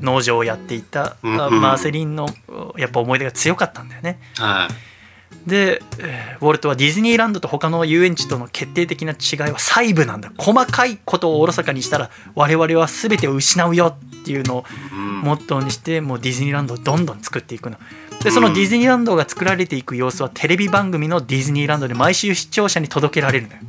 [0.00, 2.28] 農場をやっていたマーセリンの
[2.76, 4.18] やっぱ思い出が強かったんだよね。
[4.36, 5.48] はい。
[5.48, 10.32] でえーウォルトはディズニーランドと他の遊園地との決定的な違いは細部なんだ。
[10.36, 15.20] 細かいことをおろそかにしたら我々は全てを失うよっていうのをうん。
[15.20, 17.78] モットーにしてもうディズニーランドをどんどん作っていくの。
[18.22, 23.60] でそのディズニーランドが作られていく様子はテレビ番組のディズニーランドで毎週視聴者に届けられるのよ。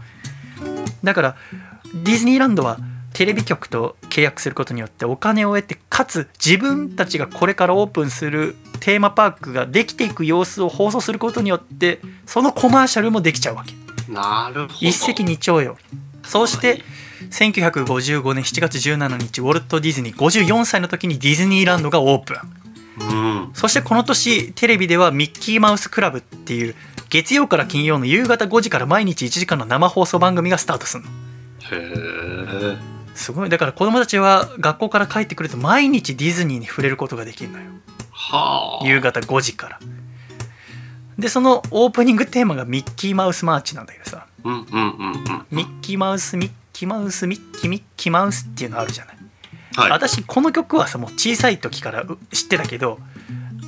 [1.04, 1.36] だから
[1.94, 2.78] ディズニーランドは
[3.18, 13.74] テレビ局と契約することによってお金を得てかつ自分たちがこれからオープンするテーマパークができていく様子を放送することによってそのコマーシャルもできちゃうわけ
[14.14, 14.74] なるほど。
[14.76, 15.78] 一石二鳥よ
[16.22, 16.84] そうして
[17.32, 22.38] 1955年7月17日ウォルト・ディズニー54歳の時にディズニーランドがオープン
[23.00, 23.50] うん。
[23.56, 26.76] そしてこの年テレビではミッキーマウスクラブっていう
[27.10, 32.97] 月曜から金曜の夕方5時から毎日1時間の生放送番組がスタートするのへえ。
[33.18, 37.66] すごいだから子供たちは学校から帰ってくると毎日ディズニーに触れることができるのよ
[38.12, 38.88] はあ。
[38.88, 39.80] 夕方5時から
[41.18, 44.28] でそのオープニングテーマがミッキーマウスマーチなんだけどさ。
[44.44, 49.18] ミッキーマウスミッキーマウスミッキーミッキーマウスっていうのあるじゃない？
[49.76, 49.92] はい。
[49.92, 53.00] 私この曲はさもう小さい時からう知ってたけど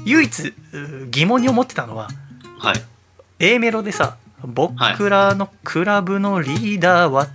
[0.06, 2.10] 唯一う疑問に思ってたのは
[2.60, 2.76] はい。
[3.40, 7.28] A メロでさ「僕らのクラブのリーダーは」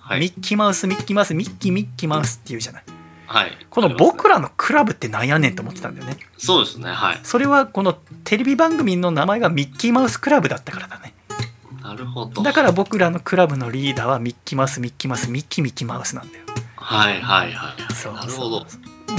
[0.00, 2.84] はいミッキーマウスミッキーマウスミッキーミッキーマウスっていうじゃない
[3.26, 3.52] はい。
[3.68, 6.90] この僕らのクラブってなんやねんと思ってたんだよねそうですね。
[6.90, 7.20] はい。
[7.22, 7.92] それはこの
[8.24, 11.14] テレビ番組の名前がミッキーマウスクラブだったからだね
[11.82, 12.42] なるほど。
[12.42, 16.44] だから僕らのクラブのリーダーはミッキーマウスミッキーマウスミッキーミッキーマウスなんだよ
[16.76, 17.94] はいはいはい。
[17.94, 18.66] そうなるほど。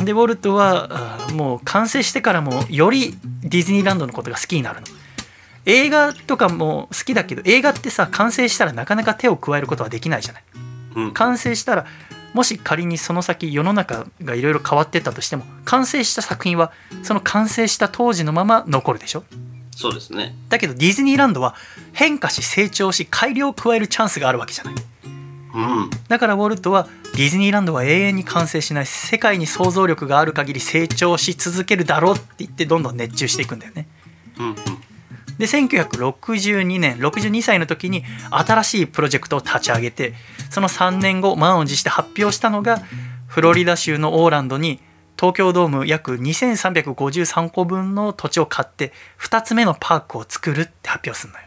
[0.04, 4.88] でウォルトはもう完成してからもよりディズニーランドのことが好きになるの
[5.70, 10.44] 映画とかも好きだけど映画ってさ完成したらなかなか手を加えることはできないじゃない
[10.96, 11.14] うん。
[11.14, 11.86] 完成したら
[12.34, 16.72] もし仮にその先世の中がいろいろ変わってったとしても完成した作品は
[17.04, 19.24] その完成した当時のまま残るでしょ
[19.76, 20.36] そうですね。
[20.50, 21.56] だけどディズニーランドは
[21.94, 24.74] 変化し成長し改良を加えるチャンスがあるわけじゃない
[25.54, 25.90] うん。
[26.10, 33.88] だからウォルトはディズニーランドは永遠に完成しない世界に想像力がある限り成長し続けるだろうって言ってどんどん熱中していくんだよね
[34.38, 34.56] うんうん。
[35.40, 40.14] で1962年62歳の時に新しいプロジェクトを立ち上げて
[40.52, 42.82] その3年後満を持して発表したのが
[43.28, 44.80] フロリダ州のオーランドに
[45.18, 51.46] 東京ドーム約2353個分の土地を買って2つ目のパークを作るって発表するのよ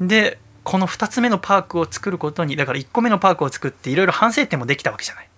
[0.00, 0.08] うん。
[0.08, 5.28] でこの2つ目のパークを作ることにだから1個目のパークを作っていろいろ反省点もできたわけじゃない。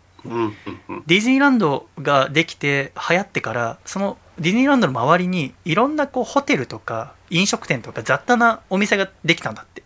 [1.06, 9.82] ディズニーランドができて流行ってからそのディズニーランドの周りにいろんなこうホテルとか飲食店とか雑多なお店ができたんだって、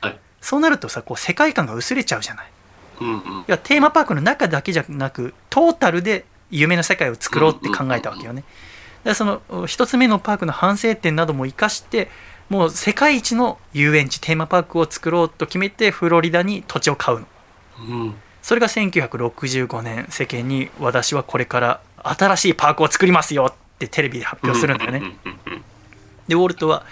[0.00, 0.18] はい。
[0.40, 2.50] そうなるとさこう世界観が薄れちゃうじゃない。
[3.00, 3.18] うんうん。
[3.40, 8.42] いやテーマパークの中だけじゃなくトータルで夢の世界を作ろうって考えたわけよね。
[8.42, 12.10] だからその一つ目のパークの反省点なども生かして
[12.48, 17.26] もう世界一の遊園地テーマパークを作ろうと決めてフロリダに土地を買うの。
[17.80, 18.14] うん。
[18.42, 25.02] それが1965年世間に私はこれから新しいパークを作りますよってテレビで発表するんだよね。
[26.26, 26.84] でウォルトは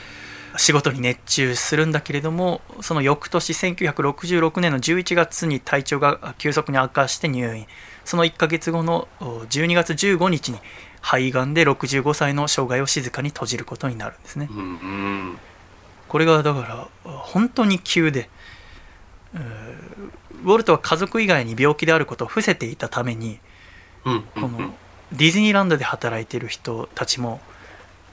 [0.57, 7.67] 仕事に熱中するんだけれどもその翌年1966年の11月に体調が急速に悪化して入院
[8.07, 10.59] その1ヶ月後のお12月15日に
[11.03, 14.49] 肺がんで65歳の生涯を静かに閉じることになるんですね。
[14.51, 15.39] うんうん。
[16.09, 18.31] これがだから本当に急で
[19.35, 23.41] ウォルトは家族以外に病気であることを伏せていたために
[24.05, 24.75] うんこの
[25.13, 27.41] ディズニーランドで働いている人たちも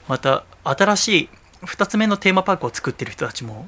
[0.08, 1.28] また新しい
[1.66, 3.66] 2つ目のテーマパークを作ってる人たちも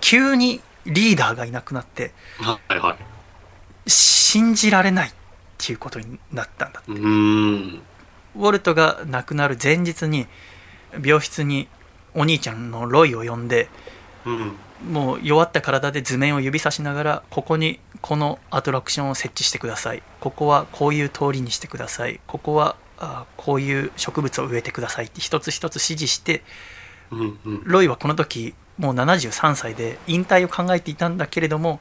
[0.00, 3.90] 急にリーダーがいなくなってはいはい。
[3.90, 5.12] 信じられないっ
[5.58, 7.80] ていうことになったんだうーん。
[8.36, 10.26] ウォルトが亡くなる前日に
[11.02, 11.68] 病室に
[12.14, 13.68] お兄ちゃんのロイを呼んで
[14.24, 14.52] うん。
[14.92, 20.02] もう弱った体で図面を指さしながらここにこのアトラクションを設置してください。
[20.20, 22.20] ここはこういう通りにしてください。
[22.26, 26.42] ここはあこういう植物を植えてくださいって一つ一つ指示して
[27.10, 27.62] うんうん。
[27.64, 31.80] ロイはこの時もう73歳で引退を考えていたんだけれども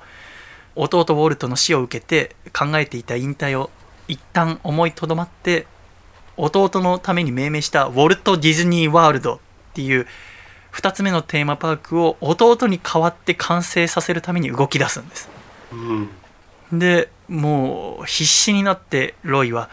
[0.75, 3.71] 弟ウォルトの死を受けて考えていた引退を
[4.07, 5.67] 一旦思いとどまって
[6.37, 9.39] 弟のために命名したウォルト・ディズニー・ワールドっ
[9.73, 10.05] ていう
[10.71, 15.29] 2つ目のテーマパークを弟に代わって完成させるために動き出すんです
[15.71, 16.09] うん。
[16.79, 19.69] でもう必死になってロイは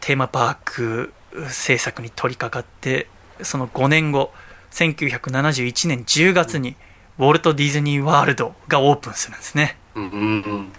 [0.00, 1.12] テーマパーク
[1.48, 3.08] 制作に取り掛かって
[3.42, 4.32] その5年後
[4.70, 6.76] 1971年10月に
[7.18, 10.70] ウォルト・ディズニー・ワールドがオープンするんですねうんうん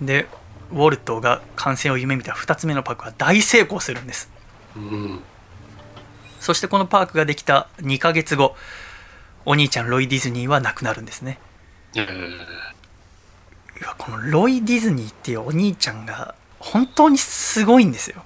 [0.00, 0.06] うん。
[0.06, 0.26] で
[0.72, 4.30] ウォルトが完成を夢見た2つ目のパークは大成功するんです
[4.76, 5.20] うん。
[6.38, 8.56] そしてこのパークができた2ヶ月後
[9.44, 11.38] お兄ちゃんロイ・ディズニーは亡くなるんですね
[11.94, 12.06] えいや
[13.98, 18.22] このロイ・ディズニーっていうお兄ちゃんが本当にすごいんですよ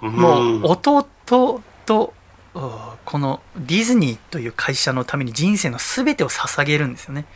[0.00, 0.10] ー。
[0.10, 1.62] もう弟と
[2.54, 2.60] う
[3.04, 7.26] このディズニーという会社のために人生の全てを捧げるんですよね。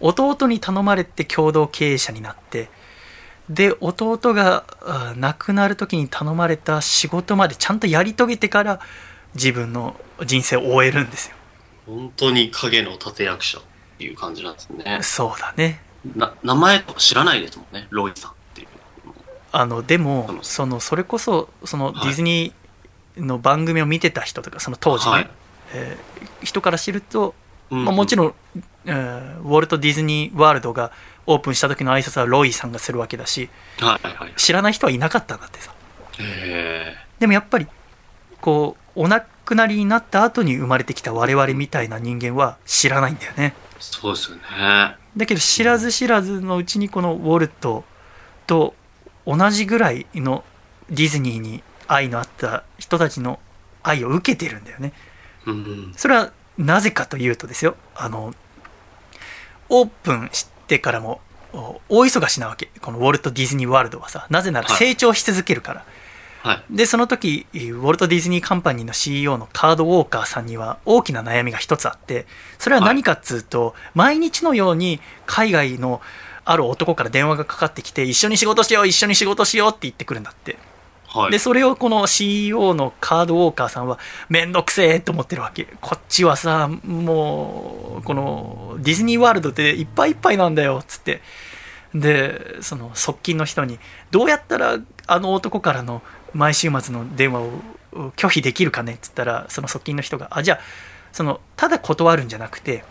[0.00, 2.68] 弟に頼まれて共同経営者になって
[3.48, 8.80] で弟があ亡くなる時に頼まれた仕事までちゃんとやり遂げてから
[9.34, 11.36] 自分の人生を終えるんですよ
[11.86, 13.62] 本当に影の立役者っ
[13.98, 14.98] ていう感じなんですね。
[15.02, 15.80] そうだね
[16.16, 18.68] な、名前とか知らないですもんね、ロイさんっていう。
[19.52, 25.30] あのでもうんそのそれこそそのデはいィズニーの番組を見てた人とかその当時ね、はい
[25.74, 27.34] えー人から知ると
[27.70, 28.34] うんまあ、もちろん、
[28.84, 30.90] えーウォルト・ディズニー・ワールドが
[31.26, 33.48] オープンした時の挨拶はロイさんがするわけだし
[33.80, 34.32] はいはいはい。
[34.36, 35.72] 知らない人はいなかったんだってさ
[36.18, 37.66] へでもやっぱり
[38.40, 44.96] こうお亡くなりになった後に生まれてきた我々みたいな人間は知らないんだよねーそうですよね。
[45.16, 47.84] だけど知らず知らずのうちにこのウォルト
[48.46, 48.74] と
[49.26, 50.44] 同じぐらいの
[50.90, 53.38] ディズニーに愛のあった人たちの
[53.82, 54.92] 愛を受けてるんだよね。
[55.46, 55.56] うんう
[55.90, 55.94] ん。
[55.96, 57.76] それはなぜかというとですよ。
[57.94, 58.34] あの
[59.68, 61.20] オープンしてからも
[61.52, 62.70] お大忙しなわけ。
[62.80, 64.26] このウォルト・ディズニー・ワールドはさ。
[64.30, 64.78] なぜならはい。
[64.78, 65.88] 成長し続けるから、はい。
[66.70, 72.26] でその時ウォルト・ディズニー・カンパニーの CEO のカード・ウォーカーさんには大きな悩みが一つあって
[72.58, 76.00] それは何かっつうと、毎日のように海外の
[76.44, 80.58] ある男から電話がかかってきて一緒に仕事しよう一緒に仕事しようって言ってくるんだって。
[81.06, 81.30] はい。
[81.30, 83.98] でそれをこの CEO のカードウォーカーさんは
[84.28, 85.68] めんどくせえと思ってるわけ。
[85.80, 91.22] こっちはさもうこのディズニーワールドでいっぱいいっぱいなんだよっつって。
[91.94, 93.78] でその側近の人に
[94.10, 96.00] どうやったらあの男からの
[96.34, 97.50] 毎週末の電話を
[98.16, 100.60] 拒否できるかねっつったらその側近の人があじゃあ
[101.12, 102.84] そのただ断るんじゃなくて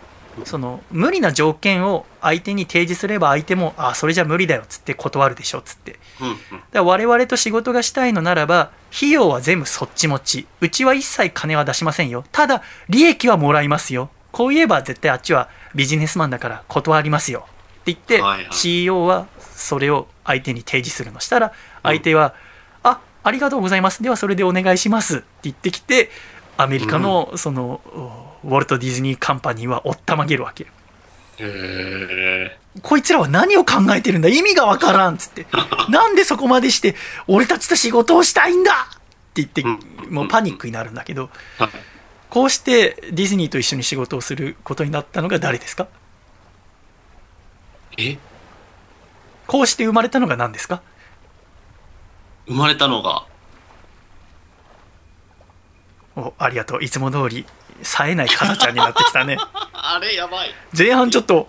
[0.45, 5.91] その無理な条件を相手に提示すれば相手もあそれじゃ無理だよっつって断るでしょっつって。
[5.91, 10.47] だから我々と仕事がしたいのならば費用は全部そっち持ち。
[10.61, 12.23] うちは一切金は出しませんよ。
[12.31, 14.09] ただ利益はもらいますよ。
[14.31, 17.45] こう言えば絶対あっちはビジネスマンだから断りますよ。
[17.81, 21.19] って言って、CEO はそれを相手に提示するの。
[21.19, 21.53] したら
[21.83, 22.35] 相手は、
[23.23, 24.01] あありがとうございます。
[24.03, 25.17] ではそれでお願いします。
[25.17, 26.09] って言ってきて
[26.57, 27.81] アメリカのその、
[28.43, 30.63] ウォルト・ディズニー・カンパニーはおったまげるわけ。
[30.63, 30.69] へ
[31.39, 32.57] え。
[32.81, 34.29] こいつらは何を考えてるんだ？
[34.29, 35.45] 意味がわからんっつって。
[35.89, 36.95] なんでそこまでして、
[37.27, 38.71] 俺たちと仕事をしたいんだ？
[38.73, 38.75] っ
[39.33, 41.69] て言ってうん、もうパニックになるんだけど、はい。
[42.29, 45.87] こうしてディズニーと一緒に仕事をすることになったのが誰ですか？
[47.97, 48.17] え？
[49.47, 50.81] こうして生まれたのが何ですか？
[52.51, 53.23] 生まれたのが、
[56.17, 56.83] おありがとう。
[56.83, 57.45] いつも通り、
[57.81, 59.37] 冴えないかさちゃんになってきたね。
[59.71, 60.53] あれやばい。
[60.77, 61.47] 前半ちょっと、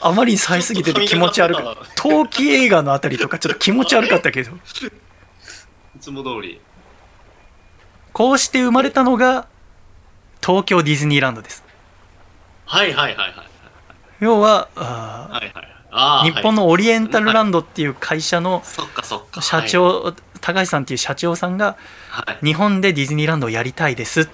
[0.00, 4.60] あまりに冴えすぎてて 気持ち悪くちょっと髪型が陶器映画のあたりとかちょっと気持ち悪かったけど、い
[6.00, 6.58] つも通り。
[8.14, 9.46] こうして生まれたのが
[10.40, 11.62] 東京ディズニーランドです。
[12.64, 13.46] はいはいはいはい。
[14.20, 15.70] 要は、あーはいはい。
[15.92, 16.24] ああ。
[16.24, 16.62] 日本の。
[16.62, 18.62] のオリエンタルランドっていう会社の。
[19.40, 21.76] 社長、高橋さんっていう社長さんが
[22.08, 22.30] はい。
[22.32, 22.46] はい。
[22.46, 24.30] 日本でディズニーランドをやりたいですって、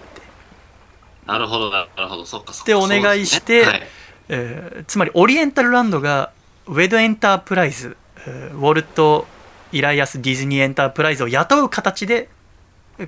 [1.26, 2.24] なるほどなるほど。
[2.24, 2.66] そっかそっか。
[2.66, 3.88] でお願いしてそうですね
[4.28, 6.32] えーつまりオリエンタルランドが
[6.66, 7.96] ウェドエンタープライズ、
[8.26, 9.26] えーウォルト・
[9.72, 12.28] イライアス・ディズニーエンタープライズを雇う形で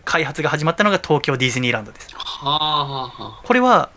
[0.04, 3.90] 開発が始まったのが東京ディズニーランドですこれは、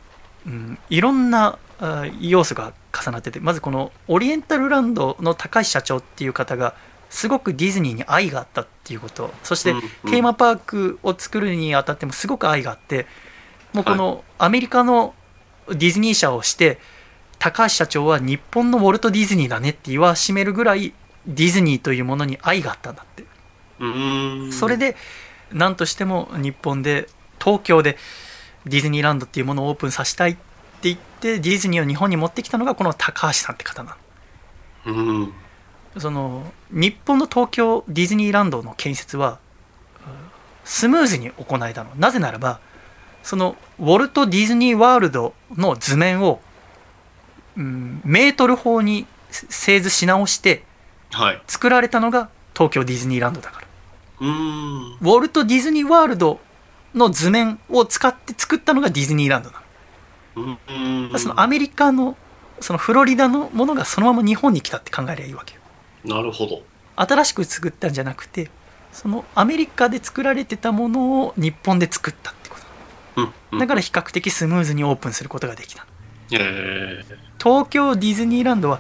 [0.46, 6.76] うん、いろんなあ要素が重なっててまずこのオリエンタルランドの高橋社長っていう方が
[7.12, 9.32] すごくディズニーに愛があったっていうこと。
[9.44, 9.74] そして
[10.06, 13.06] テーマパークを作るにあたってもすごく愛があって
[13.74, 15.14] もうこのアメリカの
[15.68, 16.80] ディズニー社をして
[17.38, 20.94] 高橋社長は日本のウォルト・ディズニーだねって言わしめるぐらい
[21.28, 23.26] ディズニーというものに愛があったんだって。
[24.54, 24.96] それで
[25.52, 27.10] 何としても日本で
[27.40, 27.98] 東京で
[28.66, 30.40] ディズニーランドっていうものをオープンさせたいって
[30.84, 33.98] 言ってディズニーを日本に持ってきたのがこの高橋さんって方な
[34.86, 35.34] うん。
[35.96, 39.40] のその日本の東京ディズニーランドの建設は
[40.06, 40.14] うん
[40.64, 42.60] スムーズに行えたのなぜならば
[43.24, 46.42] そのウォルト・ディズニー・ワールドの図面を、
[47.58, 50.64] うん、メートル法に製図し直して
[51.12, 51.42] はい。
[51.46, 53.68] 作られたのが東京ディズニーランドだから
[54.22, 54.98] うーん。
[55.02, 56.40] ウォルト・ディズニー・ワールド
[56.94, 59.62] の図面を使って作ったのがディズニーランドな
[60.36, 61.20] の。
[61.20, 62.16] そのアメリカの
[62.62, 65.61] そのフロリダのものがそのまま日本に来たって考えりゃいいわけよ。
[66.06, 66.62] なるほど。
[66.96, 68.50] 新しく作ったんじゃなくて
[68.92, 72.56] そのアメリカで作られてたものを日本で作ったってこ
[73.16, 73.60] とうんうん。
[73.60, 75.86] だから比較的スムーズにオープンすることができた
[76.34, 77.06] ええ
[77.42, 78.80] 東京ディズニーランドは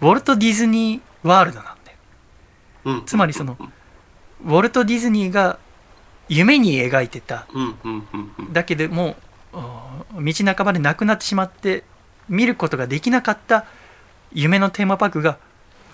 [0.00, 1.98] ウォルト・ディズニー・ワールドなんだよ
[2.84, 3.04] うん。
[3.06, 3.56] つまりその
[4.44, 5.58] ウォルト・ディズニーが
[6.28, 8.52] 夢に描いてたうんうんうんうん。
[8.52, 9.16] だけでも
[9.52, 11.84] ううん道半ばでなくなってしまって
[12.28, 13.64] 見ることができなかった
[14.32, 15.38] 夢のテーマパークが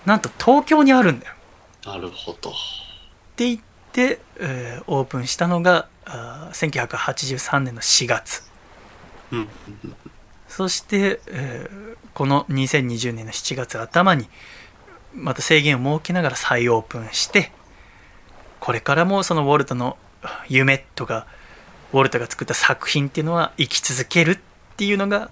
[0.05, 1.33] なんと東京にあるんだよ
[1.85, 2.49] なるほど。
[2.49, 2.53] っ
[3.35, 3.59] て言っ
[3.91, 8.43] て、えーオープンしたのがあー1983年の4月
[9.31, 9.47] うん。
[10.47, 14.27] そして、えーこの2020年の7月頭に
[15.13, 17.51] また制限を設けながら再オープンして
[18.59, 19.97] これからもそのウォルトの
[20.49, 21.27] 夢とか
[21.93, 24.39] ウォルトが作った作品っていうのは生き続けるっ
[24.75, 25.31] ていうのが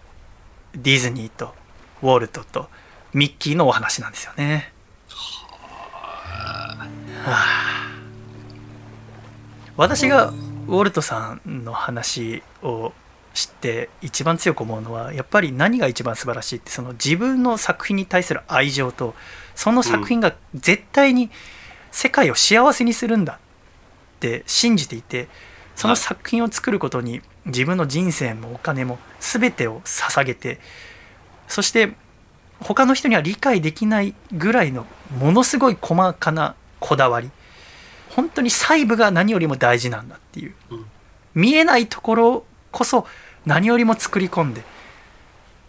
[0.75, 1.53] ディズニーと
[2.01, 2.69] ウォルトと
[3.17, 4.71] ミッキーのお話なんですよね。
[7.25, 7.67] はあ
[9.75, 10.27] 私が
[10.67, 12.93] ウォルトさんの話を
[13.33, 19.15] 知って一番強く思うのはやっぱり何が一番素晴らしいってその自分の作品に対する愛情と
[19.55, 21.31] その作品が絶対に
[21.91, 25.27] 世界を幸せにするんだって信じていて
[25.75, 30.59] その作品を作ることに自分の人生もお金も全てを捧げて
[31.47, 31.95] そして
[32.61, 34.85] 他の人には理解できないぐらいの
[35.19, 37.29] ものすごい細かなこだわり。
[38.09, 40.85] 本当に細部が何よりも大事なんだっていう、うん。
[41.35, 43.05] 見えないところこそ
[43.45, 44.63] 何よりも作り込んで。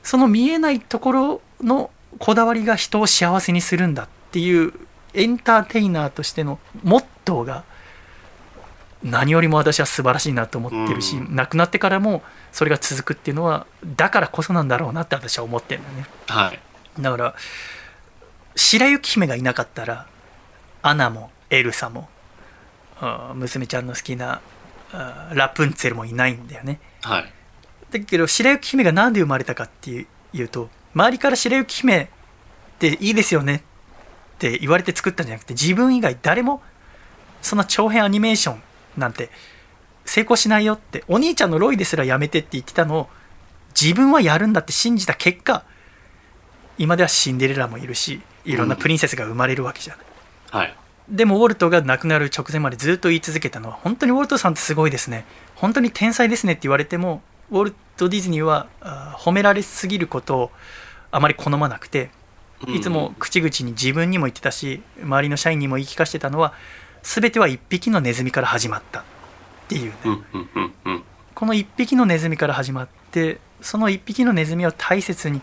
[0.02, 4.72] その見えないところのこだわりが人を幸せにするんだっていう
[5.12, 7.64] エンターテイナーとしてのモットーが
[9.02, 11.36] 何よりも私は素晴らしいなと思ってるし、うん。
[11.36, 13.66] 亡くなってからもそれが続くっていうのは
[13.96, 16.06] だからこそなんだろうなって私は思ってるんだよね。
[16.28, 16.60] はい。
[16.98, 17.34] だから
[18.56, 20.06] 白雪姫がいなかったら
[20.82, 22.08] アナもエルサも
[23.34, 24.40] 娘ちゃんの好きな
[25.32, 27.32] ラプンツェルもいないんだよねはい。
[27.90, 32.08] だけど白雪姫がなんで生まれたかっていうと周りから白雪姫っ
[32.78, 36.62] ていいですよねって言われて作ったんじゃなくて自分以外誰も
[37.42, 38.62] そんな長編アニメーション
[38.96, 39.30] なんて
[40.04, 43.08] 成功しないよってお兄ちゃんのロイですらやめてって言ってたのを
[43.80, 45.64] 自分はやるんだって信じた結果
[46.78, 50.06] 今ではシンデレラもいるしいろんなプリンセスが生まれるわけじゃない、
[50.50, 50.76] はい。
[51.08, 55.24] でもウォルトが亡くなる直前までずっと言い続けたのは本当にウォルトさんってすごいですね。
[55.54, 58.68] 本当に天才ですねって言われてもウォルト・ディズニーは
[59.18, 60.50] 褒められすぎることを
[61.10, 62.10] あまり好まなくて
[62.66, 66.52] いつも口々に自分にも言ってたし周りの社員にも言い聞かせてたのは
[67.02, 69.04] 全ては一匹のネズミから始まったっ
[69.68, 71.02] ていうね、うん、うん、うん、うん。
[71.34, 75.40] この一匹のネズミから始まってその一匹のネズミを大切に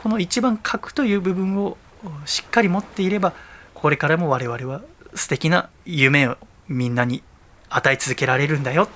[0.00, 1.76] この一番核という部分を
[2.24, 3.34] しっかり持っていれば
[3.74, 4.80] これからも我々は
[5.14, 7.22] 素敵な夢をみんなに
[7.68, 8.92] 与え続けられるんだよって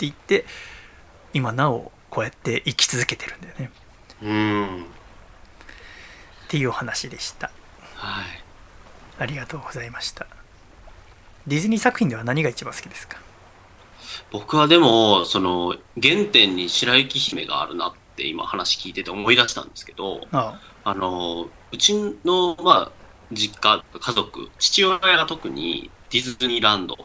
[0.00, 0.44] 言って
[1.32, 3.70] 今なおこうやって生き続けてるんだよね
[4.20, 4.82] うん。
[4.82, 4.86] っ
[6.48, 7.52] ていうお話でした
[7.94, 8.24] はい。
[9.20, 10.26] ありがとうございました
[11.46, 13.20] ディズニー作品では何が一番好きですか？
[14.32, 20.94] 僕はでも、その、原点に白雪姫があるなって今話聞いてて思い出したんですけど、ああ。
[20.94, 22.92] の、うちの、まあ、
[23.32, 26.96] 実家、家族、父親が特にディズニーランド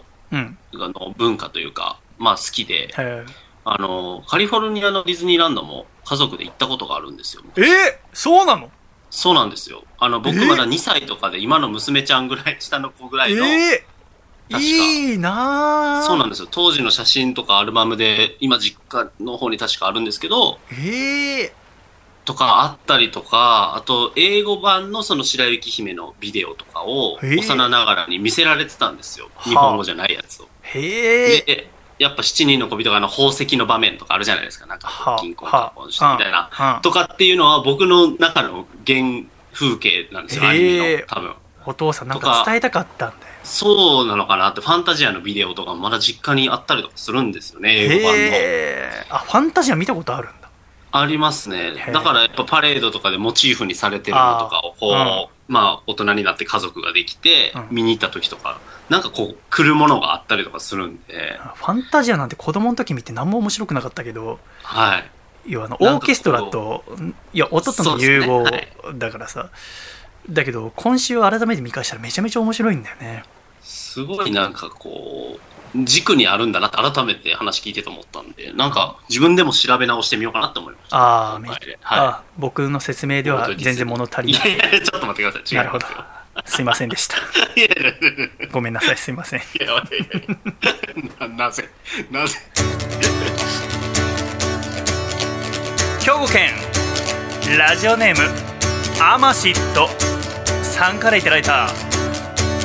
[0.74, 3.26] の文化というか、まあ好きで、へ
[3.66, 7.44] あの、カリフォルニアのディズニーランドも家族で行ったことがあるんですよ。
[7.58, 8.72] ええそうなの？
[9.10, 9.84] そうなんですよ。
[10.00, 13.93] あの、僕えまだ2歳とかで、今の娘ちゃんぐらい、下の子ぐらいの、ええ確か
[14.60, 16.48] いいなあそうなんですよ。
[16.50, 21.54] 当時の写真とかアルバムで、今実家の方に確かあるんですけど、ええ
[22.26, 29.30] とかあったりとか、あと英語版のその白雪姫のビデオとかを幼ながらに見せられてたんですよ。
[29.36, 30.48] はあ日本語じゃないやつを。
[30.62, 31.70] へえで、
[32.00, 34.66] やっぱ七人の小人があの宝石の場面とかあるじゃないですか。
[34.68, 36.48] なんかはあ金婚結婚してみたいな。
[36.52, 39.00] はあとかっていうのは僕の中の原
[39.54, 41.08] 風景なんですよ、アニメの。
[41.08, 41.34] 多分。
[41.66, 48.24] お父さんなんか伝えたかったんだよそうなのかなって、ファンタジアのビデオとかまだ実家にあったりとかするんですよね、英語版の。
[48.24, 50.50] へえあファンタジア見たことあるんだ。
[50.92, 51.74] ありますね。
[51.92, 57.68] だからやっぱパレードとかでモチーフにされてるのとかをこう、あまあ大人になって家族ができてうん。
[57.72, 58.60] 見に行った時とか、
[58.90, 65.12] なんかこう来るものがあったりとかするんで、ファンタジアなんて子供の時見て何も面白くなかったけどはい。
[65.52, 66.86] 要はあのオーケストラと
[67.34, 69.00] いや音との融合そうですね。
[69.00, 69.50] だからさ。
[70.30, 73.24] だけど今週改めて見返したらめちゃめちゃ面白いんだよね
[73.94, 75.38] すごいなんかこ
[75.76, 80.98] う、軸にあるんだなって改めて話聞いてて思ったんで、なんか自分でも調べ直してみようかなって思いました。
[80.98, 81.80] ああめ今回で。
[81.84, 84.28] あは僕の説明では全然物足い。
[84.28, 84.54] りない。
[84.56, 85.44] いやいや、ちょっと待ってください。
[85.52, 85.86] 違ないるほど。
[86.36, 87.18] ますいませんでした。
[88.52, 89.40] ごめんなさいすいません。
[89.40, 89.80] いやいやい
[91.22, 91.70] やななぜ？
[92.10, 92.40] なぜ？
[96.02, 96.52] 兵庫県
[97.58, 98.28] ラジオネーム
[99.02, 99.88] アマシット
[100.64, 101.68] さんからいただいた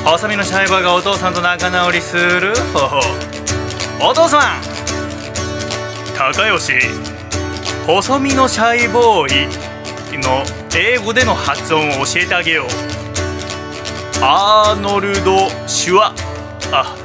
[0.09, 2.55] 細身のシャイボーがお父さんと仲直りする？
[2.73, 2.99] 方法
[4.09, 4.61] お父さん。
[6.17, 6.73] 高吉。
[7.85, 10.43] 細身のシャイボーイの
[10.75, 12.67] 英語での発音を教えてあげよう。
[14.23, 16.15] アーノルド・シュワ。
[16.71, 16.95] あ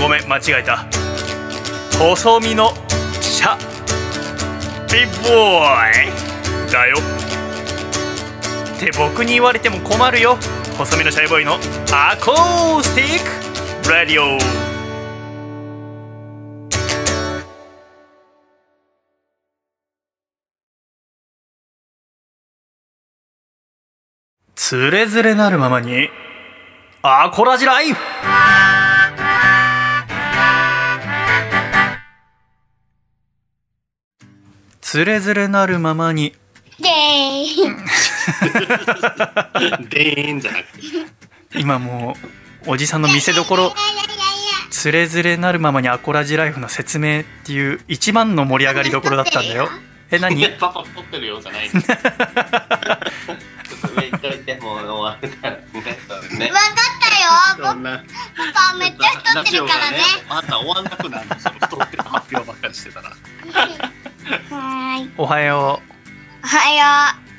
[0.00, 0.84] ごめん間違えた。
[1.96, 2.72] 細身の
[3.20, 3.56] シャ。
[4.92, 6.72] ビッボーイ。
[6.72, 6.96] だよ。
[8.76, 10.36] って僕に言われても困るよ。
[10.76, 11.54] 細身のシャイボーイの
[11.92, 14.38] アコースティックラディオ。
[24.54, 26.08] つれづれなるままに
[27.02, 28.00] アコラジライフ。
[34.80, 36.32] つれづれなるままに。
[36.80, 38.11] でーん。
[39.88, 40.80] でーんじゃなくて。
[41.58, 42.16] 今も
[42.66, 43.74] うおじさんの見せどころ
[44.70, 49.68] つれづれなるままにアコラジライフの説明っていう一番の盛り上がりどころだったんだよ
[50.10, 50.46] え何？
[50.58, 51.66] パパ太ってるよじゃない。
[51.66, 51.70] い
[54.18, 55.64] といて、もう終わるからね。
[56.06, 56.74] それねわかっ
[57.56, 58.04] たよそんな。
[58.54, 61.52] パパめっちゃ太ってるからねまた終わんなくなるんですよ。
[61.58, 63.08] 太ってる発表ばっかりしてたら。
[64.50, 65.80] はーいおはよ
[66.44, 67.31] おはよう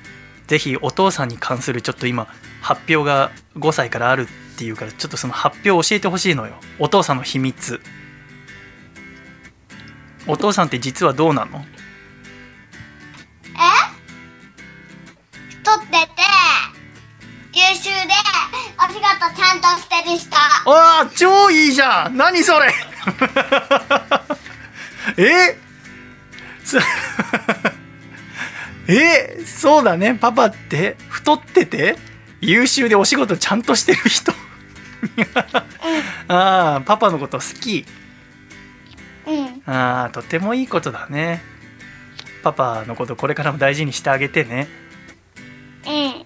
[0.53, 2.27] ぜひお父さんに関するちょっと今
[2.61, 6.53] 発表が5歳からあるっていうからちょっとその発表を教えてほしいのよ。
[6.77, 7.81] お父さんの秘密。
[10.27, 11.57] お父さんって実はどうなの？
[11.57, 11.61] う
[15.49, 15.97] 太ってて
[17.53, 18.13] 優秀で
[18.77, 19.01] お仕事
[19.35, 20.35] ちゃんとしてる人。
[20.37, 22.15] ああ超いいじゃん。
[22.15, 22.71] 何それ？
[25.17, 25.57] え？
[26.63, 26.77] そ
[28.87, 30.15] えそうだね。
[30.15, 31.95] パパって太ってて
[32.41, 34.33] 優秀でお仕事ちゃんとしてる人。
[36.27, 37.85] ああパパのこと好き。
[39.25, 39.73] うん。
[39.73, 41.41] ああとてもいいことだね。
[42.43, 44.67] パパのことこれからも大事にしてあげてね。
[45.85, 46.11] うん。
[46.11, 46.17] そ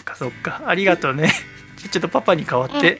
[0.00, 0.62] っかそっか。
[0.66, 1.32] ありがとうね。
[1.90, 2.98] ちょっとパパに代わって、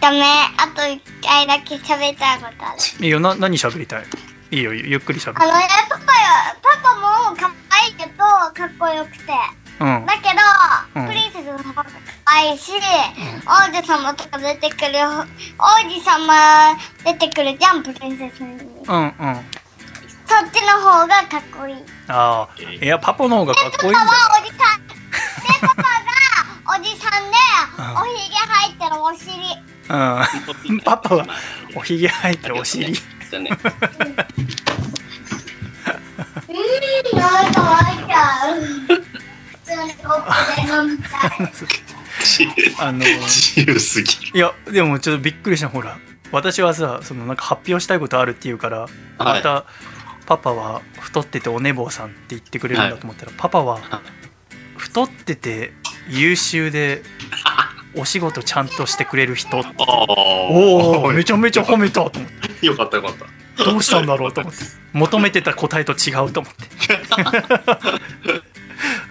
[0.00, 0.22] ダメ。
[0.56, 3.04] あと一回だけ喋りたいことある。
[3.04, 4.04] いいよな何喋りたい？
[4.50, 6.08] いいよゆっくり喋あのってねパパよ
[6.62, 9.32] パパも可愛いけどかっこよくて。
[9.80, 10.06] うん。
[10.06, 11.06] だけど、うん。
[11.06, 11.90] プリンセスの方が可
[12.26, 12.72] 愛いし、
[13.46, 14.98] 王子様とか出てくる
[15.56, 18.48] 王子様出てくるじゃんプリンセスに。
[18.54, 19.14] うんうん。
[20.26, 21.76] そっちの方がかっこいい。
[22.08, 22.62] ああ。
[22.84, 24.94] いやパパの方がかっこいいんパパはおじさんで
[25.60, 25.88] パパが
[26.76, 27.36] おじさんで
[27.78, 27.84] うん。
[28.02, 29.32] おひげ生えてるお尻。
[30.70, 30.80] うん。
[30.80, 31.26] パパは
[31.76, 32.94] おひげ生えてお尻
[33.30, 33.50] じゃあね。
[33.50, 33.58] うん
[37.18, 39.02] なんか湧いちゃう普
[39.64, 41.30] 通にコップで飲みたい
[42.80, 44.32] あの自由すぎる。
[44.34, 45.98] いやでもちょっとびっくりしたほら
[46.32, 48.86] 私はさそのなんか発表したいことあるって言うから
[49.18, 49.64] また、
[50.26, 53.80] パパは太っててお寝坊さんって言ってくれるんだと思ったら、パパは
[54.76, 55.72] 太ってて
[56.08, 57.02] 優秀で
[57.94, 59.58] お仕事ちゃんとしてくれる人。
[59.58, 62.66] おおおめちゃめちゃ褒めたと思って。
[62.66, 63.64] よかったよかった。
[63.64, 64.58] どうしたんだろうと思って。
[64.92, 66.68] 求めてた答えと違うと思って。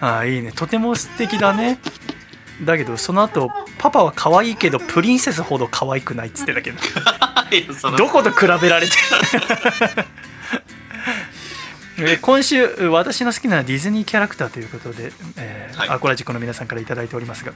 [0.00, 0.52] ああいいね。
[0.52, 1.78] とても素敵だね。
[2.64, 6.78] だけどその後パパは可愛いけどプリンセスほど可愛くないっつってたけど。
[7.96, 8.98] どこと比べられてる。
[12.00, 15.88] えー今週私の好きなディズニーキャラクターということで、えーはい。
[15.88, 17.52] アコラジックの皆さんから頂いておりますが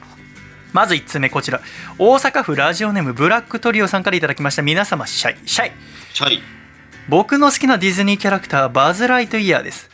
[0.72, 1.60] まず1つ目こちら。
[1.98, 4.62] 大阪府ラジオネームブラックトリオさんからいただきました。
[4.62, 5.36] 皆様シャイ。
[5.46, 5.72] シャイ。
[6.14, 6.42] チャイ。
[7.08, 9.90] 僕の好きなディズニーキャラクターはバズ・ライトイヤーです。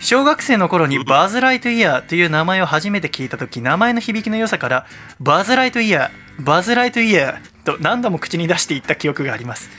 [0.00, 4.86] 小学生の頃にバズ・ライトイヤーという名前を初めて聞いた時名前の響きの良さから
[5.18, 9.70] バズ・ライトイヤーバズ・ライトイヤーと何度も口に出していった記憶があります。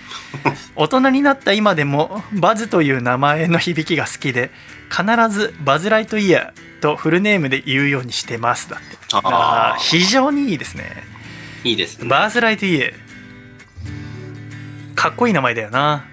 [0.75, 4.51] 大人になった今でもバズという名前の響きが好きで
[4.89, 8.69] 必ずバズ・ライトイヤーとフルネームで言うようにしてます。
[8.69, 8.97] だって。
[9.13, 11.03] ああー非常にいいですね。
[11.63, 12.07] ーいいですね。
[12.07, 12.93] バーズ・ライトイヤー。
[14.95, 16.05] かっこいい名前だよな。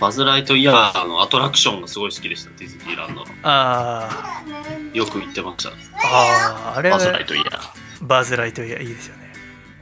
[0.00, 3.26] バズ・ライトイヤーのアトラクションがすごい好きでした、ディズニーランドの。
[3.42, 4.96] あー。
[4.96, 5.70] よく行ってました。
[5.70, 7.83] あーあれはバズ・ライトイヤー。
[8.06, 9.32] バズ・ライトイヤーいいですよね。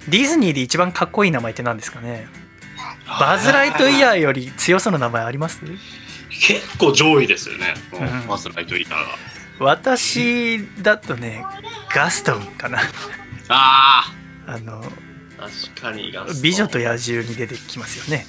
[0.08, 2.26] ディズニーで一番かっこいい名前って何ですかね？
[3.20, 5.60] バズ・ライトイヤーより強そうな名前あります？
[6.30, 8.26] 結構上位ですよね、うん。
[8.26, 8.96] バズ・ライトイヤーが。
[9.60, 11.44] 私だとね
[11.94, 12.80] ガストンかな。
[13.48, 14.12] あ
[14.46, 14.82] あの
[15.38, 18.24] あ確かにガスト美女と野獣に出てきますよね。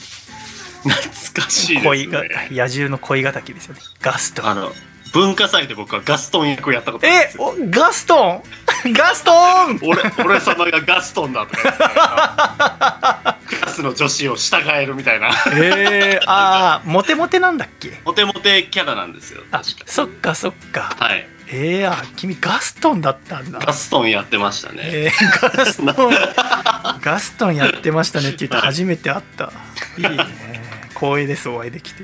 [0.84, 2.49] 懐かしいです恋がね。
[2.52, 3.82] 野獣の恋敵ですよね。
[4.02, 4.48] ガストン。
[4.48, 4.74] あの、
[5.14, 7.44] 文化祭で僕はガストン役をやったことあるんでえすよ。
[7.44, 8.44] おガストン？
[8.94, 9.80] ガストン！
[9.84, 18.02] 俺、俺様がガストンだとかクラスの女子を従えるみたいな、えー、ああモテモテなんだっけ？
[18.03, 19.44] モテモテキャラなんですよ。
[19.52, 20.95] あそっかそっか。
[20.99, 21.27] はい。
[21.48, 23.60] えー、あ君ガストンだったんだ。
[23.60, 24.81] ガストンやってましたね。
[24.84, 26.14] えー、ガストン。
[27.02, 29.52] ガストンやってましたねって言って初めて会った。
[29.98, 30.18] いいね。
[30.95, 32.03] 光栄ですお会いできて、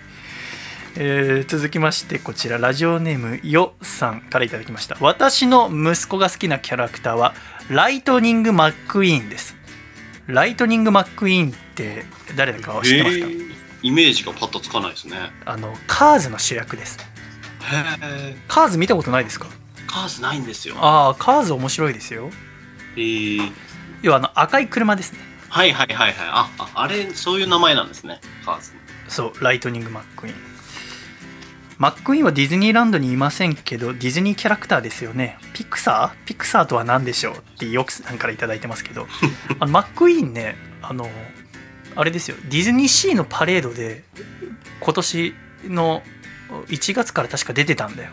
[1.02, 7.34] えー続きましてこちらラジオネームよさんからいただきました私の息子が好きなキャラクターは
[7.70, 9.56] ライトニング・マック・イーンです
[10.28, 12.04] ライトニング・マック・イーンって
[12.36, 13.50] 誰だか知ってますか、えー
[13.82, 15.16] イメージがパッとつかないですね。
[15.46, 17.98] あのカーズの主役ですへ
[18.34, 18.36] え。
[18.50, 19.48] カーズ見たことないですか？
[19.88, 20.76] カーズないんですよ。
[20.80, 22.30] ああカーズ面白いですよ
[22.98, 23.52] えー、
[24.02, 26.28] 要はあの赤い車ですねはいはいはいはい。
[26.28, 28.20] あ、ああれ、そういう名前なんですね。
[28.46, 28.74] カーズ。
[29.08, 30.36] そうライトニング・マック・イーン
[31.80, 35.38] マック・イーンはディズニーランドにいませんけどディズニーキャラクターですよね。
[35.54, 39.08] ピクサーピクサーとは何でしょうってよくさんから頂いてますけど。
[39.62, 41.10] あのマック・イーンねあの
[41.96, 42.36] あれですよ。
[42.50, 44.04] ディズニーシーのパレードで
[44.82, 45.34] 今年
[45.70, 46.04] の
[46.68, 48.12] 1月から確か出てたんだよ。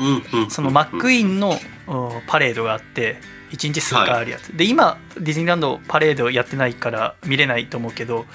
[0.00, 3.18] うんうんそのマックイーンのおパレードがあって
[3.50, 8.26] 1日数回あるやつ、で今ディズニーランドパレードやってないから見れないと思うけど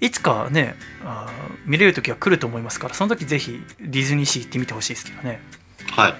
[0.00, 5.40] いつかねあー見れる時は来ると思いますからその時ぜひディズニーシー行ってみてほしいですけどね。
[5.90, 6.14] はい。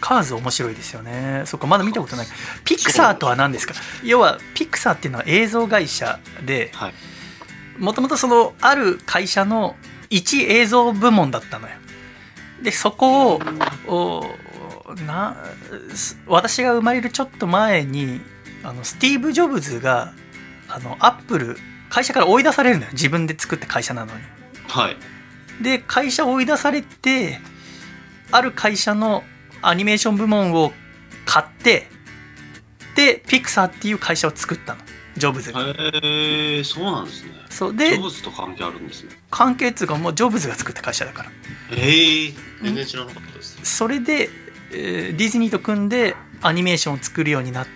[0.00, 1.42] カーズ面白いですよね。
[1.44, 2.26] そっかまだ見たことない。
[2.64, 3.74] ピクサーとは何ですか？
[4.02, 6.94] 要はピクサーっていうのは映像会社ではい。
[7.78, 9.76] もともとそのある会社の
[10.08, 11.74] 一映像部門だったのよ。
[12.62, 13.40] でそこを
[13.86, 15.36] おな
[15.94, 18.20] す私が生まれるちょっと前に
[18.62, 20.12] あのスティーブ・ジョブズが
[20.68, 21.56] あのアップル
[21.90, 22.90] 会社から追い出されるのよ。
[22.92, 24.22] 自分で作った会社なのに。
[24.68, 24.96] はい。
[25.62, 27.38] で会社を追い出されて
[28.32, 29.24] ある会社の
[29.60, 30.72] アニメーション部門を
[31.26, 31.86] 買って
[32.96, 34.80] でピクサーっていう会社を作ったの。
[35.16, 37.32] ジョブズが、へえそうなんですね。
[37.50, 39.10] ジそうでョブズと関係あるんですね。
[39.30, 41.30] 関係っつうかもうジョブズが作った会社だから。
[41.76, 43.58] へえ全然知らなかったです。
[43.64, 44.30] それで、
[44.72, 47.66] えーディズニーと組んでアニメーションを作るようになっ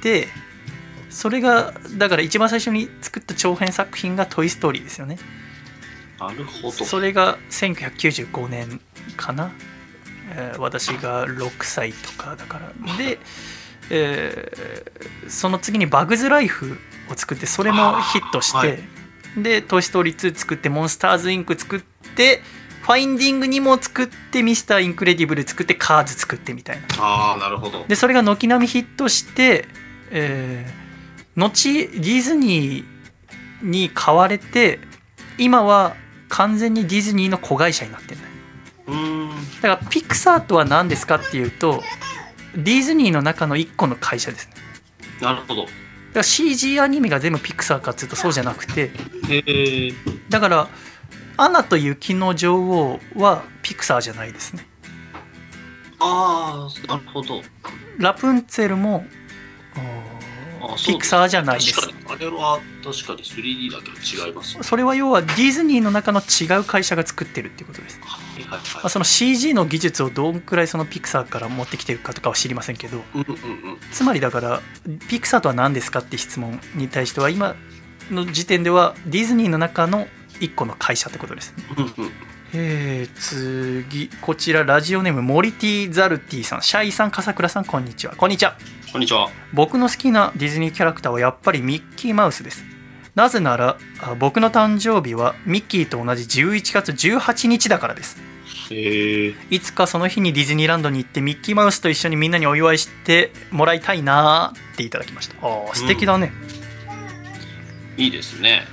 [0.00, 0.28] て
[1.16, 5.16] それがだから一番最初に作った長編作品が「トイ・ストーリー」ですよね。
[6.20, 6.72] なるほど。
[6.72, 8.82] それが1995年
[9.16, 9.50] かな、
[10.30, 12.96] えー私が6歳とかだから。
[12.98, 13.18] で、
[13.88, 16.78] えーその次に「バグズ・ライフ」
[17.10, 18.78] を作ってそれもヒットして、はい。
[19.38, 21.80] で「トイ・ストーリー2」作って「モンスターズ・インク」作っ
[22.14, 26.86] て「ファインディング・ニモ」作って「ミスター・インクレディブル」作って「カーズ」作ってみたいな。
[26.98, 27.86] ああなるほど。
[27.88, 29.66] でそれが軒並みヒットして、
[30.10, 30.85] えー
[31.36, 32.84] 後ディズニー
[33.62, 34.80] に買われて
[35.38, 35.94] 今は
[36.28, 38.20] 完全にディズニーの子会社になってる
[38.86, 39.30] うーん。
[39.60, 41.82] だからピクサーとは何ですかっていうと
[42.56, 44.54] ディズニーの中の一個の会社ですね。
[45.20, 45.62] なるほど。
[45.62, 45.72] だか
[46.14, 48.90] ら CG アニメが全部ピクサーかっていうとそうじゃなくて
[50.30, 50.68] だから
[51.36, 54.66] 「アナと雪の女王」はピクサーじゃないですね。
[55.98, 57.42] ああなるほど。
[57.98, 59.04] ラプンツェルも
[60.74, 61.74] ピクサーじゃないです。
[61.74, 62.12] 確かに。
[62.12, 68.00] あれは確かに 3D だけど違いますそれは要はディズニーの中の違う会社が作ってるっていうことです。
[68.02, 72.98] はいはいまあ、はその CG の技術をどんくらいそのピクサーから持ってきてるかとかは知りませんけど。
[72.98, 73.32] いうんうんう
[73.74, 73.78] ん。
[73.92, 74.60] つまりだから
[75.08, 77.56] ピクサーとは何ですかって質問に対しては今
[78.10, 80.06] の時点ではディズニーの中の
[80.40, 82.12] 一個の会社ってことですうんうん
[82.54, 86.62] えー、次こちらラジオネームモリティ・ザルティさん。
[86.62, 88.14] シャイさん笠倉さんこんにちは。
[88.16, 88.56] こんにちは。
[88.92, 89.28] こんにちは。
[89.52, 92.64] 僕の好きなディズニーキャラクターはやっぱりミッキーマウスです。
[93.14, 98.16] なぜならあ僕の誕生日はミッキーと同じ11月18日だからです。
[99.50, 105.36] いつかその日にディズニーランドに行ってミッキーマウスと一緒にみんなにお祝いしてもらいたいなーっていただきました。
[105.46, 106.32] ああ素敵だね、
[107.96, 108.66] いいですね。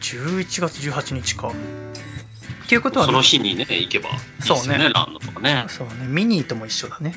[0.00, 1.52] 11月18日か
[2.64, 4.08] っていうことはその日にね行けば。
[4.10, 5.66] いいですよそうねねランドとかね。
[5.68, 5.94] そうね。
[6.08, 7.14] ミニーとも一緒だね。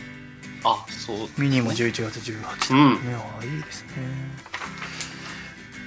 [0.64, 1.18] あそう。
[1.38, 3.54] ミニーも11月18日、うん。
[3.56, 3.92] いいですね。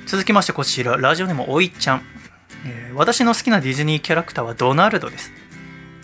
[0.07, 2.03] 続きましてこちらラジオネームおいちゃん、
[2.67, 5.31] えー私の好きなディズニーキャラクターはドナルドです。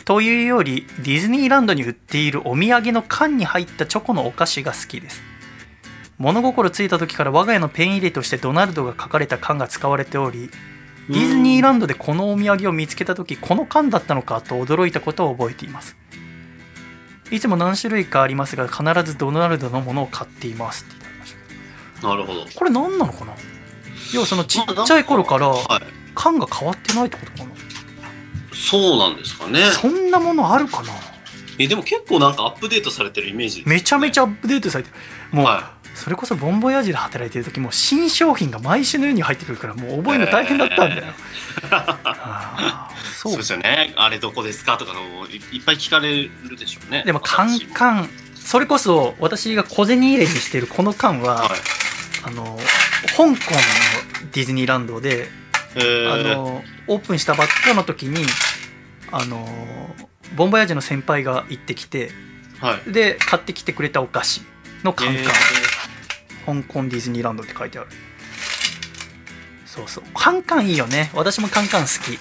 [0.04, 5.20] というよりディズニーランドに売っているお土産の缶に入ったチョコのお菓子が好きです。
[6.18, 10.50] 物心ついた時から我が家のペン入れとしてドナルドが書かれた缶が使われており
[11.08, 15.96] ディズニーランドでこのお土産を見つけた時この缶だったのかと驚いたことを覚えています。
[17.30, 20.94] いつも何種類かありますが必ずドナルドのものを買っていますって。
[20.98, 21.34] 言ってまし
[22.00, 22.46] たなるほど。
[22.54, 23.34] これ何なのかな？
[24.14, 25.66] 要はそのちっちゃい頃からはい。
[26.14, 27.50] 缶が変わってないってことかな？
[28.54, 29.60] そうなんですかね。
[29.72, 30.88] そんなものあるかな？
[31.58, 33.58] えでも結構なんかアップデートされてるイメージ。
[33.58, 34.96] ですめちゃめちゃアップデートされてる。
[35.32, 41.04] もう、はそれこそボンボヤージュで働いてる時もう新商品が毎週のように入ってくるからもう覚えるの大変だったんだよ、
[41.70, 43.94] あ ーそそううですよね。
[43.96, 47.02] あれどこですかとかのいいっぱい聞かれるでしょうね。
[47.04, 48.10] でもカンンカン。
[48.34, 51.58] それこそ私が小銭入れにしてるこの缶は、はい。
[52.24, 52.58] あの
[53.16, 53.34] 香港の
[54.32, 55.28] ディズニーランドで
[55.76, 58.24] えー、あのオープンしたばっかの時に
[59.12, 59.46] あの
[60.34, 62.10] ボンボヤージュの先輩が行ってきて
[62.60, 62.92] はい。
[62.92, 64.42] で買ってきてくれたお菓子
[64.82, 65.26] のカンカン、え
[66.46, 67.88] 香港ディズニーランドって書いてある。
[69.66, 70.04] そうそう。
[70.14, 71.10] カンカンいいよね。
[71.14, 72.18] 私もカンカン好き。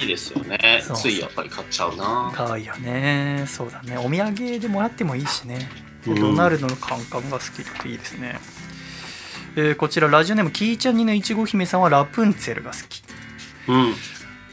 [0.00, 0.82] ーいいですよね。
[0.86, 2.30] そうついやっぱり買っちゃうな。
[2.34, 3.44] かわいいよね。
[3.48, 3.96] そうだね。
[3.98, 5.68] お土産でもらってもいいしね。
[6.06, 6.14] うん。
[6.14, 8.38] ドナルドのカンカンが好きっていいですね、
[9.56, 13.02] えーこちらラジオネームキーちゃんにのいちご姫さんはラプンツェルが好き。
[13.68, 13.94] うん。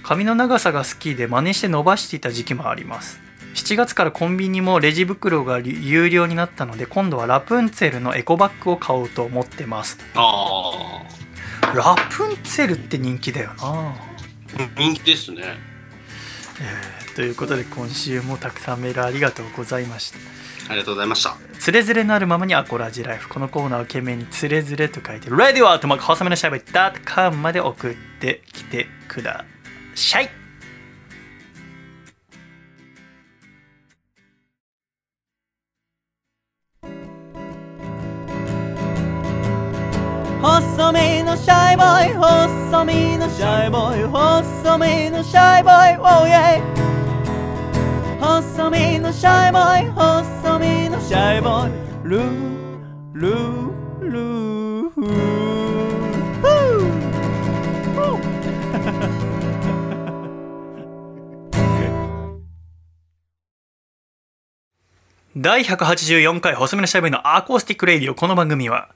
[0.05, 3.19] 髪の長さが好きで真似して伸ばしていた時期もあります
[3.55, 9.97] 7月からコンビニもレジ袋が有料になったので今度はラプンツェルのエコバッグを買おうと思ってます。
[10.13, 11.01] あ
[11.73, 13.55] ラプンツェルって人気だよな。
[13.61, 13.93] あ
[14.77, 15.41] 人気ですね。
[16.61, 20.19] えーということで今週もたくさんメールありがとうございました。
[20.67, 21.37] ありがとうございました。
[21.59, 26.63] つれづれなるままにアコラジライフこのコーナーを懸命につれづれと書いて Radio アートマーク細めのしゃべり
[27.15, 29.45] .com まで送ってきてくだ
[29.95, 30.29] さい
[40.45, 40.61] 細
[40.91, 46.61] 身のシャイボーイ細身のシャイボーイ細身のシャイボーイ Oh yeah
[48.19, 51.71] 細身のシャイボーイ細身のシャイボーイ。
[52.03, 54.89] ルールールー。
[54.91, 55.15] フー
[65.35, 68.13] 第184回細身のシャイボーイのアコースティックレイディオ。
[68.13, 68.89] この番組は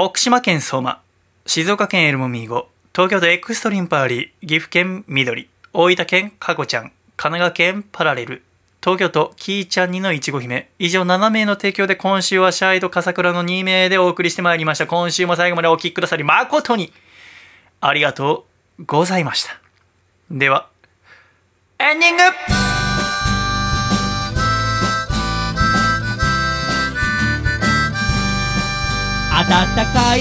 [0.00, 1.00] 徳島県相馬
[1.44, 8.44] 静岡県エルモミーゴ東京都エクストリンパーリー岐阜県緑大分県かこちゃん神奈川県パラレル
[8.80, 14.86] 東京都キーちゃんにのいちご姫以上7名の提供で今週はシャイと笠倉の2名でお送りしてまいりました。
[14.86, 16.92] 今週も最後までお聴きくださり誠に
[17.80, 18.46] ありがと
[18.78, 19.58] うございました。
[20.30, 20.68] では
[21.80, 22.87] エンディング!
[29.46, 30.20] 暖かい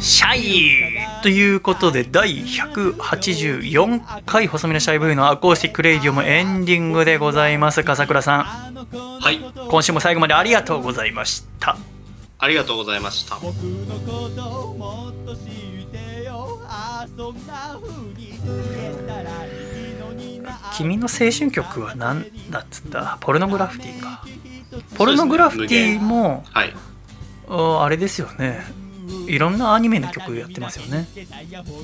[0.00, 9.38] シャイということで第184回細身のシャイボーイのアコースティックレイディオもエンディングでございます笠倉さんはい。
[9.70, 11.76] 今週も最後までありがとうございました
[12.38, 13.36] ありがとうございました。
[13.36, 17.88] 僕のことをもっと知ってよあそんな風
[18.18, 23.16] に言えたらいいのにな君の青春曲は何だっつった？
[23.20, 24.24] ポルノグラフィティか
[24.96, 26.74] ポルノグラフィティもはい。
[27.52, 28.64] ああれですよね
[29.26, 31.06] いろんなアニメの曲やってますよね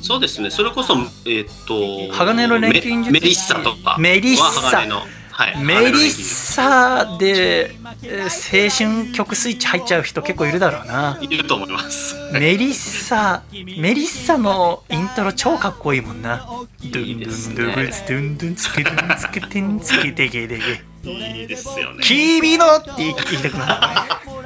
[0.02, 0.50] そうですね。
[0.50, 0.94] それこそ、
[1.26, 3.98] えーっと、鋼の錬金術師メメリッサとかは。
[3.98, 5.08] メリッサ
[5.38, 5.64] はい。
[5.64, 7.70] メリッサで
[8.02, 12.16] えー青春曲スイッチ入っちゃう人結構いるだろうないると思います。
[12.32, 20.64] メリッサメリッサのイントロ超かっこいいもんなドゥンドゥンドゥブツドゥンドゥンツケドゥンツケテンツケテゲデゲ
[21.04, 22.02] いいですよね。
[22.02, 24.38] 君のって言いたくなるね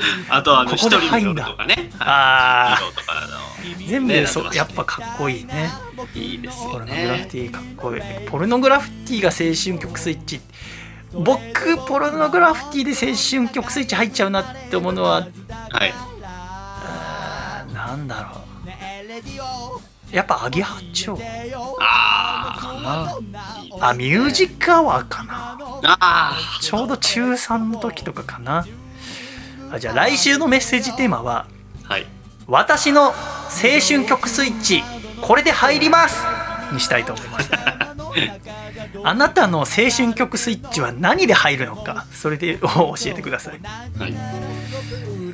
[0.28, 1.42] あとあの、一人の入んだ。
[1.42, 1.90] 夜とかね。
[1.98, 2.82] あー。
[2.82, 2.84] はい。
[2.84, 5.70] ヒーローとか全部ねそうやっぱかっこいいね。
[5.96, 6.06] の。
[6.14, 7.28] いいですよポルノグラフね。
[7.30, 8.02] ティかっこいい。
[8.28, 10.40] ポルノグラフティが青春曲スイッチ。
[11.12, 15.26] 僕ポルノグラフティで青春曲スイッチ入っちゃうなって思うのは
[15.70, 15.94] はい。
[17.74, 18.42] なんだろ
[20.12, 20.14] う。
[20.14, 21.14] やっぱアゲハチョ。
[21.14, 21.18] ウ
[21.80, 22.72] あか
[23.80, 25.58] なあミュージックアワーかな。
[25.84, 25.98] あ。
[26.00, 28.66] あちょうど中3の時とかかな
[29.70, 31.46] あじゃあ来週のメッセージテーマは
[31.88, 31.92] あ。
[31.94, 32.06] はい。
[32.46, 33.12] 「私の青
[33.86, 34.82] 春曲スイッチ
[35.20, 36.22] これで入ります!」
[36.72, 37.50] にしたいと思います
[39.04, 39.64] あなたの青
[39.94, 43.60] 春曲スイッチは何で入るのかそれで教えてください
[43.98, 44.14] はい。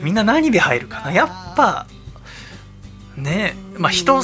[0.00, 1.12] みんな何で入るかな？
[1.12, 1.86] やっぱ
[3.16, 4.22] ねえまあ人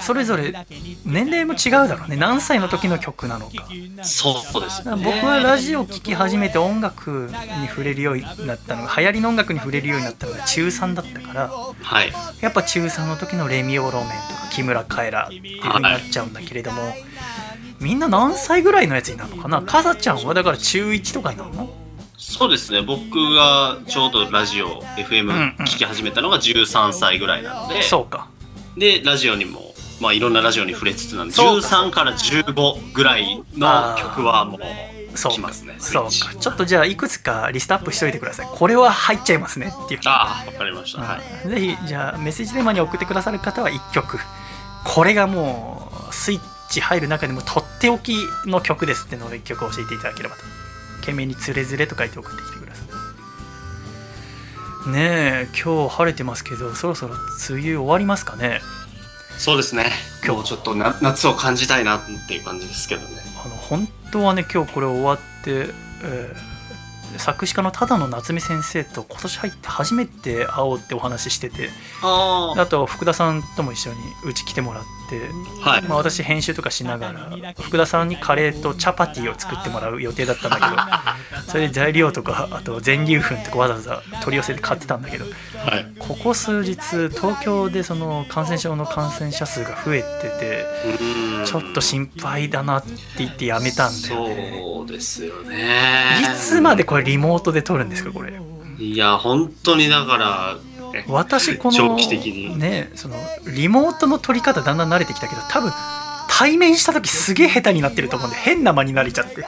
[0.00, 0.66] それぞれ
[1.04, 2.16] 年齢も違うだろうね。
[2.16, 3.66] 何歳の時の曲なのか。
[4.02, 4.96] そうですね。
[5.02, 7.30] 僕はラジオ聴き始めて音楽
[7.60, 12.12] に触れるようになったのが流行りの音楽に触れるようになったのが中3だったからはい。
[12.40, 16.82] やっぱ中3の時のレミオロメンとか木村カエラっていう風になっちゃうんだけれども、
[17.80, 19.62] みんな何歳ぐらいのやつになるのかな？
[19.62, 21.70] かさちゃんはだから中1とかになるの？
[22.16, 22.80] そうですね。
[22.80, 24.84] 僕がちょうどラジオ、うんうん。
[24.84, 28.28] FM 聞き始めたのが13歳ぐらいなので、そうか。
[28.78, 29.73] で、ラジオにも、
[30.04, 32.04] まあいろんなラジオに触れつつなんで、そうか13か。
[32.04, 35.76] ら15ぐらいの曲はもう、そうかきますね。
[35.78, 38.48] そうかちょっとじゃあいくつかリストアップしといてください。
[38.52, 40.00] これは入っちゃいますねっていう。
[40.06, 41.02] ああ、わかりました。
[41.02, 41.48] はい。
[41.48, 44.18] ぜひじゃあメッセージテーマに送ってくださる方は1曲。
[44.84, 46.40] これがもうスイッ
[46.70, 48.16] チ入る中でもとっておき
[48.46, 50.42] の曲ですっていうのを1曲教えていただければと。
[51.04, 52.82] 懸命に「つれづれ」と書いて送ってきてくださ
[54.88, 58.62] いねえ今日晴れてますけどそろそろ梅雨終わりますかね
[59.38, 59.90] そうですね。
[60.24, 63.08] 今日ちょっとな夏を感じたいなっていう感じですけどね。
[63.44, 65.68] あの本当はね今日これ終わって、
[66.02, 66.54] えー
[67.18, 71.70] 作詞家の只野夏美先生と今年入って初めて会おうってお話ししてて
[72.02, 74.88] ああと福田さんとも一緒にうち来てもらって
[75.60, 75.82] はい。
[75.82, 80.62] まあ、私編集とかしながら福田さんにカレーとチャパティを作ってもらう予定だったんだけ
[81.42, 85.86] ど それで材料とかあと全粒粉とかわざわざ取り寄せて買ってたんだけどはい。
[85.98, 86.76] ここ数日
[87.08, 90.66] 東京でその感染症の感染者数が増えてて
[91.44, 96.18] ちょっと心配だなって言ってやめたんだよねそうですよね。
[96.22, 98.32] いつまでこれリモートで撮るんですかこれ
[98.78, 100.73] いや、本当にだから、ね
[101.08, 103.16] 私この長期的にねその
[103.46, 105.72] リモートの撮り方だんだん慣れてきたけど多分
[106.36, 109.46] 対面した時すげえ下手になってると思うんで変な間になれちゃって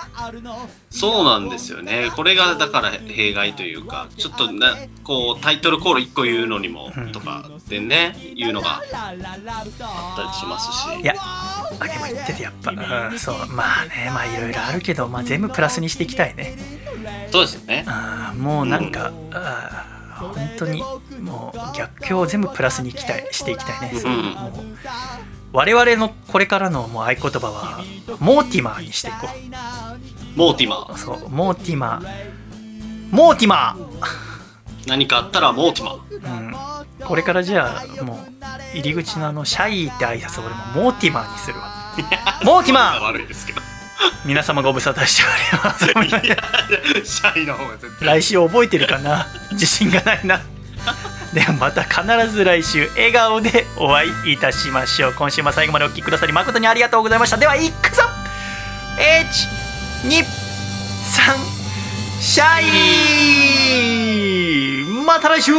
[0.91, 2.11] そうなんですよね。
[2.15, 9.13] これがだから弊害というか、ちょっとな、こう、タイトルコール1個言うのにもうん、とかでね、言うのがあった
[10.23, 11.01] りしますし。
[11.03, 16.57] いやあでも言っててやっぱ、うん、そうまあねまあいろいろあるけど、まあ、全部プラスにしていきたいね
[17.31, 17.85] そうですよね。
[17.89, 20.83] あーもうなんか、あー本当に
[21.21, 24.23] もう逆境を全部プラスにたいしていきたいね、そううん。
[24.35, 24.53] もう
[25.53, 27.85] 我々のこれからのもう合言葉は
[28.21, 29.29] モーティマーにしていこ
[30.35, 30.95] モーティマー。
[30.95, 33.11] うそうモーティマー。
[33.11, 33.77] モーティマ
[34.87, 36.21] 何かあったらモーティマー。
[36.21, 38.19] ー、うん、これからじゃあもう
[38.75, 41.73] 入り口のあのシャイって挨拶を俺もモーティマーにするわ。
[42.45, 43.01] モーティマー。
[43.03, 43.61] 悪いですけど。
[44.25, 45.87] 皆様ご無沙汰しております。
[47.05, 48.09] シャイの方が絶対。
[48.21, 49.27] 来週覚えてるかな？
[49.53, 50.41] 自信がないな。
[51.33, 55.15] ではまた必ず来週笑顔でお会いいたしましょう。
[55.15, 57.37] 今週も最後までお聴きくださり誠にありがとうございました。
[57.37, 58.03] ではいくぞ
[58.99, 60.23] ！123
[62.21, 62.63] シャ
[64.83, 65.05] イ！
[65.05, 65.53] また来週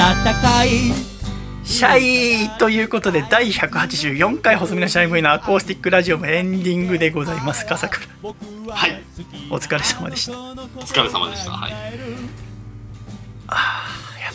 [0.00, 0.70] 暖かい
[1.62, 1.98] シャ
[2.46, 8.06] イということで第184回細身のシャイボーイのアコースティックラジオもエンディングでございます笠倉
[8.70, 9.02] はい。
[9.50, 11.50] お疲れ様でしたお疲れ様でした。
[11.50, 11.72] はい。
[11.72, 11.80] やっ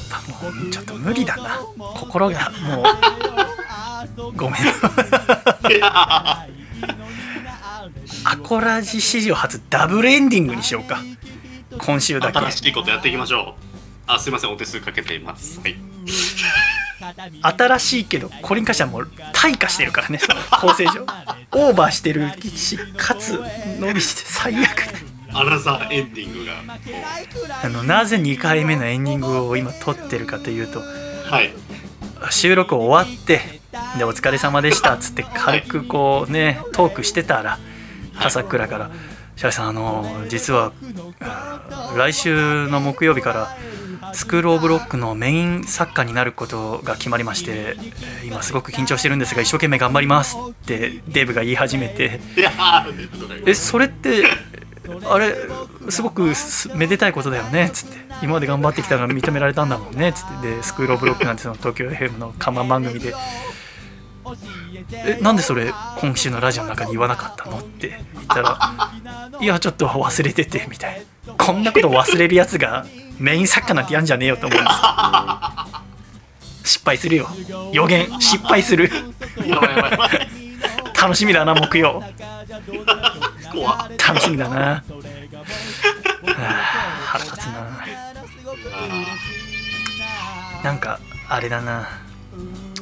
[0.07, 2.83] ぱもうちょっと無理だな心がも
[4.27, 4.61] う ごめん
[5.83, 6.45] ア
[8.43, 10.99] コラジ史上初ダブルエンディングにしようか
[11.79, 13.74] 今週だけ新しいことやっていきましょう。
[14.07, 15.59] あ、すいません、お手数かけています。
[15.59, 15.75] はい。
[17.41, 20.19] 新しいけどこれに関してはもう退化してるからね
[20.61, 21.05] 構成上
[21.51, 23.37] オーバーしてるしかつ
[23.79, 24.81] 伸びして最悪
[25.33, 26.53] アナザーエンディングが。
[27.63, 31.53] あのなぜ2回目のエンディングを今撮ってるかというとはい。
[32.31, 33.41] 収録終わって
[33.97, 37.59] で「お疲れ様でした」っつって軽くこうねトークしてたら
[38.17, 38.89] 笠倉から
[39.35, 40.71] 「シャイさんあの実は
[41.19, 43.57] あ来週の木曜日から
[44.15, 47.75] スクール・オブ・ロックのメイン作家になることが決まりまして
[48.23, 52.19] 今すごく緊張してるんですが一生懸命頑張ります」ってデブが言い始めて、
[53.45, 54.23] えそれって
[55.09, 55.35] あれ
[55.89, 56.31] すごく
[56.75, 57.65] めでたいことだよね？
[57.65, 57.97] っつって。
[58.21, 60.09] 今まで頑張ってきたのが認められたんだもんね？
[60.09, 60.55] っつって。
[60.55, 63.13] でスクール・オブ・ロックなんてその東京 FM の看板番組で。
[64.91, 67.57] えなんでそれ今週のラジオの中に言わなかったの？
[67.57, 67.89] って。
[67.89, 68.91] 言ったら
[69.41, 71.33] いやちょっと忘れててみたいな。
[71.33, 72.85] こんなこと忘れるやつが
[73.19, 74.69] メイン作家なんてやんじゃねえよと思うんで
[76.63, 76.75] す。
[76.77, 77.27] 失敗するよ。
[77.71, 78.89] 予言失敗する。
[80.99, 82.03] 楽しみだな木曜。
[84.07, 84.83] 楽しみだな、は
[86.37, 86.41] あ、
[87.07, 87.85] 腹立つな。
[90.63, 91.87] なんかあれだな。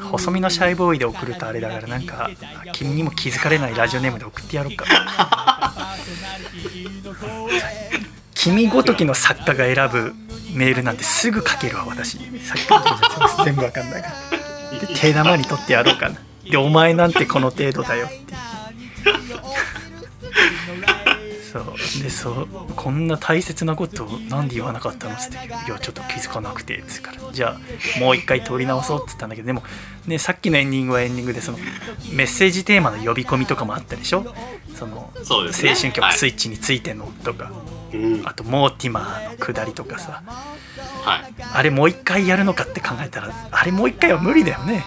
[0.01, 2.30] 細身のシャイボーイで送るとあれだからなんか
[2.72, 4.85] 君にも気づかれないラジオネームで送ってやろうか
[8.43, 10.13] 君ごときの作家が選ぶ
[10.53, 12.17] メールなんてすぐ書けるわ私。
[12.41, 14.09] 作家の人全部わかんないか
[14.71, 14.79] ら。
[14.79, 16.19] で手玉に取ってやろうかな。
[16.43, 18.17] でお前なんてこの程度だよって。
[21.53, 21.63] そう。
[22.03, 27.57] でそうこんな大切なことをなんで言わなかったのっつって「いやちょっと気づかなくて」っつうから「じゃ
[27.95, 29.63] あもう一回撮り直そう」っつったんだけどでも
[30.05, 31.59] ねさっきのエンディングはエンディングでその
[32.11, 34.25] メッセージテーマの呼び込みとかもあったでしょ？
[34.75, 35.21] そのね。
[35.29, 36.17] 青春曲はい。
[36.17, 37.62] スイッチについてのとか、うん。
[38.25, 40.21] あとモーティマーの下りとかさ
[41.03, 41.33] はい。
[41.53, 44.83] あれもう一回やるのかって考えたらあれもう一回は無理だよね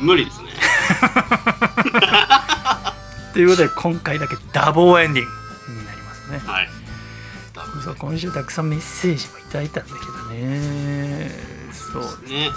[0.00, 0.48] 無理ですね。
[3.32, 5.32] ということで今回だけダボーエンディング
[5.80, 6.68] になりますねはい。
[7.84, 11.30] そう今週たくさんメッセージもいただいたんだけどね
[11.72, 12.50] そうね。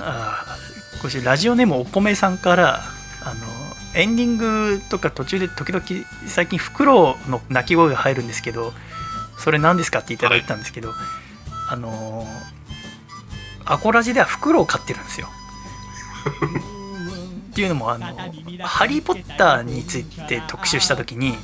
[0.00, 2.80] あー今週ラジオネームお米さんから
[3.22, 3.46] あの
[3.94, 5.84] エンディングとか途中で時々
[6.26, 8.72] 最近フクロウの鳴き声が入るんですけど
[9.38, 10.92] それ何ですかっていただいたんですけど、
[11.68, 12.26] あの
[13.64, 15.28] アコラジではフクロウを飼ってるんですよ
[17.50, 18.06] っていうのもあの
[18.62, 21.36] 「ハリー・ポッター」について特集した時に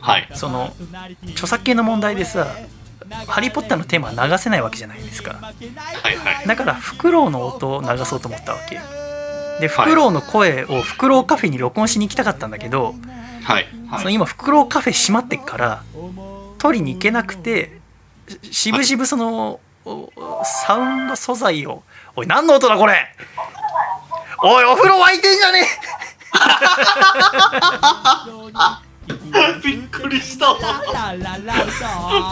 [0.00, 0.28] はい。
[0.34, 0.72] その
[1.30, 2.46] 著作権の問題でさ
[3.28, 5.52] 「ハリー・ポッター」のテーマは流せないわけじゃないですかは
[6.10, 6.46] いはい。
[6.46, 8.80] だからフクロウの音を流そうと思ったわけ
[9.60, 12.94] でフクロウの声をフクロウカフェに録音しに行きたかったんだけど、
[13.44, 13.66] はい。
[13.98, 15.82] その今フクロウカフェ閉まってっから
[16.58, 17.78] 取りに行けなくて
[18.42, 20.10] ししぶしぶそのお
[20.44, 21.82] サウンド素材を
[22.16, 23.06] おい何の音だこれ？
[24.42, 25.66] おいお風呂沸いてんじゃねえ
[29.64, 30.58] びっくりしたわ。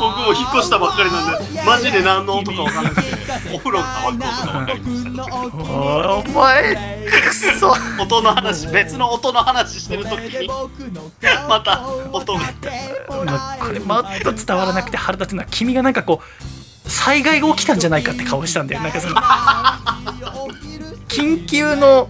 [0.00, 3.10] 僕も引っ越したばっかりなんで、マジで何の音かわからなくて、
[3.52, 5.24] お風呂が乾く音がわかりました。
[6.14, 10.48] お前くそ音の話、別の音の話してるときに、
[11.48, 11.82] また
[12.12, 12.40] 音が。
[13.24, 16.20] まあこれもっと伝わらなくて腹立つのは君がなんかこ
[16.86, 19.14] う災害が起きたんじゃないかって顔したんだよなんかその
[21.08, 22.08] 緊急の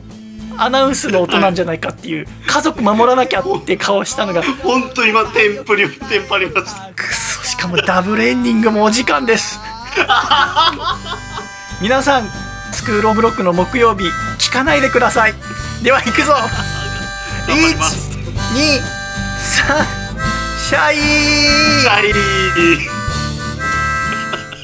[0.56, 4.42] アナウンスの音なんじゃないかっていう家族守らなきゃって顔したのが。
[4.62, 6.92] 本当に今、テンプリ、テンパりました。
[6.94, 9.58] くそしかもダブルエンディングもお時間です。
[11.80, 12.28] 皆さん
[12.72, 14.04] スクールオブロックの木曜日
[14.38, 15.34] 聞かないでください。
[15.82, 16.34] では行くぞ。
[17.46, 18.10] 頑張ります。
[18.54, 18.80] 2
[19.44, 20.04] 3
[20.68, 20.96] シャイ。
[21.80, 22.04] シャ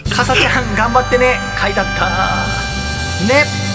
[0.07, 0.11] イ。
[0.11, 1.39] かさちゃん頑張ってね。
[1.61, 2.07] 書いてあった。
[3.33, 3.70] ね